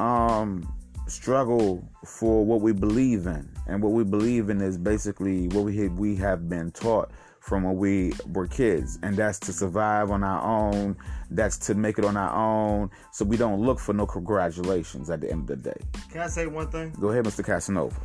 um, 0.01 0.69
struggle 1.07 1.89
for 2.05 2.45
what 2.45 2.63
we 2.63 2.73
believe 2.73 3.27
in, 3.29 3.49
and 3.69 3.81
what 3.81 3.93
we 3.93 4.03
believe 4.03 4.51
in 4.51 4.61
is 4.61 4.77
basically 4.77 5.47
what 5.49 5.65
we 5.65 5.77
have, 5.79 5.93
we 5.93 6.17
have 6.17 6.49
been 6.49 6.73
taught 6.73 7.13
from 7.39 7.63
when 7.63 7.77
we 7.77 8.13
were 8.33 8.49
kids, 8.49 8.99
and 9.05 9.17
that's 9.17 9.39
to 9.39 9.53
survive 9.53 10.11
on 10.11 10.25
our 10.25 10.43
own. 10.43 10.97
That's 11.31 11.59
to 11.59 11.75
make 11.75 11.97
it 11.99 12.05
on 12.05 12.17
our 12.17 12.35
own, 12.35 12.91
so 13.13 13.25
we 13.25 13.37
don't 13.37 13.61
look 13.61 13.79
for 13.79 13.93
no 13.93 14.05
congratulations 14.05 15.11
at 15.11 15.21
the 15.21 15.31
end 15.31 15.49
of 15.49 15.63
the 15.63 15.71
day. 15.71 15.81
Can 16.11 16.23
I 16.23 16.27
say 16.27 16.47
one 16.49 16.69
thing? 16.69 16.93
Go 17.01 17.11
ahead, 17.11 17.25
Mr. 17.25 17.45
Casanova. 17.45 17.97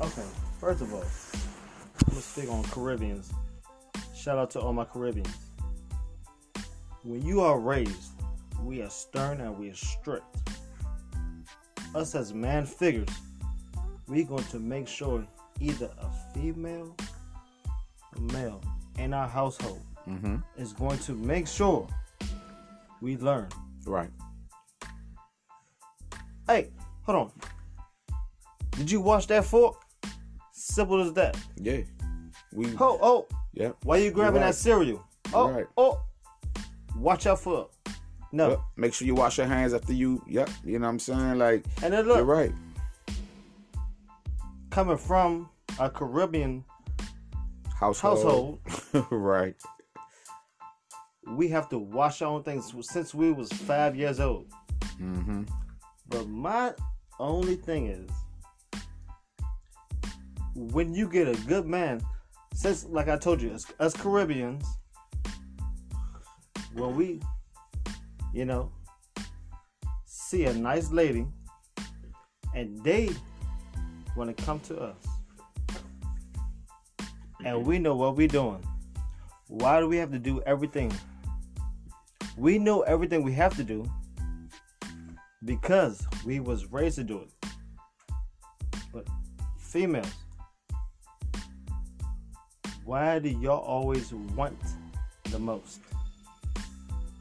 Okay. 0.00 0.24
First 0.60 0.82
of 0.82 0.92
all, 0.92 1.02
I'm 1.02 2.08
gonna 2.10 2.20
speak 2.20 2.50
on 2.50 2.64
Caribbeans. 2.64 3.32
Shout 4.14 4.38
out 4.38 4.50
to 4.52 4.60
all 4.60 4.72
my 4.72 4.84
Caribbeans. 4.84 5.28
When 7.02 7.22
you 7.22 7.40
are 7.42 7.58
raised, 7.58 8.12
we 8.62 8.80
are 8.82 8.90
stern 8.90 9.40
and 9.40 9.58
we 9.58 9.70
are 9.70 9.74
strict. 9.74 10.24
Us 11.94 12.14
as 12.14 12.32
man 12.32 12.64
figures, 12.66 13.08
we're 14.08 14.24
going 14.24 14.44
to 14.44 14.58
make 14.58 14.88
sure 14.88 15.26
either 15.60 15.90
a 15.98 16.08
female 16.32 16.96
or 18.16 18.22
male 18.32 18.60
in 18.98 19.12
our 19.14 19.28
household 19.28 19.80
Mm-hmm. 20.08 20.36
is 20.58 20.74
going 20.74 20.98
to 20.98 21.12
make 21.14 21.46
sure 21.46 21.88
we 23.00 23.16
learn. 23.16 23.48
Right. 23.86 24.10
Hey, 26.46 26.68
hold 27.04 27.18
on. 27.18 27.32
Did 28.76 28.90
you 28.90 29.00
wash 29.00 29.26
that 29.26 29.44
fork? 29.44 29.76
Simple 30.52 31.00
as 31.02 31.12
that. 31.14 31.36
Yeah. 31.56 31.80
We. 32.52 32.66
Oh, 32.80 32.98
oh, 33.00 33.26
Yeah. 33.52 33.72
Why 33.82 33.98
you 33.98 34.10
grabbing 34.10 34.40
right. 34.40 34.48
that 34.48 34.54
cereal? 34.54 35.04
Oh, 35.32 35.50
right. 35.50 35.66
oh. 35.76 36.00
Watch 36.96 37.26
out 37.26 37.40
for. 37.40 37.68
No. 38.32 38.50
Yep. 38.50 38.60
Make 38.76 38.94
sure 38.94 39.06
you 39.06 39.14
wash 39.14 39.38
your 39.38 39.46
hands 39.46 39.74
after 39.74 39.92
you. 39.92 40.22
Yep. 40.28 40.50
You 40.64 40.78
know 40.78 40.86
what 40.86 40.90
I'm 40.92 40.98
saying? 40.98 41.38
Like, 41.38 41.64
And 41.82 41.92
then 41.92 42.06
look, 42.06 42.16
you're 42.16 42.24
right. 42.24 42.52
coming 44.70 44.96
from 44.96 45.48
a 45.78 45.88
Caribbean 45.90 46.64
Household. 47.78 48.60
household, 48.64 49.06
right. 49.10 49.54
we 51.28 51.48
have 51.48 51.68
to 51.70 51.78
wash 51.78 52.22
our 52.22 52.28
own 52.32 52.42
things 52.42 52.72
since 52.82 53.14
we 53.14 53.32
was 53.32 53.52
five 53.52 53.94
years 53.96 54.20
old. 54.20 54.46
Mm-hmm. 55.00 55.42
But 56.08 56.28
my 56.28 56.72
only 57.18 57.56
thing 57.56 57.86
is, 57.86 58.08
when 60.54 60.94
you 60.94 61.08
get 61.08 61.28
a 61.28 61.34
good 61.46 61.66
man, 61.66 62.00
since 62.54 62.84
like 62.84 63.08
I 63.08 63.16
told 63.16 63.42
you, 63.42 63.50
us, 63.50 63.66
us 63.80 63.94
Caribbeans, 63.94 64.64
when 66.74 66.94
we, 66.94 67.20
you 68.32 68.44
know, 68.44 68.70
see 70.04 70.44
a 70.46 70.54
nice 70.54 70.90
lady, 70.90 71.26
and 72.54 72.82
they 72.84 73.10
want 74.16 74.36
to 74.36 74.44
come 74.44 74.60
to 74.60 74.78
us, 74.78 74.96
and 77.44 77.66
we 77.66 77.78
know 77.78 77.96
what 77.96 78.16
we're 78.16 78.28
doing. 78.28 78.64
Why 79.48 79.80
do 79.80 79.88
we 79.88 79.96
have 79.96 80.10
to 80.12 80.18
do 80.18 80.40
everything? 80.42 80.92
We 82.36 82.58
know 82.58 82.82
everything 82.82 83.22
we 83.22 83.32
have 83.34 83.56
to 83.56 83.64
do 83.64 83.84
because 85.44 86.06
we 86.24 86.40
was 86.40 86.72
raised 86.72 86.96
to 86.96 87.04
do 87.04 87.20
it. 87.20 87.50
But 88.92 89.06
females, 89.58 90.23
why 92.84 93.18
do 93.18 93.28
y'all 93.28 93.64
always 93.64 94.12
want 94.12 94.58
the 95.30 95.38
most? 95.38 95.80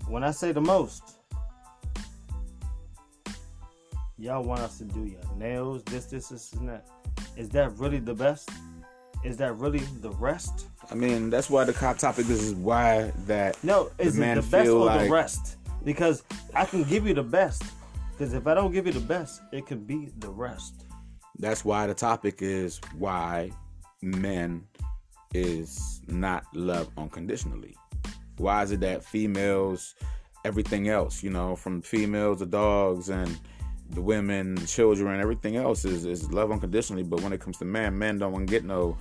When 0.08 0.23
I 0.23 0.32
say 0.32 0.52
the 0.52 0.62
most, 0.62 1.15
y'all 4.17 4.43
want 4.43 4.60
us 4.60 4.78
to 4.80 4.84
do 4.84 5.06
your 5.06 5.21
nails, 5.38 5.84
this, 5.84 6.06
this, 6.06 6.30
this, 6.30 6.54
and 6.54 6.67
that. 6.69 6.88
Is 7.38 7.49
that 7.49 7.78
really 7.78 7.99
the 7.99 8.13
best? 8.13 8.49
Is 9.23 9.38
that 9.38 9.54
really 9.54 9.80
the 10.02 10.12
rest? 10.12 10.67
I 10.91 10.95
mean, 10.95 11.30
that's 11.30 11.49
why 11.49 11.63
the 11.63 11.73
cop 11.73 11.97
topic 11.97 12.30
is 12.30 12.43
is 12.43 12.56
why 12.56 13.13
that. 13.26 13.62
No, 13.63 13.89
is 13.97 14.19
it 14.19 14.36
the 14.36 14.41
best 14.41 14.69
or 14.69 14.86
like- 14.86 15.06
the 15.06 15.10
rest? 15.10 15.58
Because 15.86 16.23
I 16.54 16.65
can 16.65 16.84
give 16.84 17.08
you 17.08 17.13
the 17.13 17.23
best. 17.23 17.63
Because 18.12 18.34
if 18.34 18.47
I 18.47 18.54
don't 18.54 18.71
give 18.71 18.86
you 18.86 18.93
the 18.93 18.99
best, 18.99 19.41
it 19.52 19.65
could 19.65 19.88
be 19.88 20.12
the 20.19 20.30
rest. 20.30 20.86
That's 21.39 21.65
why 21.65 21.88
the 21.88 21.93
topic 21.93 22.41
is 22.41 22.80
why 22.97 23.52
men 24.02 24.65
is 25.34 26.02
not 26.08 26.46
love 26.54 26.89
unconditionally. 26.98 27.76
Why 28.38 28.63
is 28.63 28.72
it 28.72 28.80
that 28.82 29.04
females, 29.04 29.96
everything 30.46 30.89
else, 30.89 31.24
you 31.24 31.30
know, 31.30 31.56
from 31.56 31.82
females 31.82 32.39
to 32.39 32.46
dogs 32.46 33.10
and 33.10 33.38
the 33.89 34.02
women, 34.02 34.58
children, 34.65 35.19
everything 35.19 35.56
else 35.56 35.86
is, 35.86 36.06
is 36.06 36.32
love 36.32 36.52
unconditionally. 36.52 37.04
But 37.04 37.22
when 37.22 37.34
it 37.34 37.39
comes 37.39 37.58
to 37.58 37.65
men, 37.65 37.98
men 37.98 38.17
don't 38.17 38.32
want 38.32 38.48
to 38.48 38.52
get 38.52 38.63
no, 38.63 38.98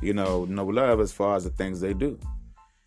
you 0.00 0.14
know, 0.14 0.44
no 0.46 0.64
love 0.64 1.00
as 1.00 1.12
far 1.12 1.36
as 1.36 1.44
the 1.44 1.50
things 1.50 1.80
they 1.80 1.94
do. 1.94 2.18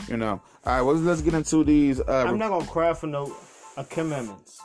You 0.08 0.18
know. 0.18 0.42
All 0.66 0.74
right, 0.74 0.82
well, 0.82 0.96
let's 0.96 1.22
get 1.22 1.34
into 1.34 1.64
these. 1.64 2.00
Uh, 2.02 2.26
I'm 2.28 2.38
not 2.38 2.50
gonna 2.50 2.66
cry 2.66 2.94
for 2.94 3.08
no 3.08 3.36
uh, 3.78 3.84
commandments. 3.84 4.60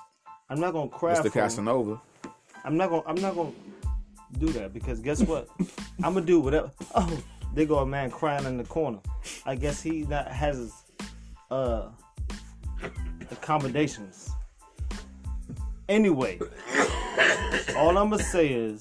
I'm 0.51 0.59
not 0.59 0.73
gonna 0.73 0.91
cry 0.91 1.15
Mr. 1.15 1.25
for. 1.25 1.31
Casanova. 1.31 2.01
I'm 2.65 2.77
not 2.77 2.91
gonna. 2.91 3.03
I'm 3.07 3.21
not 3.21 3.37
gonna 3.37 3.53
do 4.39 4.49
that 4.49 4.73
because 4.73 5.01
guess 5.01 5.23
what? 5.23 5.49
I'm 6.03 6.15
gonna 6.15 6.23
do 6.23 6.41
whatever. 6.41 6.73
Oh, 6.95 7.23
they 7.55 7.67
go 7.67 7.79
a 7.79 7.87
man 7.87 8.11
crying 8.11 8.45
in 8.45 8.57
the 8.57 8.65
corner. 8.65 9.01
I 9.45 9.55
guess 9.55 9.83
he 9.83 10.03
not 10.03 10.29
has 10.29 10.73
uh 11.51 11.89
accommodations. 13.31 14.31
Anyway, 15.89 16.39
all 17.77 17.97
I'm 17.97 18.11
gonna 18.11 18.23
say 18.23 18.49
is, 18.49 18.81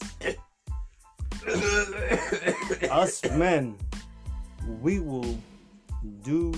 us 2.92 3.24
men, 3.32 3.78
we 4.82 5.00
will 5.00 5.38
do 6.24 6.54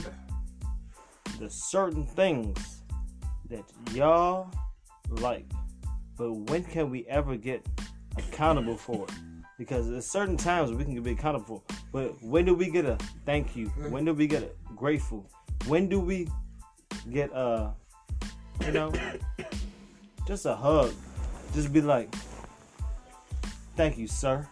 the 1.40 1.50
certain 1.50 2.06
things 2.06 2.82
that 3.50 3.64
y'all 3.94 4.50
like. 5.10 5.46
But 6.18 6.34
when 6.34 6.64
can 6.64 6.90
we 6.90 7.06
ever 7.06 7.36
get 7.38 7.66
accountable 8.18 8.76
for 8.76 9.06
it? 9.06 9.14
Because 9.60 9.90
there's 9.90 10.08
certain 10.08 10.38
times 10.38 10.72
we 10.72 10.86
can 10.86 11.00
be 11.04 11.12
accountable. 11.12 11.66
But 11.92 12.16
when 12.24 12.46
do 12.46 12.56
we 12.56 12.72
get 12.72 12.86
a 12.86 12.98
thank 13.26 13.58
you? 13.58 13.68
When 13.90 14.06
do 14.06 14.14
we 14.14 14.26
get 14.26 14.42
a 14.42 14.74
grateful? 14.74 15.30
When 15.68 15.90
do 15.90 16.00
we 16.00 16.30
get 17.12 17.30
a, 17.34 17.74
you 18.66 18.72
know, 18.72 18.94
just 20.28 20.46
a 20.46 20.56
hug? 20.56 20.94
Just 21.54 21.74
be 21.74 21.82
like, 21.82 22.16
thank 23.76 23.98
you, 23.98 24.08
sir. 24.08 24.48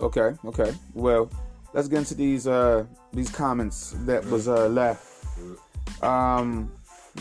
Okay, 0.00 0.36
okay. 0.44 0.74
Well, 0.92 1.30
let's 1.72 1.88
get 1.88 2.00
into 2.00 2.14
these 2.14 2.46
uh 2.46 2.84
these 3.14 3.30
comments 3.30 3.94
that 4.00 4.22
was 4.26 4.48
uh 4.48 4.68
left. 4.68 5.24
Um 6.02 6.70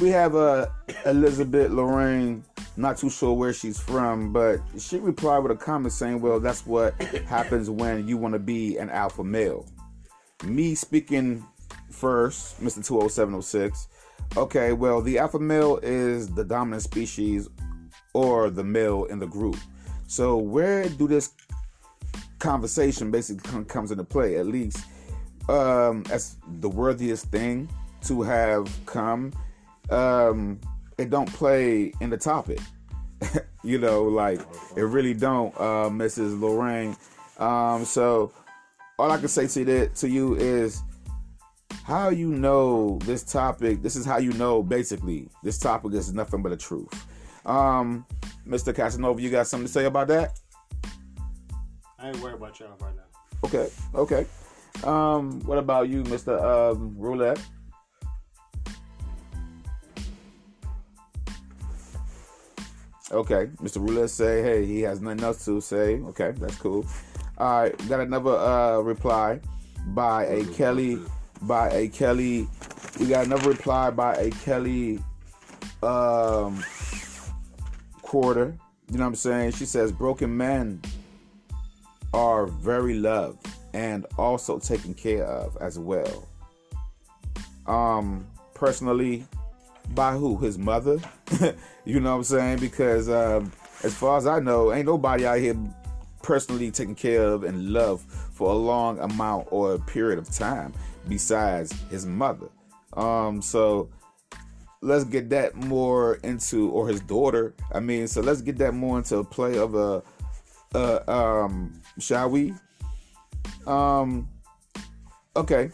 we 0.01 0.09
have 0.09 0.35
uh 0.35 0.67
Elizabeth 1.05 1.71
Lorraine 1.71 2.43
Not 2.79 2.97
too 2.97 3.09
sure 3.09 3.33
where 3.33 3.51
she's 3.51 3.77
from, 3.77 4.31
but 4.31 4.61
she 4.77 4.99
replied 4.99 5.39
with 5.39 5.51
a 5.51 5.55
comment 5.55 5.91
saying, 5.91 6.21
"Well, 6.21 6.39
that's 6.39 6.65
what 6.65 6.93
happens 7.27 7.69
when 7.69 8.07
you 8.07 8.15
want 8.15 8.35
to 8.35 8.39
be 8.39 8.77
an 8.77 8.89
alpha 8.89 9.21
male." 9.21 9.65
Me 10.45 10.75
speaking 10.75 11.45
first, 11.91 12.63
Mr. 12.63 12.81
20706. 12.81 13.89
Okay, 14.37 14.71
well, 14.71 15.01
the 15.01 15.19
alpha 15.19 15.39
male 15.39 15.81
is 15.83 16.29
the 16.29 16.45
dominant 16.45 16.81
species 16.81 17.49
or 18.13 18.49
the 18.49 18.63
male 18.63 19.03
in 19.05 19.19
the 19.19 19.27
group. 19.27 19.57
So, 20.07 20.37
where 20.37 20.87
do 20.87 21.05
this 21.05 21.33
conversation 22.39 23.11
basically 23.11 23.51
com- 23.51 23.65
comes 23.65 23.91
into 23.91 24.05
play? 24.05 24.37
At 24.37 24.47
least 24.47 24.85
um, 25.49 26.05
as 26.11 26.37
the 26.61 26.69
worthiest 26.69 27.25
thing 27.25 27.67
to 28.03 28.21
have 28.21 28.73
come, 28.85 29.33
um, 29.89 30.61
it 30.99 31.09
don't 31.09 31.31
play 31.31 31.93
in 32.01 32.09
the 32.09 32.17
topic. 32.17 32.59
you 33.63 33.77
know, 33.77 34.03
like 34.03 34.39
it 34.75 34.83
really 34.83 35.13
don't, 35.13 35.55
uh, 35.55 35.89
Mrs. 35.89 36.39
Lorraine. 36.39 36.95
Um, 37.37 37.85
so 37.85 38.33
all 38.97 39.11
I 39.11 39.17
can 39.17 39.29
say 39.29 39.47
to 39.47 39.65
that 39.65 39.95
to 39.95 40.09
you 40.09 40.35
is 40.35 40.83
how 41.83 42.09
you 42.09 42.27
know 42.27 42.99
this 43.03 43.23
topic. 43.23 43.81
This 43.81 43.95
is 43.95 44.05
how 44.05 44.17
you 44.17 44.33
know 44.33 44.61
basically 44.61 45.29
this 45.41 45.57
topic 45.57 45.93
is 45.93 46.13
nothing 46.13 46.41
but 46.41 46.49
the 46.49 46.57
truth. 46.57 47.07
Um, 47.45 48.05
Mr. 48.45 48.75
Casanova, 48.75 49.21
you 49.21 49.29
got 49.29 49.47
something 49.47 49.67
to 49.67 49.71
say 49.71 49.85
about 49.85 50.09
that? 50.09 50.37
I 51.97 52.09
ain't 52.09 52.19
worried 52.19 52.35
about 52.35 52.59
y'all 52.59 52.77
right 52.81 52.93
now. 52.95 53.03
Okay, 53.45 53.69
okay. 53.95 54.25
Um, 54.83 55.39
what 55.41 55.57
about 55.57 55.87
you, 55.87 56.03
Mr. 56.03 56.41
Um, 56.41 56.95
Roulette? 56.97 57.39
Okay, 63.11 63.47
Mr. 63.61 63.77
Roulette 63.77 64.11
say, 64.11 64.43
hey, 64.43 64.65
he 64.65 64.81
has 64.81 65.01
nothing 65.01 65.23
else 65.23 65.43
to 65.45 65.59
say. 65.61 65.95
Okay, 66.01 66.31
that's 66.37 66.55
cool. 66.57 66.85
All 67.39 67.61
right, 67.61 67.89
got 67.89 68.01
another 68.01 68.37
uh, 68.37 68.79
reply 68.79 69.39
by 69.87 70.25
a 70.25 70.45
Kelly, 70.53 70.99
by 71.43 71.69
a 71.69 71.87
Kelly. 71.87 72.47
We 72.99 73.07
got 73.07 73.25
another 73.25 73.49
reply 73.49 73.89
by 73.89 74.15
a 74.15 74.29
Kelly 74.29 74.99
um, 75.81 76.63
quarter. 78.01 78.55
You 78.91 78.97
know 78.97 79.05
what 79.05 79.09
I'm 79.09 79.15
saying? 79.15 79.51
She 79.51 79.65
says, 79.65 79.91
broken 79.91 80.35
men 80.35 80.81
are 82.13 82.47
very 82.47 82.95
loved 82.95 83.47
and 83.73 84.05
also 84.17 84.59
taken 84.59 84.93
care 84.93 85.25
of 85.25 85.57
as 85.61 85.79
well. 85.79 86.27
Um, 87.67 88.25
personally, 88.53 89.25
by 89.95 90.13
who? 90.13 90.37
His 90.37 90.57
mother. 90.57 90.99
you 91.85 91.99
know 91.99 92.11
what 92.11 92.17
I'm 92.17 92.23
saying? 92.23 92.59
Because 92.59 93.09
um, 93.09 93.51
as 93.83 93.93
far 93.93 94.17
as 94.17 94.27
I 94.27 94.39
know, 94.39 94.73
ain't 94.73 94.85
nobody 94.85 95.25
out 95.25 95.39
here 95.39 95.55
personally 96.21 96.71
taken 96.71 96.95
care 96.95 97.23
of 97.23 97.43
and 97.43 97.71
loved 97.71 98.09
for 98.11 98.51
a 98.51 98.55
long 98.55 98.99
amount 98.99 99.47
or 99.51 99.73
a 99.73 99.79
period 99.79 100.19
of 100.19 100.29
time 100.29 100.73
besides 101.07 101.73
his 101.89 102.05
mother. 102.05 102.47
Um, 102.93 103.41
so 103.41 103.89
let's 104.81 105.03
get 105.03 105.29
that 105.29 105.55
more 105.55 106.15
into, 106.23 106.69
or 106.71 106.87
his 106.87 107.01
daughter. 107.01 107.53
I 107.71 107.79
mean, 107.79 108.07
so 108.07 108.21
let's 108.21 108.41
get 108.41 108.57
that 108.59 108.73
more 108.73 108.97
into 108.97 109.17
a 109.17 109.23
play 109.23 109.57
of 109.57 109.75
a, 109.75 110.03
uh, 110.75 110.99
um, 111.07 111.81
shall 111.97 112.29
we? 112.29 112.53
Um, 113.65 114.29
okay. 115.35 115.71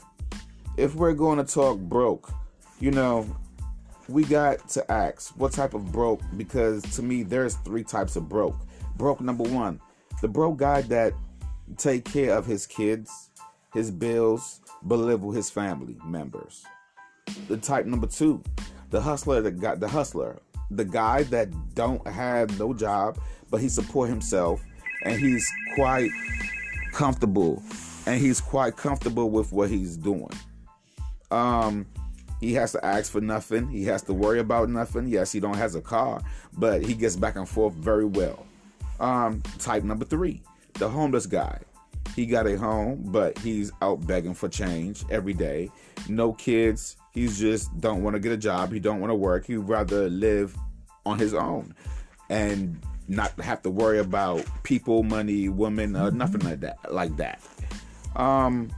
If 0.78 0.96
we're 0.96 1.14
going 1.14 1.38
to 1.38 1.54
talk 1.54 1.80
broke, 1.80 2.32
you 2.80 2.92
know, 2.92 3.26
we 4.08 4.24
got 4.24 4.70
to 4.70 4.92
ask 4.92 5.30
what 5.38 5.52
type 5.52 5.74
of 5.74 5.92
broke 5.92 6.22
because 6.38 6.84
to 6.96 7.02
me 7.02 7.24
there's 7.24 7.56
three 7.56 7.84
types 7.84 8.16
of 8.16 8.30
broke. 8.30 8.56
Broke 8.98 9.20
number 9.22 9.44
one, 9.44 9.80
the 10.22 10.28
broke 10.28 10.58
guy 10.58 10.82
that 10.84 11.14
take 11.78 12.06
care 12.06 12.38
of 12.38 12.46
his 12.46 12.66
kids, 12.68 13.30
his 13.74 13.92
bills, 13.92 14.62
but 14.84 14.98
live 14.98 15.24
with 15.24 15.36
his 15.36 15.50
family 15.50 15.98
members. 16.06 16.64
The 17.48 17.58
type 17.58 17.86
number 17.86 18.08
two, 18.08 18.44
the 18.92 19.02
hustler 19.02 19.42
that 19.42 19.60
got 19.60 19.80
the 19.80 19.88
hustler, 19.88 20.40
the 20.72 20.86
guy 20.86 21.24
that 21.24 21.50
don't 21.74 22.06
have 22.08 22.58
no 22.60 22.74
job, 22.74 23.20
but 23.50 23.62
he 23.62 23.70
support 23.70 24.10
himself 24.10 24.64
and 25.04 25.20
he's 25.20 25.50
quite 25.76 26.10
comfortable 26.94 27.62
and 28.06 28.22
he's 28.22 28.40
quite 28.40 28.78
comfortable 28.78 29.30
with 29.30 29.52
what 29.52 29.70
he's 29.70 29.98
doing. 29.98 30.30
Um, 31.32 31.86
he 32.40 32.54
has 32.54 32.72
to 32.74 32.86
ask 32.86 33.12
for 33.12 33.22
nothing. 33.22 33.68
He 33.68 33.86
has 33.86 34.02
to 34.04 34.14
worry 34.14 34.40
about 34.40 34.70
nothing. 34.70 35.08
Yes, 35.08 35.32
he 35.32 35.40
don't 35.40 35.58
has 35.58 35.76
a 35.76 35.82
car, 35.82 36.22
but 36.58 36.84
he 36.84 36.94
gets 36.94 37.16
back 37.16 37.36
and 37.36 37.48
forth 37.48 37.74
very 37.74 38.06
well. 38.06 38.46
Um, 39.00 39.42
type 39.60 39.84
number 39.84 40.06
three, 40.06 40.42
the 40.74 40.90
homeless 40.90 41.26
guy. 41.26 41.60
He 42.16 42.26
got 42.26 42.48
a 42.48 42.58
home, 42.58 43.02
but 43.06 43.38
he's 43.40 43.72
out 43.82 44.06
begging 44.06 44.34
for 44.34 44.48
change 44.48 45.04
every 45.10 45.34
day. 45.34 45.72
No 46.08 46.34
kids. 46.34 46.98
He's 47.12 47.40
just 47.40 47.78
don't 47.82 48.04
want 48.04 48.16
to 48.16 48.20
get 48.20 48.32
a 48.32 48.38
job. 48.38 48.72
He 48.72 48.80
don't 48.80 49.00
want 49.00 49.12
to 49.12 49.16
work. 49.16 49.48
He'd 49.48 49.58
rather 49.58 50.10
live 50.10 50.56
on 51.06 51.20
his 51.20 51.34
own 51.34 51.74
and 52.30 52.80
not 53.08 53.32
have 53.40 53.62
to 53.64 53.70
worry 53.70 54.00
about 54.00 54.46
people, 54.64 55.04
money, 55.04 55.50
women, 55.50 55.96
or 55.96 56.12
nothing 56.12 56.42
like 56.42 56.62
that. 56.62 56.94
Like 56.94 57.16
that. 57.18 57.42
Um, 58.16 58.70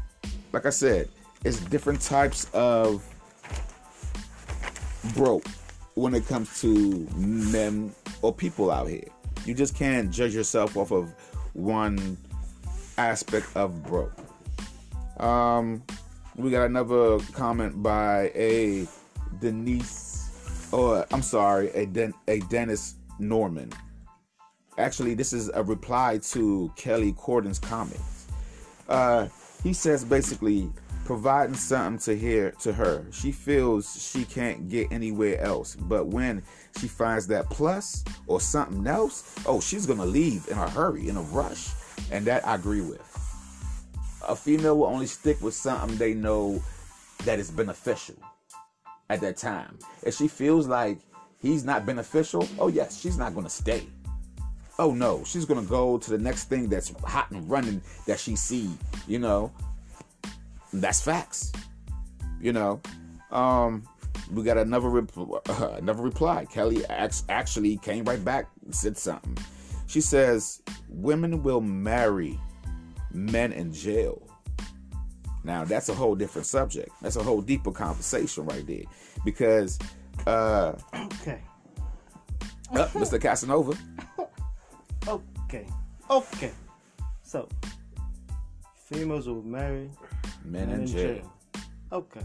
like 0.51 0.65
I 0.65 0.71
said, 0.71 1.09
it's 1.43 1.59
different 1.59 2.01
types 2.01 2.49
of 2.53 3.03
broke 5.13 5.47
when 5.95 6.13
it 6.13 6.27
comes 6.27 6.61
to 6.61 7.07
men 7.15 7.93
or 8.21 8.33
people 8.33 8.71
out 8.71 8.87
here. 8.87 9.07
You 9.45 9.53
just 9.53 9.75
can't 9.75 10.11
judge 10.11 10.35
yourself 10.35 10.77
off 10.77 10.91
of 10.91 11.13
one 11.53 12.17
aspect 12.97 13.47
of 13.55 13.83
broke. 13.83 14.13
Um, 15.19 15.83
we 16.35 16.51
got 16.51 16.65
another 16.65 17.19
comment 17.33 17.81
by 17.81 18.31
a 18.35 18.87
Denise, 19.39 20.69
or 20.71 21.05
I'm 21.11 21.21
sorry, 21.23 21.69
a 21.71 21.85
Den- 21.85 22.13
a 22.27 22.39
Dennis 22.41 22.95
Norman. 23.19 23.71
Actually, 24.77 25.15
this 25.15 25.33
is 25.33 25.49
a 25.55 25.63
reply 25.63 26.19
to 26.19 26.71
Kelly 26.75 27.13
Corden's 27.13 27.57
comments. 27.57 28.27
Uh, 28.87 29.27
he 29.63 29.73
says 29.73 30.03
basically 30.05 30.69
providing 31.07 31.55
something 31.55 31.97
to 31.97 32.19
her 32.19 32.51
to 32.51 32.73
her. 32.73 33.05
She 33.13 33.31
feels 33.31 34.11
she 34.11 34.25
can't 34.25 34.67
get 34.67 34.91
anywhere 34.91 35.39
else, 35.39 35.73
but 35.73 36.07
when 36.07 36.43
she 36.77 36.89
finds 36.89 37.25
that 37.27 37.49
plus 37.49 38.03
or 38.27 38.41
something 38.41 38.85
else, 38.85 39.33
oh, 39.45 39.61
she's 39.61 39.85
gonna 39.85 40.05
leave 40.05 40.45
in 40.49 40.57
a 40.57 40.69
hurry, 40.69 41.07
in 41.07 41.15
a 41.15 41.21
rush, 41.21 41.69
and 42.11 42.25
that 42.25 42.45
I 42.45 42.55
agree 42.55 42.81
with. 42.81 43.01
A 44.27 44.35
female 44.35 44.77
will 44.77 44.87
only 44.87 45.05
stick 45.05 45.41
with 45.41 45.53
something 45.53 45.97
they 45.97 46.13
know 46.13 46.61
that 47.23 47.39
is 47.39 47.49
beneficial 47.49 48.15
at 49.09 49.21
that 49.21 49.37
time. 49.37 49.79
If 50.03 50.15
she 50.15 50.27
feels 50.27 50.67
like 50.67 50.99
he's 51.41 51.63
not 51.63 51.85
beneficial, 51.85 52.45
oh 52.59 52.67
yes, 52.67 52.99
she's 52.99 53.17
not 53.17 53.33
gonna 53.33 53.49
stay. 53.49 53.87
Oh 54.77 54.91
no, 54.93 55.23
she's 55.23 55.45
gonna 55.45 55.61
go 55.61 55.97
to 55.99 56.11
the 56.11 56.17
next 56.17 56.49
thing 56.49 56.67
that's 56.67 56.91
hot 57.05 57.31
and 57.31 57.49
running 57.49 57.81
that 58.07 58.19
she 58.19 58.35
see, 58.35 58.69
you 59.07 59.19
know. 59.19 59.53
That's 60.73 61.01
facts. 61.01 61.51
You 62.41 62.53
know. 62.53 62.81
Um 63.31 63.83
we 64.31 64.43
got 64.43 64.57
another 64.57 64.89
rep- 64.89 65.17
uh, 65.17 65.69
another 65.77 66.03
reply. 66.03 66.45
Kelly 66.45 66.83
actually 67.29 67.77
came 67.77 68.03
right 68.05 68.23
back 68.23 68.49
said 68.71 68.97
something. 68.97 69.37
She 69.87 70.01
says, 70.01 70.61
"Women 70.89 71.43
will 71.43 71.61
marry 71.61 72.39
men 73.13 73.53
in 73.53 73.71
jail." 73.71 74.21
Now 75.43 75.63
that's 75.63 75.87
a 75.87 75.93
whole 75.93 76.15
different 76.15 76.45
subject. 76.45 76.89
That's 77.01 77.15
a 77.15 77.23
whole 77.23 77.41
deeper 77.41 77.71
conversation 77.71 78.45
right 78.45 78.67
there, 78.67 78.83
because 79.23 79.79
uh, 80.25 80.73
Okay. 80.93 81.39
uh, 82.71 82.87
Mr. 82.87 83.21
Casanova, 83.21 83.77
Okay. 85.07 85.65
Okay. 86.09 86.51
So, 87.23 87.47
females 88.75 89.27
will 89.27 89.41
marry 89.43 89.89
men 90.47 90.69
men 90.69 90.81
in 90.81 90.87
jail. 90.87 91.33
Okay. 91.91 92.21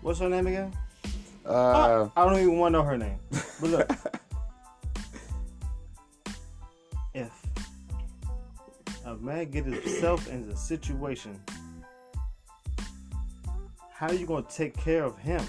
What's 0.00 0.20
her 0.20 0.28
name 0.28 0.46
again? 0.46 0.72
Uh, 1.44 2.08
I 2.16 2.24
don't 2.24 2.38
even 2.38 2.58
want 2.58 2.72
to 2.74 2.78
know 2.78 2.84
her 2.84 2.98
name. 2.98 3.18
But 3.60 3.70
look, 3.70 3.90
if 7.14 7.30
a 9.04 9.14
man 9.16 9.50
get 9.50 9.64
himself 9.64 10.28
in 10.28 10.48
a 10.50 10.56
situation, 10.56 11.40
how 13.92 14.10
you 14.10 14.26
gonna 14.26 14.44
take 14.48 14.76
care 14.76 15.04
of 15.04 15.16
him? 15.18 15.42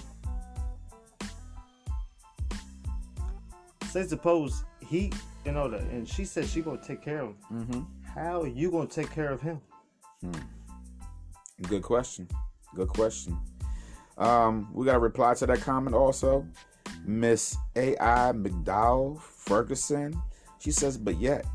Say 3.90 4.04
suppose 4.04 4.64
he, 4.86 5.12
you 5.46 5.52
know, 5.52 5.68
that, 5.70 5.82
and 5.82 6.08
she 6.08 6.26
said 6.26 6.46
she 6.46 6.62
gonna 6.62 6.82
take 6.82 7.02
care 7.02 7.22
of 7.22 7.30
him. 7.30 7.36
mm-hmm. 7.52 7.82
How 8.14 8.44
you 8.44 8.72
gonna 8.72 8.88
take 8.88 9.12
care 9.12 9.32
of 9.32 9.42
him? 9.42 9.62
Good 11.64 11.82
question. 11.82 12.28
Good 12.76 12.90
question. 12.90 13.38
Um, 14.18 14.70
we 14.74 14.86
got 14.86 14.96
a 14.96 15.00
reply 15.00 15.34
to 15.36 15.46
that 15.48 15.62
comment 15.62 15.96
also. 15.96 16.46
Miss 17.06 17.58
A.I. 17.76 18.32
McDowell 18.34 19.20
Ferguson, 19.22 20.22
she 20.60 20.72
says, 20.72 20.98
but 20.98 21.18
yet, 21.18 21.46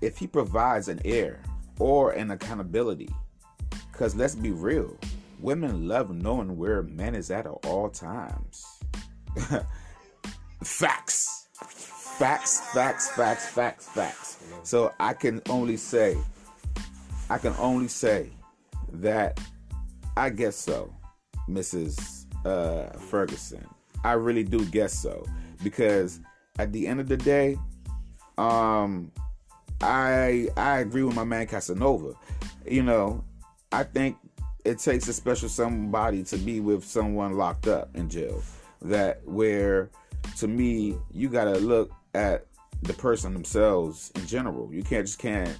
if 0.00 0.18
he 0.18 0.26
provides 0.26 0.88
an 0.88 1.00
ear 1.04 1.42
or 1.78 2.12
an 2.12 2.30
accountability, 2.30 3.08
because 3.92 4.14
let's 4.14 4.34
be 4.34 4.50
real, 4.50 4.96
women 5.38 5.86
love 5.86 6.10
knowing 6.10 6.56
where 6.56 6.80
a 6.80 6.84
man 6.84 7.14
is 7.14 7.30
at 7.30 7.46
at 7.46 7.52
all 7.66 7.88
times. 7.88 8.64
facts. 10.64 11.48
Facts, 12.18 12.60
facts, 12.72 13.10
facts, 13.10 13.48
facts, 13.48 13.86
facts. 13.86 14.44
So 14.62 14.92
I 15.00 15.14
can 15.14 15.40
only 15.48 15.76
say, 15.76 16.18
I 17.30 17.38
can 17.38 17.54
only 17.58 17.88
say 17.88 18.30
that 18.94 19.40
I 20.16 20.30
guess 20.30 20.56
so, 20.56 20.94
Mrs. 21.48 22.26
Uh, 22.44 22.90
Ferguson. 22.98 23.66
I 24.04 24.12
really 24.12 24.44
do 24.44 24.64
guess 24.66 24.92
so 24.92 25.24
because 25.62 26.20
at 26.58 26.72
the 26.72 26.86
end 26.86 27.00
of 27.00 27.08
the 27.08 27.16
day, 27.16 27.58
um, 28.38 29.12
I 29.80 30.48
I 30.56 30.78
agree 30.78 31.02
with 31.02 31.14
my 31.14 31.24
man 31.24 31.46
Casanova. 31.46 32.14
You 32.66 32.82
know, 32.82 33.24
I 33.72 33.84
think 33.84 34.16
it 34.64 34.78
takes 34.78 35.08
a 35.08 35.12
special 35.12 35.48
somebody 35.48 36.22
to 36.24 36.36
be 36.36 36.60
with 36.60 36.84
someone 36.84 37.36
locked 37.36 37.66
up 37.66 37.94
in 37.94 38.08
jail. 38.08 38.42
That 38.82 39.22
where, 39.26 39.90
to 40.38 40.48
me, 40.48 40.96
you 41.12 41.28
gotta 41.28 41.58
look 41.58 41.90
at 42.14 42.46
the 42.82 42.94
person 42.94 43.34
themselves 43.34 44.10
in 44.14 44.26
general. 44.26 44.72
You 44.72 44.82
can't 44.82 45.06
just 45.06 45.18
can't, 45.18 45.58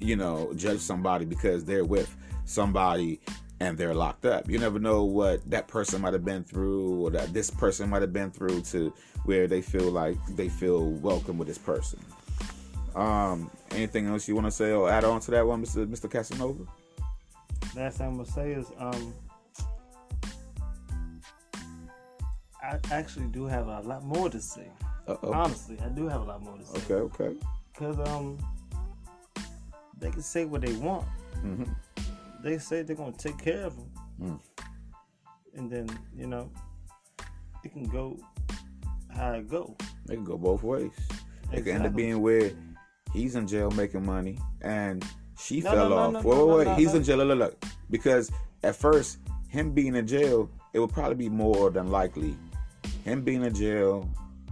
you 0.00 0.16
know, 0.16 0.52
judge 0.54 0.80
somebody 0.80 1.24
because 1.24 1.64
they're 1.64 1.84
with 1.84 2.16
somebody 2.50 3.20
and 3.60 3.76
they're 3.76 3.94
locked 3.94 4.24
up. 4.24 4.50
You 4.50 4.58
never 4.58 4.78
know 4.78 5.04
what 5.04 5.48
that 5.50 5.68
person 5.68 6.00
might 6.00 6.12
have 6.14 6.24
been 6.24 6.44
through 6.44 7.06
or 7.06 7.10
that 7.10 7.32
this 7.32 7.50
person 7.50 7.88
might 7.90 8.02
have 8.02 8.12
been 8.12 8.30
through 8.30 8.62
to 8.62 8.92
where 9.24 9.46
they 9.46 9.60
feel 9.62 9.90
like 9.90 10.16
they 10.30 10.48
feel 10.48 10.90
welcome 10.90 11.38
with 11.38 11.46
this 11.46 11.58
person. 11.58 12.00
Um, 12.94 13.50
anything 13.70 14.08
else 14.08 14.26
you 14.26 14.34
want 14.34 14.46
to 14.46 14.50
say 14.50 14.72
or 14.72 14.90
add 14.90 15.04
on 15.04 15.20
to 15.20 15.30
that 15.30 15.46
one, 15.46 15.64
Mr. 15.64 15.86
Mr. 15.86 16.10
Casanova? 16.10 16.64
Last 17.76 17.98
thing 17.98 18.08
I'm 18.08 18.16
gonna 18.16 18.28
say 18.28 18.52
is 18.52 18.66
um 18.78 19.14
I 22.62 22.78
actually 22.90 23.26
do 23.26 23.46
have 23.46 23.68
a 23.68 23.80
lot 23.80 24.04
more 24.04 24.28
to 24.28 24.40
say. 24.40 24.68
Uh-oh. 25.06 25.32
Honestly, 25.32 25.78
I 25.84 25.88
do 25.88 26.08
have 26.08 26.22
a 26.22 26.24
lot 26.24 26.42
more 26.42 26.56
to 26.56 26.64
say. 26.64 26.78
Okay, 26.78 26.94
okay. 27.24 27.36
Cause 27.76 27.98
um 28.08 28.38
they 29.98 30.10
can 30.10 30.22
say 30.22 30.46
what 30.46 30.62
they 30.62 30.72
want. 30.74 31.04
hmm 31.42 31.64
They 32.42 32.58
say 32.58 32.82
they're 32.82 32.96
gonna 32.96 33.12
take 33.12 33.38
care 33.38 33.64
of 33.66 33.74
him, 33.76 33.90
Mm. 34.20 34.40
And 35.54 35.70
then, 35.70 35.88
you 36.14 36.26
know, 36.26 36.50
it 37.64 37.72
can 37.72 37.84
go 37.84 38.16
how 39.08 39.32
it 39.32 39.48
go. 39.48 39.76
It 40.08 40.14
can 40.14 40.24
go 40.24 40.36
both 40.38 40.62
ways. 40.62 40.92
It 41.52 41.62
can 41.64 41.76
end 41.76 41.86
up 41.86 41.94
being 41.96 42.20
where 42.22 42.52
he's 43.12 43.34
in 43.34 43.46
jail 43.46 43.70
making 43.72 44.04
money 44.06 44.38
and 44.62 45.04
she 45.38 45.60
No, 45.60 45.70
fell 45.72 45.88
no, 45.88 45.96
off. 45.96 46.12
no, 46.12 46.20
wait, 46.20 46.46
wait, 46.58 46.66
wait. 46.68 46.78
he's 46.78 46.94
in 46.94 47.02
jail. 47.02 47.16
Look, 47.24 47.38
look. 47.38 47.64
Because 47.90 48.30
at 48.62 48.76
first, 48.76 49.18
him 49.48 49.72
being 49.72 49.96
in 49.96 50.06
jail, 50.06 50.48
it 50.72 50.78
would 50.78 50.92
probably 50.92 51.16
be 51.16 51.28
more 51.28 51.70
than 51.70 51.88
likely. 51.90 52.36
Him 53.04 53.22
being 53.22 53.42
in 53.42 53.52
jail, 53.54 54.08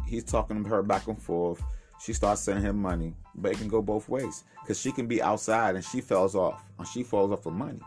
he's 0.09 0.25
talking 0.25 0.65
to 0.65 0.69
her 0.71 0.83
back 0.83 1.07
and 1.07 1.21
forth. 1.23 1.63
She 2.01 2.13
starts 2.13 2.41
sending 2.41 2.65
him 2.65 2.77
money, 2.81 3.15
but 3.35 3.53
it 3.53 3.59
can 3.59 3.69
go 3.69 3.83
both 3.83 4.09
ways. 4.09 4.45
Because 4.63 4.81
she 4.81 4.93
can 4.93 5.07
be 5.07 5.21
outside 5.23 5.75
and 5.75 5.85
she 5.85 6.01
falls 6.01 6.35
off, 6.35 6.63
and 6.79 6.87
she 6.87 7.03
falls 7.03 7.31
off 7.33 7.43
for 7.43 7.53
money, 7.53 7.81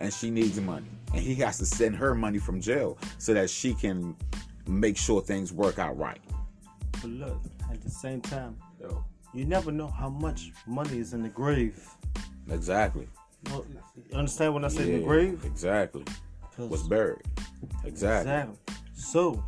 and 0.00 0.12
she 0.12 0.30
needs 0.30 0.60
money, 0.60 0.88
and 1.12 1.22
he 1.22 1.34
has 1.36 1.58
to 1.58 1.66
send 1.66 1.96
her 1.96 2.14
money 2.14 2.38
from 2.38 2.60
jail 2.60 2.98
so 3.18 3.32
that 3.34 3.48
she 3.48 3.74
can 3.74 4.16
make 4.66 4.96
sure 4.96 5.20
things 5.20 5.52
work 5.52 5.78
out 5.78 5.96
right. 5.96 6.20
But 6.92 7.10
look, 7.10 7.40
at 7.70 7.82
the 7.82 7.90
same 7.90 8.20
time, 8.20 8.56
you 9.32 9.44
never 9.44 9.72
know 9.72 9.88
how 9.88 10.08
much 10.08 10.52
money 10.66 10.98
is 10.98 11.12
in 11.12 11.22
the 11.22 11.28
grave. 11.28 11.88
Exactly. 12.50 13.08
You 13.50 13.66
you 14.10 14.16
understand 14.16 14.54
when 14.54 14.64
I 14.64 14.68
say 14.68 14.90
Yeah, 14.90 14.98
the 14.98 15.04
grave? 15.04 15.44
Exactly. 15.44 16.04
Was 16.58 16.82
buried. 16.84 17.22
Exactly. 17.84 18.32
Exactly. 18.32 18.56
So 18.94 19.44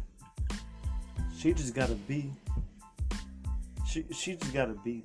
she 1.37 1.53
just 1.53 1.75
gotta 1.75 1.95
be. 1.95 2.33
She 3.97 4.05
she 4.13 4.37
just 4.37 4.53
gotta 4.53 4.75
be. 4.75 5.05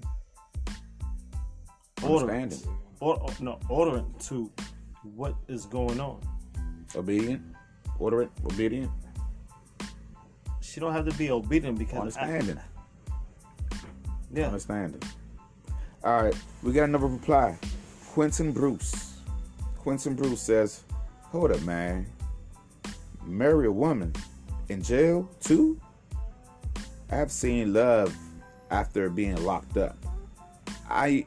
Ordering, 2.04 2.42
Understanding. 2.44 2.78
or, 3.00 3.26
no, 3.39 3.58
ordering 3.70 4.14
to 4.28 4.52
what 5.16 5.36
is 5.48 5.66
going 5.66 6.02
on. 6.02 6.20
Obedient. 6.94 7.42
Order. 8.00 8.30
Obedient. 8.44 8.92
She 10.60 10.82
don't 10.82 10.92
have 10.92 11.06
to 11.06 11.14
be 11.14 11.32
obedient 11.32 11.80
because 11.80 12.18
Understanding. 12.18 12.58
I, 12.58 13.14
yeah, 14.34 14.48
Understanding. 14.48 15.02
All 16.04 16.24
right. 16.24 16.36
We 16.62 16.74
got 16.74 16.89
another 16.89 17.08
reply. 17.08 17.58
Quentin 18.10 18.52
Bruce. 18.52 19.20
Quentin 19.78 20.16
Bruce 20.16 20.42
says, 20.42 20.84
"Hold 21.32 21.52
up, 21.52 21.62
man. 21.62 22.08
Marry 23.24 23.68
a 23.68 23.72
woman 23.72 24.12
in 24.68 24.82
jail 24.82 25.30
too? 25.39 25.80
I've 27.10 27.32
seen 27.32 27.72
love 27.72 28.14
after 28.72 29.10
being 29.10 29.44
locked 29.44 29.78
up. 29.78 29.96
I, 30.90 31.26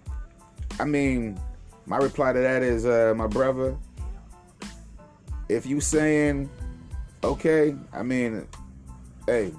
I 0.80 0.84
mean, 0.84 1.38
my 1.86 1.98
reply 1.98 2.32
to 2.32 2.40
that 2.40 2.62
is, 2.62 2.86
uh, 2.86 3.14
my 3.16 3.26
brother. 3.26 3.76
If 5.48 5.66
you 5.66 5.80
saying, 5.80 6.50
okay, 7.22 7.76
I 7.92 8.02
mean, 8.02 8.48
hey, 9.26 9.52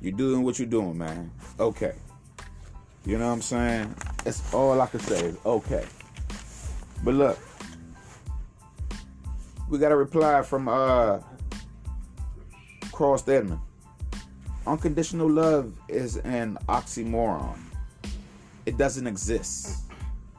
you 0.00 0.12
doing 0.12 0.42
what 0.42 0.58
you're 0.58 0.68
doing, 0.68 0.98
man. 0.98 1.30
Okay. 1.58 1.94
You 3.04 3.18
know 3.18 3.28
what 3.28 3.34
I'm 3.34 3.42
saying? 3.42 3.94
That's 4.24 4.52
all 4.52 4.80
I 4.80 4.86
can 4.86 5.00
say 5.00 5.26
is 5.26 5.36
okay. 5.46 5.86
But 7.04 7.14
look, 7.14 7.38
we 9.68 9.78
got 9.78 9.92
a 9.92 9.96
reply 9.96 10.42
from 10.42 10.68
uh 10.68 11.20
Cross 12.92 13.28
Edmond. 13.28 13.60
Unconditional 14.68 15.30
love 15.30 15.72
is 15.88 16.18
an 16.18 16.58
oxymoron. 16.68 17.58
It 18.66 18.76
doesn't 18.76 19.06
exist. 19.06 19.84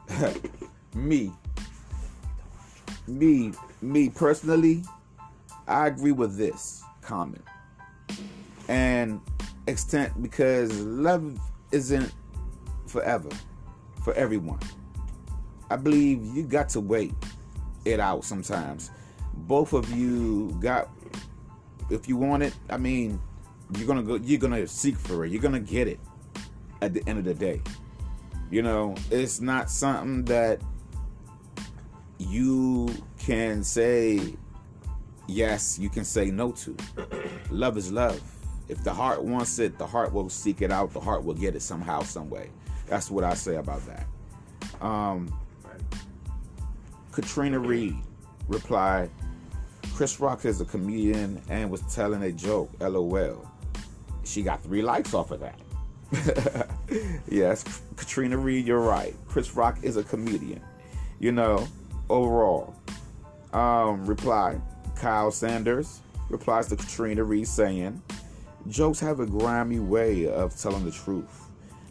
me, 0.94 1.32
me, 3.08 3.52
me 3.82 4.08
personally, 4.08 4.84
I 5.66 5.88
agree 5.88 6.12
with 6.12 6.36
this 6.36 6.84
comment 7.02 7.42
and 8.68 9.20
extent 9.66 10.22
because 10.22 10.80
love 10.80 11.36
isn't 11.72 12.12
forever 12.86 13.30
for 14.04 14.14
everyone. 14.14 14.60
I 15.70 15.76
believe 15.76 16.24
you 16.36 16.44
got 16.44 16.68
to 16.68 16.80
wait 16.80 17.14
it 17.84 17.98
out 17.98 18.24
sometimes. 18.24 18.92
Both 19.34 19.72
of 19.72 19.90
you 19.90 20.56
got 20.60 20.88
if 21.90 22.08
you 22.08 22.16
want 22.16 22.44
it, 22.44 22.54
I 22.68 22.76
mean, 22.76 23.20
you're 23.76 23.86
gonna 23.86 24.02
go 24.02 24.16
you're 24.16 24.38
gonna 24.38 24.66
seek 24.66 24.96
for 24.96 25.24
it. 25.24 25.32
You're 25.32 25.42
gonna 25.42 25.60
get 25.60 25.88
it 25.88 26.00
at 26.82 26.92
the 26.94 27.02
end 27.08 27.18
of 27.18 27.24
the 27.24 27.34
day. 27.34 27.62
You 28.50 28.62
know, 28.62 28.94
it's 29.10 29.40
not 29.40 29.70
something 29.70 30.24
that 30.24 30.60
you 32.18 32.88
can 33.18 33.62
say 33.62 34.34
yes, 35.26 35.78
you 35.78 35.88
can 35.88 36.04
say 36.04 36.30
no 36.30 36.52
to. 36.52 36.76
love 37.50 37.76
is 37.76 37.92
love. 37.92 38.20
If 38.68 38.84
the 38.84 38.92
heart 38.92 39.22
wants 39.22 39.58
it, 39.58 39.78
the 39.78 39.86
heart 39.86 40.12
will 40.12 40.28
seek 40.28 40.62
it 40.62 40.70
out. 40.70 40.92
The 40.92 41.00
heart 41.00 41.24
will 41.24 41.34
get 41.34 41.56
it 41.56 41.62
somehow, 41.62 42.02
some 42.02 42.30
way. 42.30 42.50
That's 42.86 43.10
what 43.10 43.24
I 43.24 43.34
say 43.34 43.56
about 43.56 43.82
that. 43.86 44.84
Um, 44.84 45.32
Katrina 47.12 47.58
Reed 47.58 47.96
replied, 48.48 49.10
Chris 49.94 50.20
Rock 50.20 50.44
is 50.44 50.60
a 50.60 50.64
comedian 50.64 51.42
and 51.48 51.70
was 51.70 51.82
telling 51.94 52.22
a 52.22 52.32
joke. 52.32 52.70
LOL. 52.80 53.49
She 54.30 54.42
got 54.42 54.62
three 54.62 54.82
likes 54.82 55.12
off 55.12 55.32
of 55.32 55.40
that. 55.40 55.58
yes, 57.28 57.64
Katrina 57.96 58.36
Reed, 58.36 58.66
you're 58.66 58.80
right. 58.80 59.14
Chris 59.28 59.54
Rock 59.54 59.78
is 59.82 59.96
a 59.96 60.04
comedian. 60.04 60.60
You 61.18 61.32
know, 61.32 61.66
overall. 62.08 62.74
Um, 63.52 64.06
reply. 64.06 64.60
Kyle 64.94 65.30
Sanders 65.30 66.00
replies 66.28 66.68
to 66.68 66.76
Katrina 66.76 67.24
Reed 67.24 67.48
saying, 67.48 68.00
Jokes 68.68 69.00
have 69.00 69.20
a 69.20 69.26
grimy 69.26 69.80
way 69.80 70.28
of 70.28 70.56
telling 70.56 70.84
the 70.84 70.92
truth. 70.92 71.46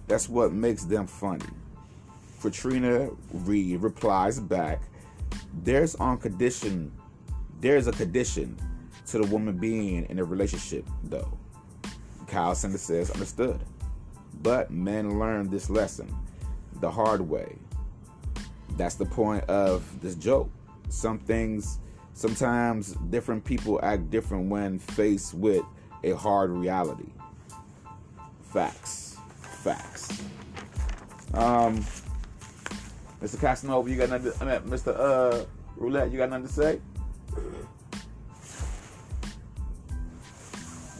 That's 0.08 0.30
what 0.30 0.54
makes 0.54 0.86
them 0.86 1.08
funny. 1.08 1.46
Katrina 2.42 3.10
Reed 3.34 3.82
replies 3.82 4.40
back, 4.40 4.82
There's 5.64 5.96
on 5.96 6.18
condition 6.20 6.92
there's 7.62 7.88
a 7.88 7.92
condition 7.92 8.58
to 9.08 9.18
the 9.18 9.28
woman 9.28 9.58
being 9.58 10.06
in 10.06 10.20
a 10.20 10.24
relationship 10.24 10.86
though. 11.04 11.39
Kyle 12.30 12.56
Sanders 12.56 12.82
says, 12.82 13.10
understood. 13.12 13.60
But 14.42 14.72
men 14.72 15.20
learn 15.20 15.50
this 15.50 15.70
lesson 15.70 16.16
the 16.80 16.90
hard 16.90 17.22
way. 17.22 17.56
That's 18.78 18.96
the 18.96 19.06
point 19.06 19.44
of 19.46 19.84
this 20.02 20.16
joke. 20.16 20.50
Some 20.90 21.20
things 21.20 21.80
sometimes 22.14 22.94
different 23.10 23.44
people 23.44 23.80
act 23.84 24.10
different 24.10 24.50
when 24.50 24.80
faced 24.80 25.34
with 25.34 25.64
a 26.04 26.12
hard 26.12 26.52
reality. 26.52 27.10
Facts. 28.44 29.18
Facts. 29.40 30.22
Um, 31.34 31.86
Mr. 33.22 33.40
Casanova, 33.40 33.90
you 33.90 33.98
got 33.98 34.10
nothing. 34.10 34.32
To, 34.32 34.44
I 34.44 34.60
mean, 34.60 34.70
Mr. 34.70 34.96
Uh, 34.98 35.46
Roulette, 35.76 36.12
you 36.12 36.18
got 36.18 36.30
nothing 36.30 36.48
to 36.48 36.54
say? 36.54 36.82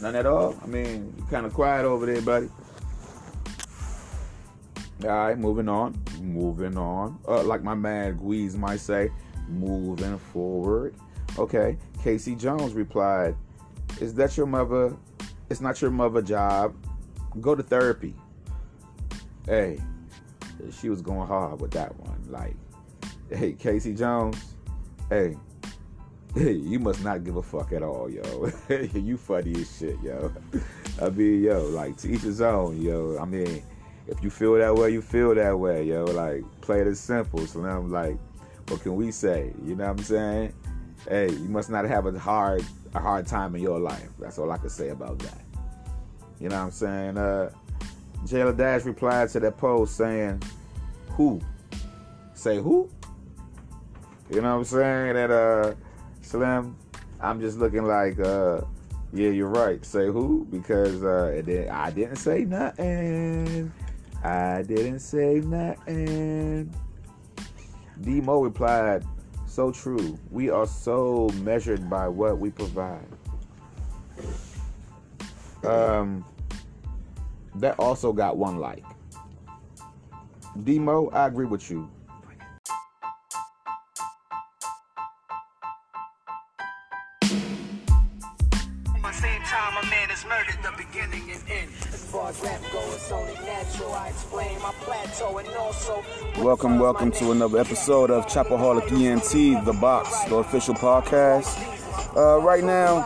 None 0.00 0.16
at 0.16 0.26
all. 0.26 0.58
I 0.62 0.66
mean, 0.66 1.14
you 1.16 1.24
kind 1.24 1.44
of 1.44 1.52
quiet 1.52 1.84
over 1.84 2.06
there, 2.06 2.22
buddy. 2.22 2.48
All 5.02 5.08
right, 5.08 5.38
moving 5.38 5.68
on. 5.68 6.02
Moving 6.20 6.76
on. 6.76 7.18
Uh, 7.26 7.42
like 7.42 7.62
my 7.62 7.74
man 7.74 8.16
Guiz 8.16 8.56
might 8.56 8.80
say, 8.80 9.10
moving 9.48 10.18
forward. 10.18 10.94
Okay. 11.38 11.76
Casey 12.02 12.34
Jones 12.34 12.72
replied, 12.72 13.36
"Is 14.00 14.14
that 14.14 14.36
your 14.36 14.46
mother? 14.46 14.96
It's 15.50 15.60
not 15.60 15.80
your 15.82 15.90
mother 15.90 16.22
job. 16.22 16.74
Go 17.40 17.54
to 17.54 17.62
therapy." 17.62 18.14
Hey, 19.46 19.80
she 20.70 20.88
was 20.88 21.02
going 21.02 21.26
hard 21.26 21.60
with 21.60 21.72
that 21.72 21.98
one. 21.98 22.22
Like, 22.28 22.56
hey, 23.30 23.52
Casey 23.52 23.94
Jones. 23.94 24.54
Hey, 25.08 25.36
hey, 25.49 25.49
you 26.36 26.78
must 26.78 27.02
not 27.02 27.24
give 27.24 27.36
a 27.36 27.42
fuck 27.42 27.72
at 27.72 27.82
all, 27.82 28.08
yo. 28.08 28.50
you 28.94 29.16
funny 29.16 29.52
as 29.60 29.76
shit, 29.76 29.96
yo. 30.02 30.32
I 31.00 31.10
mean, 31.10 31.42
yo, 31.42 31.62
like 31.66 31.96
to 31.98 32.12
each 32.12 32.22
his 32.22 32.40
own, 32.40 32.80
yo. 32.80 33.18
I 33.20 33.24
mean, 33.24 33.62
if 34.06 34.22
you 34.22 34.30
feel 34.30 34.54
that 34.54 34.74
way, 34.74 34.90
you 34.90 35.02
feel 35.02 35.34
that 35.34 35.58
way, 35.58 35.84
yo. 35.84 36.04
Like, 36.04 36.44
play 36.60 36.80
it 36.80 36.86
as 36.86 37.00
simple. 37.00 37.46
So 37.46 37.60
now 37.60 37.78
I'm 37.78 37.90
like, 37.90 38.16
what 38.68 38.82
can 38.82 38.94
we 38.94 39.10
say? 39.10 39.52
You 39.64 39.74
know 39.74 39.84
what 39.84 39.98
I'm 39.98 40.04
saying? 40.04 40.54
Hey, 41.08 41.30
you 41.30 41.48
must 41.48 41.70
not 41.70 41.84
have 41.86 42.06
a 42.06 42.18
hard 42.18 42.64
a 42.94 43.00
hard 43.00 43.26
time 43.26 43.54
in 43.54 43.62
your 43.62 43.80
life. 43.80 44.08
That's 44.18 44.38
all 44.38 44.50
I 44.50 44.58
can 44.58 44.68
say 44.68 44.90
about 44.90 45.18
that. 45.20 45.40
You 46.38 46.48
know 46.48 46.56
what 46.56 46.64
I'm 46.64 46.70
saying? 46.70 47.18
Uh 47.18 47.50
Jayla 48.26 48.56
Dash 48.56 48.84
replied 48.84 49.30
to 49.30 49.40
that 49.40 49.56
post 49.56 49.96
saying, 49.96 50.42
Who? 51.10 51.40
Say 52.34 52.58
who? 52.58 52.90
You 54.30 54.40
know 54.40 54.52
what 54.52 54.58
I'm 54.58 54.64
saying? 54.64 55.14
That 55.14 55.30
uh 55.30 55.74
Slim, 56.30 56.76
I'm 57.20 57.40
just 57.40 57.58
looking 57.58 57.82
like 57.82 58.20
uh 58.20 58.60
yeah, 59.12 59.30
you're 59.30 59.48
right. 59.48 59.84
Say 59.84 60.06
who? 60.06 60.46
Because 60.48 61.02
uh 61.02 61.42
I 61.72 61.90
didn't 61.90 62.16
say 62.18 62.44
nothing. 62.44 63.72
I 64.22 64.62
didn't 64.62 65.00
say 65.00 65.40
nothing. 65.40 66.72
Demo 68.00 68.42
replied, 68.42 69.02
so 69.48 69.72
true. 69.72 70.16
We 70.30 70.50
are 70.50 70.68
so 70.68 71.30
measured 71.42 71.90
by 71.90 72.06
what 72.06 72.38
we 72.38 72.50
provide. 72.50 73.08
Um, 75.64 76.24
that 77.56 77.74
also 77.80 78.12
got 78.12 78.36
one 78.36 78.58
like. 78.58 78.84
Demo, 80.62 81.10
I 81.10 81.26
agree 81.26 81.46
with 81.46 81.68
you. 81.72 81.90
Time 89.50 89.84
a 89.84 89.86
man 89.90 90.08
is 90.12 90.24
murdered, 90.26 90.56
the 90.62 90.70
beginning 90.76 91.28
and 91.32 91.42
end. 91.50 91.70
As 91.92 92.04
far 92.04 92.28
as 92.28 92.40
rap 92.40 92.60
it's 92.62 93.10
only 93.10 93.34
natural. 93.34 93.92
I 93.92 94.08
explain 94.10 94.62
my 94.62 94.70
plateau 94.82 95.38
and 95.38 95.48
also. 95.48 96.04
Welcome, 96.38 96.78
welcome 96.78 97.10
to 97.10 97.32
another 97.32 97.58
episode 97.58 98.12
of 98.12 98.28
Chapaholic 98.28 98.92
ENT, 98.92 99.64
The 99.64 99.72
Box, 99.72 100.22
the 100.26 100.36
official 100.36 100.74
podcast. 100.74 101.58
Uh, 102.16 102.40
right 102.40 102.62
now, 102.62 103.02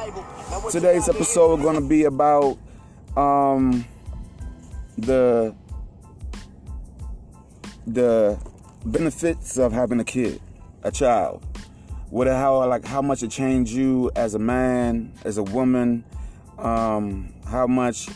today's 0.71 1.09
episode 1.09 1.61
is 1.61 1.63
going 1.63 1.77
to 1.77 1.89
be 1.89 2.05
about 2.05 2.59
um, 3.17 3.87
the 4.99 5.55
the 7.87 8.39
benefits 8.85 9.57
of 9.57 9.73
having 9.73 9.99
a 9.99 10.05
kid, 10.05 10.43
a 10.83 10.91
child. 10.91 11.43
What 12.11 12.27
how 12.27 12.69
like 12.69 12.85
how 12.85 13.01
much 13.01 13.23
it 13.23 13.31
changed 13.31 13.73
you 13.73 14.11
as 14.15 14.35
a 14.35 14.39
man, 14.39 15.11
as 15.25 15.39
a 15.39 15.43
woman, 15.43 16.05
um, 16.59 17.35
how 17.47 17.67
much 17.67 18.09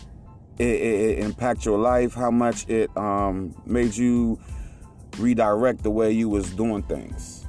it, 0.59 0.67
it, 0.67 1.19
it 1.19 1.19
impact 1.21 1.65
your 1.65 1.79
life, 1.79 2.15
how 2.15 2.31
much 2.31 2.69
it 2.69 2.95
um, 2.97 3.55
made 3.67 3.97
you 3.97 4.39
redirect 5.19 5.83
the 5.83 5.91
way 5.91 6.11
you 6.13 6.29
was 6.29 6.51
doing 6.51 6.83
things. 6.83 7.47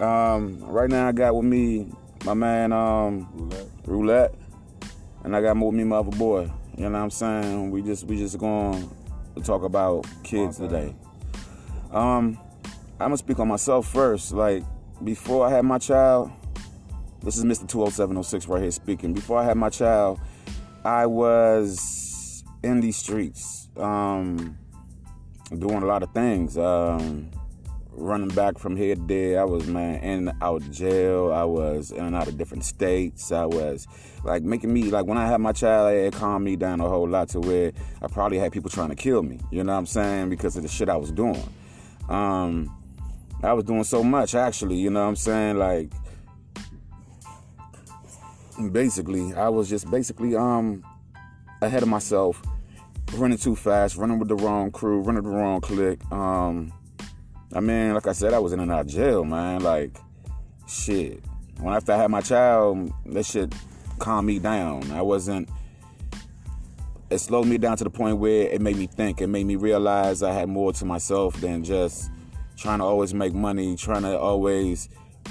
Um, 0.00 0.62
right 0.64 0.90
now, 0.90 1.08
I 1.08 1.12
got 1.12 1.34
with 1.34 1.44
me 1.44 1.86
my 2.24 2.34
man 2.34 2.72
um, 2.72 3.28
Roulette. 3.34 3.68
Roulette, 3.86 4.34
and 5.22 5.36
I 5.36 5.42
got 5.42 5.56
with 5.56 5.74
me 5.74 5.84
my 5.84 5.96
other 5.96 6.16
boy. 6.16 6.50
You 6.76 6.84
know 6.84 6.92
what 6.92 6.98
I'm 6.98 7.10
saying? 7.10 7.70
We 7.70 7.82
just 7.82 8.04
we 8.04 8.16
just 8.16 8.38
going 8.38 8.90
to 9.36 9.42
talk 9.42 9.62
about 9.62 10.06
kids 10.22 10.58
today. 10.58 10.94
Um, 11.92 12.38
I'm 12.98 13.08
gonna 13.08 13.16
speak 13.16 13.38
on 13.38 13.48
myself 13.48 13.86
first. 13.86 14.32
Like 14.32 14.64
before 15.02 15.46
I 15.46 15.50
had 15.50 15.64
my 15.64 15.78
child, 15.78 16.32
this 17.24 17.38
is 17.38 17.44
Mr. 17.44 17.66
20706 17.66 18.46
right 18.48 18.62
here 18.62 18.70
speaking. 18.70 19.14
Before 19.14 19.38
I 19.38 19.44
had 19.44 19.56
my 19.56 19.70
child, 19.70 20.20
I 20.84 21.06
was 21.06 22.44
in 22.62 22.80
these 22.80 22.98
streets, 22.98 23.68
um, 23.78 24.58
doing 25.58 25.82
a 25.82 25.86
lot 25.86 26.02
of 26.02 26.12
things. 26.12 26.58
Um, 26.58 27.30
running 27.96 28.28
back 28.28 28.58
from 28.58 28.76
here 28.76 28.94
to 28.94 29.06
there. 29.06 29.40
I 29.40 29.44
was 29.44 29.66
man 29.66 30.02
in 30.02 30.28
and 30.28 30.42
out 30.42 30.62
of 30.62 30.70
jail. 30.70 31.32
I 31.32 31.44
was 31.44 31.92
in 31.92 32.04
and 32.04 32.14
out 32.14 32.28
of 32.28 32.36
different 32.36 32.64
states. 32.64 33.32
I 33.32 33.46
was 33.46 33.86
like 34.22 34.42
making 34.42 34.72
me 34.72 34.90
like 34.90 35.06
when 35.06 35.16
I 35.16 35.26
had 35.26 35.40
my 35.40 35.52
child, 35.52 35.94
it 35.94 36.12
calmed 36.12 36.44
me 36.44 36.56
down 36.56 36.80
a 36.80 36.88
whole 36.88 37.08
lot 37.08 37.30
to 37.30 37.40
where 37.40 37.72
I 38.02 38.08
probably 38.08 38.38
had 38.38 38.52
people 38.52 38.68
trying 38.68 38.90
to 38.90 38.96
kill 38.96 39.22
me. 39.22 39.40
You 39.50 39.64
know 39.64 39.72
what 39.72 39.78
I'm 39.78 39.86
saying? 39.86 40.28
Because 40.28 40.56
of 40.56 40.62
the 40.62 40.68
shit 40.68 40.88
I 40.88 40.96
was 40.96 41.10
doing. 41.10 41.48
Um, 42.08 42.76
I 43.42 43.52
was 43.52 43.64
doing 43.64 43.84
so 43.84 44.02
much 44.02 44.34
actually. 44.34 44.76
You 44.76 44.90
know 44.90 45.02
what 45.02 45.08
I'm 45.08 45.16
saying? 45.16 45.58
Like 45.58 45.90
basically, 48.72 49.34
I 49.34 49.48
was 49.48 49.68
just 49.68 49.90
basically 49.90 50.36
um 50.36 50.84
ahead 51.60 51.82
of 51.82 51.88
myself, 51.88 52.42
running 53.14 53.38
too 53.38 53.56
fast, 53.56 53.96
running 53.96 54.18
with 54.18 54.28
the 54.28 54.36
wrong 54.36 54.70
crew, 54.70 55.00
running 55.00 55.22
the 55.22 55.28
wrong 55.28 55.60
clique. 55.60 56.00
Um, 56.12 56.72
I 57.52 57.60
mean, 57.60 57.94
like 57.94 58.06
I 58.06 58.12
said, 58.12 58.34
I 58.34 58.38
was 58.38 58.52
in 58.52 58.60
and 58.60 58.70
out 58.70 58.80
of 58.80 58.86
jail, 58.88 59.24
man. 59.24 59.62
Like, 59.62 59.96
shit. 60.66 61.22
When 61.60 61.74
after 61.74 61.92
I 61.92 61.96
had 61.96 62.10
my 62.10 62.20
child, 62.20 62.92
that 63.06 63.24
shit 63.24 63.54
calmed 63.98 64.26
me 64.26 64.38
down. 64.38 64.90
I 64.90 65.02
wasn't. 65.02 65.48
It 67.10 67.18
slowed 67.18 67.46
me 67.46 67.58
down 67.58 67.76
to 67.76 67.84
the 67.84 67.90
point 67.90 68.18
where 68.18 68.48
it 68.48 68.60
made 68.60 68.76
me 68.76 68.86
think. 68.86 69.20
It 69.20 69.28
made 69.28 69.46
me 69.46 69.56
realize 69.56 70.22
I 70.22 70.32
had 70.32 70.48
more 70.48 70.72
to 70.72 70.84
myself 70.84 71.40
than 71.40 71.62
just 71.62 72.10
trying 72.56 72.78
to 72.78 72.84
always 72.84 73.14
make 73.14 73.32
money, 73.32 73.76
trying 73.76 74.02
to 74.02 74.18
always 74.18 74.88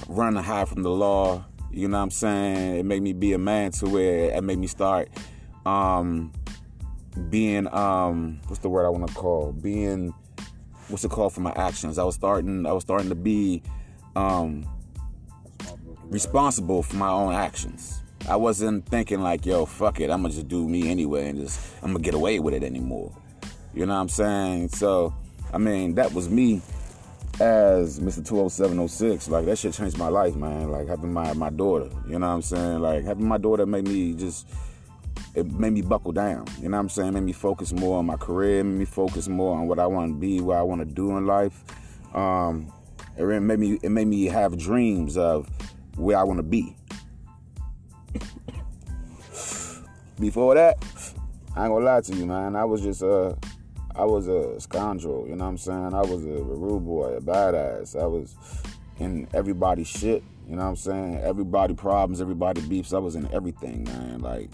run 0.07 0.35
hide 0.35 0.69
from 0.69 0.83
the 0.83 0.91
law. 0.91 1.43
You 1.73 1.87
know 1.87 1.97
what 1.97 2.03
I'm 2.03 2.11
saying? 2.11 2.75
It 2.77 2.85
made 2.85 3.01
me 3.01 3.13
be 3.13 3.33
a 3.33 3.39
man 3.39 3.71
to 3.71 3.87
where 3.87 4.29
it 4.29 4.43
made 4.43 4.59
me 4.59 4.67
start 4.67 5.09
um, 5.65 6.31
being 7.31 7.67
um, 7.73 8.39
what's 8.47 8.59
the 8.59 8.69
word 8.69 8.85
I 8.85 8.89
want 8.89 9.07
to 9.07 9.13
call? 9.15 9.53
Being 9.53 10.13
what's 10.89 11.03
it 11.03 11.09
called 11.09 11.33
for 11.33 11.41
my 11.41 11.51
actions. 11.55 11.97
I 11.97 12.03
was 12.03 12.13
starting 12.13 12.67
I 12.67 12.73
was 12.73 12.83
starting 12.83 13.09
to 13.09 13.15
be 13.15 13.63
um, 14.15 14.69
responsible 16.03 16.83
for 16.83 16.95
my 16.95 17.09
own 17.09 17.33
actions. 17.33 18.03
I 18.29 18.35
wasn't 18.35 18.85
thinking 18.85 19.21
like, 19.21 19.43
yo, 19.43 19.65
fuck 19.65 19.99
it, 19.99 20.11
I'm 20.11 20.21
gonna 20.21 20.33
just 20.33 20.47
do 20.47 20.67
me 20.67 20.89
anyway 20.89 21.29
and 21.29 21.39
just 21.39 21.59
I'm 21.81 21.91
gonna 21.91 22.03
get 22.03 22.13
away 22.13 22.39
with 22.39 22.53
it 22.53 22.63
anymore. 22.63 23.11
You 23.73 23.87
know 23.87 23.95
what 23.95 24.01
I'm 24.01 24.09
saying? 24.09 24.69
So, 24.69 25.11
I 25.51 25.57
mean, 25.57 25.95
that 25.95 26.13
was 26.13 26.29
me 26.29 26.61
as 27.39 27.99
Mr. 27.99 28.25
20706. 28.25 29.27
Like 29.29 29.45
that 29.45 29.57
shit 29.57 29.73
changed 29.73 29.97
my 29.97 30.07
life, 30.07 30.35
man. 30.35 30.71
Like 30.71 30.87
having 30.87 31.11
my 31.11 31.33
my 31.33 31.49
daughter. 31.49 31.89
You 32.07 32.19
know 32.19 32.27
what 32.27 32.33
I'm 32.33 32.41
saying? 32.41 32.79
Like 32.79 33.03
having 33.03 33.27
my 33.27 33.37
daughter 33.37 33.65
made 33.65 33.87
me 33.87 34.13
just 34.13 34.47
it 35.35 35.51
made 35.51 35.73
me 35.73 35.81
buckle 35.81 36.11
down. 36.11 36.45
You 36.61 36.69
know 36.69 36.77
what 36.77 36.81
I'm 36.81 36.89
saying? 36.89 37.13
Made 37.13 37.23
me 37.23 37.33
focus 37.33 37.73
more 37.73 37.97
on 37.99 38.05
my 38.05 38.17
career, 38.17 38.63
made 38.63 38.79
me 38.79 38.85
focus 38.85 39.27
more 39.27 39.57
on 39.57 39.67
what 39.67 39.79
I 39.79 39.87
want 39.87 40.13
to 40.13 40.19
be, 40.19 40.41
what 40.41 40.57
I 40.57 40.61
want 40.61 40.81
to 40.81 40.85
do 40.85 41.17
in 41.17 41.25
life. 41.25 41.63
Um, 42.13 42.71
it 43.17 43.23
made 43.23 43.59
me 43.59 43.79
it 43.81 43.89
made 43.89 44.07
me 44.07 44.25
have 44.25 44.57
dreams 44.57 45.17
of 45.17 45.49
where 45.95 46.17
I 46.17 46.23
want 46.23 46.37
to 46.37 46.43
be. 46.43 46.75
Before 50.19 50.53
that, 50.55 50.77
I 51.55 51.65
ain't 51.65 51.73
gonna 51.73 51.85
lie 51.85 52.01
to 52.01 52.15
you, 52.15 52.25
man. 52.25 52.55
I 52.55 52.65
was 52.65 52.81
just 52.81 53.03
uh 53.03 53.33
I 53.95 54.05
was 54.05 54.27
a 54.27 54.59
scoundrel, 54.59 55.27
you 55.27 55.35
know 55.35 55.45
what 55.45 55.51
I'm 55.51 55.57
saying? 55.57 55.93
I 55.93 56.01
was 56.01 56.23
a 56.23 56.43
rude 56.43 56.85
boy, 56.85 57.15
a 57.15 57.21
badass. 57.21 57.99
I 57.99 58.05
was 58.05 58.35
in 58.99 59.27
everybody's 59.33 59.87
shit, 59.87 60.23
you 60.47 60.55
know 60.55 60.63
what 60.63 60.69
I'm 60.69 60.75
saying? 60.75 61.17
Everybody 61.17 61.73
problems, 61.75 62.21
everybody 62.21 62.61
beefs. 62.61 62.93
I 62.93 62.99
was 62.99 63.15
in 63.15 63.31
everything, 63.31 63.83
man. 63.83 64.19
Like 64.19 64.49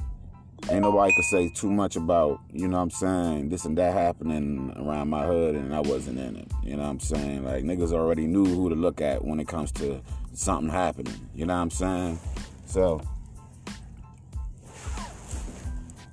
ain't 0.70 0.82
nobody 0.82 1.14
could 1.16 1.26
say 1.26 1.50
too 1.50 1.72
much 1.72 1.96
about, 1.96 2.42
you 2.52 2.68
know 2.68 2.78
what 2.78 2.84
I'm 2.84 2.90
saying, 2.92 3.50
this 3.50 3.66
and 3.66 3.78
that 3.78 3.94
happening 3.94 4.74
around 4.76 5.10
my 5.10 5.26
hood 5.26 5.56
and 5.56 5.74
I 5.74 5.80
wasn't 5.80 6.20
in 6.20 6.36
it. 6.36 6.52
You 6.64 6.76
know 6.76 6.84
what 6.84 6.90
I'm 6.90 7.00
saying? 7.00 7.46
Like 7.46 7.64
niggas 7.64 7.94
already 7.94 8.28
knew 8.28 8.46
who 8.46 8.70
to 8.70 8.76
look 8.76 9.02
at 9.02 9.24
when 9.24 9.40
it 9.40 9.48
comes 9.48 9.72
to 9.74 10.02
something 10.34 10.70
happening. 10.70 11.30
You 11.34 11.46
know 11.46 11.56
what 11.56 11.62
I'm 11.62 11.72
saying? 11.72 12.20
So 12.66 13.02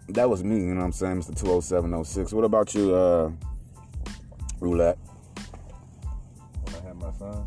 that 0.09 0.31
was 0.31 0.45
me, 0.45 0.57
you 0.57 0.75
know 0.75 0.81
what 0.81 0.87
I'm 0.87 0.93
saying, 0.93 1.21
Mr. 1.21 1.37
20706. 1.37 2.33
What 2.33 2.45
about 2.45 2.75
you, 2.75 2.95
uh, 2.95 3.31
Roulette? 4.61 4.99
When 6.65 6.75
I 6.75 6.87
had 6.87 6.97
my 6.97 7.13
son, 7.13 7.47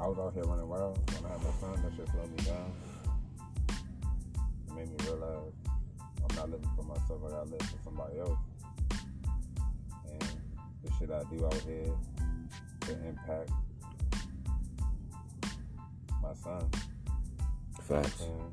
I 0.00 0.06
was 0.06 0.18
out 0.18 0.34
here 0.34 0.42
running 0.42 0.68
wild. 0.68 0.98
When 1.14 1.30
I 1.30 1.34
had 1.34 1.42
my 1.42 1.50
son, 1.60 1.82
that 1.82 1.92
shit 1.96 2.08
slowed 2.08 2.30
me 2.30 2.44
down. 2.44 2.72
It 4.68 4.74
made 4.74 4.88
me 4.88 4.96
realize 5.04 5.52
I'm 6.28 6.36
not 6.36 6.50
living 6.50 6.70
for 6.76 6.82
myself. 6.82 7.20
I 7.24 7.30
gotta 7.30 7.50
live 7.50 7.62
for 7.62 7.82
somebody 7.84 8.18
else. 8.18 8.38
And 10.10 10.22
the 10.82 10.92
shit 10.98 11.10
I 11.10 11.22
do 11.34 11.46
out 11.46 11.54
here 11.54 11.94
to 12.80 13.08
impact 13.08 13.50
my 16.20 16.34
son. 16.34 16.68
Facts. 17.82 18.22
And 18.22 18.52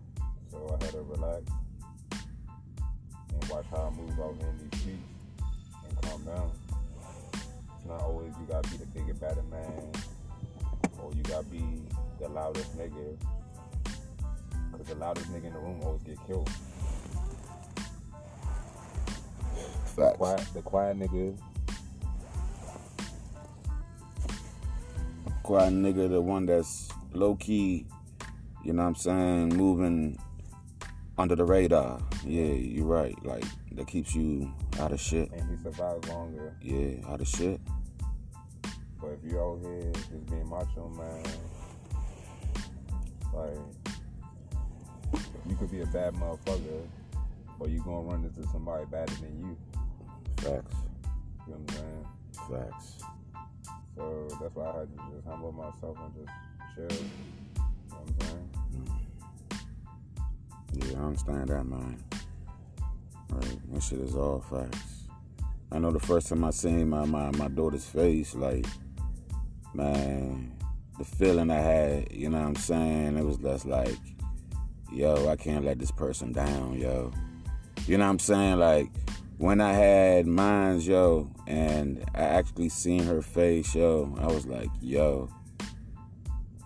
so 0.51 0.77
I 0.79 0.83
had 0.83 0.93
to 0.93 1.01
relax 1.01 1.51
and 3.41 3.49
watch 3.49 3.65
how 3.71 3.91
I 3.93 4.01
move 4.01 4.19
out 4.19 4.35
in 4.39 4.69
these 4.69 4.81
streets 4.81 4.99
and 5.87 6.01
calm 6.01 6.23
down. 6.23 6.51
It's 7.33 7.87
not 7.87 8.01
always 8.01 8.33
you 8.39 8.45
gotta 8.47 8.69
be 8.69 8.77
the 8.77 8.85
bigger, 8.87 9.13
better 9.13 9.43
man 9.43 9.91
or 11.03 11.11
you 11.13 11.23
gotta 11.23 11.45
be 11.45 11.63
the 12.19 12.29
loudest 12.29 12.77
nigga. 12.77 13.17
Cause 14.71 14.87
the 14.87 14.95
loudest 14.95 15.31
nigga 15.31 15.45
in 15.45 15.53
the 15.53 15.59
room 15.59 15.81
always 15.83 16.01
get 16.03 16.17
killed. 16.25 16.49
Facts. 19.95 20.17
Quiet, 20.17 20.47
the 20.53 20.61
quiet 20.61 20.99
nigga, 20.99 21.37
quiet 25.43 25.73
nigga, 25.73 26.09
the 26.09 26.19
one 26.19 26.47
that's 26.47 26.89
low 27.13 27.35
key, 27.35 27.85
you 28.63 28.73
know 28.73 28.81
what 28.81 28.89
I'm 28.89 28.95
saying, 28.95 29.49
moving 29.49 30.17
under 31.17 31.35
the 31.35 31.45
radar. 31.45 32.01
Yeah, 32.25 32.53
you're 32.53 32.85
right. 32.85 33.15
Like 33.23 33.43
that 33.73 33.87
keeps 33.87 34.15
you 34.15 34.51
out 34.79 34.91
of 34.91 34.99
shit. 34.99 35.31
and 35.31 35.49
he 35.49 35.63
survives 35.63 36.07
longer. 36.09 36.55
Yeah, 36.61 37.07
out 37.07 37.21
of 37.21 37.27
shit. 37.27 37.59
But 38.99 39.11
if 39.11 39.31
you 39.31 39.39
out 39.39 39.59
here 39.61 39.91
just 39.93 40.25
being 40.27 40.49
macho, 40.49 40.89
man, 40.89 41.23
like 43.33 43.57
you 45.47 45.55
could 45.55 45.71
be 45.71 45.81
a 45.81 45.85
bad 45.87 46.13
motherfucker, 46.15 46.87
but 47.59 47.69
you 47.69 47.83
gonna 47.83 48.07
run 48.07 48.23
into 48.23 48.49
somebody 48.49 48.85
better 48.85 49.13
than 49.15 49.39
you. 49.39 49.57
Facts. 50.37 50.75
You 51.45 51.53
know 51.53 51.59
what 51.59 51.59
I'm 51.59 51.75
saying? 51.75 52.05
Facts. 52.49 53.03
So 53.95 54.27
that's 54.41 54.55
why 54.55 54.69
I 54.71 54.79
had 54.79 54.97
to 54.97 55.03
just 55.13 55.27
humble 55.27 55.51
myself 55.51 55.97
and 56.03 56.13
just 56.15 56.31
chill. 56.75 57.05
You 57.05 57.05
know 57.89 57.97
what 57.97 58.07
I'm 58.07 58.27
saying? 58.27 58.52
I 60.95 60.99
understand 60.99 61.49
that, 61.49 61.65
man. 61.65 62.03
Right, 63.29 63.71
that 63.71 63.83
shit 63.83 63.99
is 63.99 64.15
all 64.15 64.41
facts. 64.41 65.07
I 65.71 65.79
know 65.79 65.91
the 65.91 65.99
first 65.99 66.27
time 66.27 66.43
I 66.43 66.51
seen 66.51 66.89
my 66.89 67.05
my, 67.05 67.31
my 67.31 67.47
daughter's 67.47 67.85
face, 67.85 68.35
like, 68.35 68.65
man, 69.73 70.55
the 70.97 71.05
feeling 71.05 71.49
I 71.49 71.59
had, 71.59 72.11
you 72.11 72.29
know 72.29 72.39
what 72.39 72.47
I'm 72.47 72.55
saying? 72.55 73.17
It 73.17 73.25
was 73.25 73.37
just 73.37 73.65
like, 73.65 73.97
yo, 74.91 75.27
I 75.29 75.35
can't 75.35 75.65
let 75.65 75.79
this 75.79 75.91
person 75.91 76.31
down, 76.31 76.79
yo. 76.79 77.11
You 77.87 77.97
know 77.97 78.05
what 78.05 78.11
I'm 78.11 78.19
saying? 78.19 78.59
Like, 78.59 78.89
when 79.37 79.59
I 79.59 79.73
had 79.73 80.27
mines, 80.27 80.87
yo, 80.87 81.29
and 81.47 82.03
I 82.13 82.21
actually 82.21 82.69
seen 82.69 83.03
her 83.03 83.21
face, 83.21 83.73
yo, 83.73 84.15
I 84.19 84.27
was 84.27 84.45
like, 84.45 84.69
yo, 84.79 85.29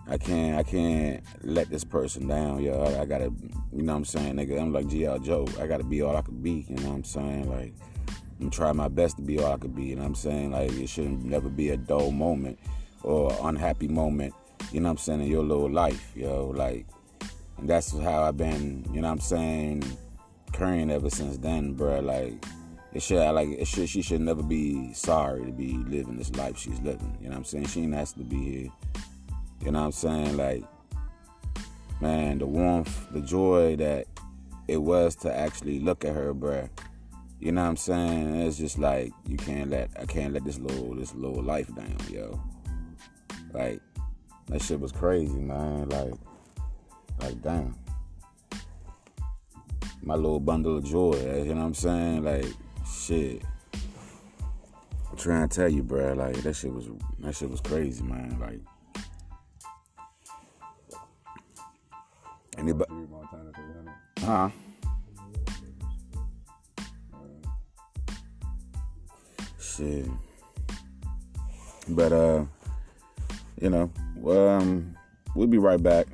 I 0.08 0.16
can't 0.16 0.58
I 0.58 0.62
can't 0.62 1.22
let 1.42 1.68
this 1.68 1.84
person 1.84 2.28
down, 2.28 2.62
yo. 2.62 2.82
I, 2.82 3.02
I 3.02 3.04
gotta 3.04 3.32
you 3.72 3.82
know 3.82 3.92
what 3.92 3.98
I'm 3.98 4.04
saying, 4.04 4.34
nigga. 4.36 4.60
I'm 4.60 4.72
like 4.72 4.88
G.I. 4.88 5.18
Joe. 5.18 5.46
I 5.60 5.66
gotta 5.66 5.84
be 5.84 6.02
all 6.02 6.16
I 6.16 6.22
could 6.22 6.42
be, 6.42 6.66
you 6.68 6.76
know 6.76 6.88
what 6.88 6.96
I'm 6.96 7.04
saying? 7.04 7.50
Like 7.50 7.74
I'm 8.40 8.50
trying 8.50 8.76
my 8.76 8.88
best 8.88 9.16
to 9.16 9.22
be 9.22 9.38
all 9.38 9.52
I 9.52 9.58
could 9.58 9.74
be, 9.74 9.84
you 9.84 9.96
know 9.96 10.02
what 10.02 10.08
I'm 10.08 10.14
saying? 10.14 10.52
Like 10.52 10.72
it 10.72 10.88
shouldn't 10.88 11.24
never 11.24 11.48
be 11.48 11.70
a 11.70 11.76
dull 11.76 12.10
moment 12.10 12.58
or 13.02 13.36
unhappy 13.42 13.88
moment, 13.88 14.34
you 14.72 14.80
know 14.80 14.88
what 14.88 14.92
I'm 14.92 14.98
saying, 14.98 15.20
in 15.20 15.26
your 15.26 15.44
little 15.44 15.70
life, 15.70 16.12
yo. 16.14 16.48
Like 16.48 16.86
and 17.58 17.68
that's 17.68 17.96
how 17.98 18.22
I've 18.22 18.36
been, 18.36 18.88
you 18.92 19.02
know 19.02 19.08
what 19.08 19.14
I'm 19.14 19.20
saying, 19.20 19.84
current 20.52 20.90
ever 20.90 21.10
since 21.10 21.36
then, 21.36 21.76
bruh. 21.76 22.02
Like 22.02 22.44
it 22.94 23.02
should 23.02 23.30
like 23.32 23.48
it 23.50 23.66
should 23.66 23.88
she 23.88 24.00
should 24.00 24.22
never 24.22 24.42
be 24.42 24.92
sorry 24.94 25.44
to 25.44 25.52
be 25.52 25.76
living 25.86 26.16
this 26.16 26.34
life 26.34 26.56
she's 26.56 26.80
living. 26.80 27.16
You 27.20 27.26
know 27.26 27.32
what 27.32 27.38
I'm 27.38 27.44
saying? 27.44 27.66
She 27.66 27.82
ain't 27.82 27.94
asked 27.94 28.16
to 28.16 28.24
be 28.24 28.36
here. 28.38 28.70
You 29.64 29.72
know 29.72 29.80
what 29.80 29.86
I'm 29.86 29.92
saying? 29.92 30.36
Like, 30.36 30.64
man, 32.00 32.38
the 32.38 32.46
warmth, 32.46 33.12
the 33.12 33.20
joy 33.20 33.76
that 33.76 34.06
it 34.68 34.76
was 34.76 35.16
to 35.16 35.34
actually 35.34 35.80
look 35.80 36.04
at 36.04 36.14
her, 36.14 36.32
bruh. 36.34 36.68
You 37.40 37.52
know 37.52 37.62
what 37.62 37.68
I'm 37.68 37.76
saying? 37.76 38.34
It's 38.42 38.58
just 38.58 38.78
like 38.78 39.12
you 39.26 39.36
can't 39.36 39.70
let 39.70 39.90
I 39.98 40.06
can't 40.06 40.32
let 40.32 40.44
this 40.44 40.58
little 40.58 40.94
this 40.94 41.14
little 41.14 41.42
life 41.42 41.72
down, 41.74 41.96
yo. 42.10 42.40
Like 43.52 43.80
that 44.48 44.60
shit 44.60 44.80
was 44.80 44.92
crazy, 44.92 45.38
man. 45.38 45.88
Like, 45.88 46.14
like 47.20 47.42
damn. 47.42 47.76
My 50.02 50.14
little 50.14 50.40
bundle 50.40 50.78
of 50.78 50.84
joy, 50.84 51.12
eh? 51.12 51.42
you 51.42 51.54
know 51.54 51.60
what 51.60 51.66
I'm 51.66 51.74
saying? 51.74 52.24
Like, 52.24 52.46
shit. 52.86 53.42
I'm 55.10 55.16
trying 55.16 55.48
to 55.48 55.54
tell 55.54 55.68
you, 55.68 55.82
bruh, 55.82 56.16
like 56.16 56.36
that 56.42 56.54
shit 56.54 56.72
was 56.72 56.88
that 57.20 57.34
shit 57.34 57.50
was 57.50 57.60
crazy, 57.60 58.02
man. 58.02 58.38
Like 58.40 58.60
Anybody? 62.58 62.90
Three 62.90 63.06
Montana 63.06 63.52
300. 63.54 63.94
Huh? 64.20 64.50
Shit. 69.60 70.06
But 71.88 72.12
uh, 72.12 72.44
you 73.60 73.70
know, 73.70 73.90
um, 74.26 74.96
we'll 75.34 75.46
be 75.46 75.58
right 75.58 75.82
back. 75.82 76.06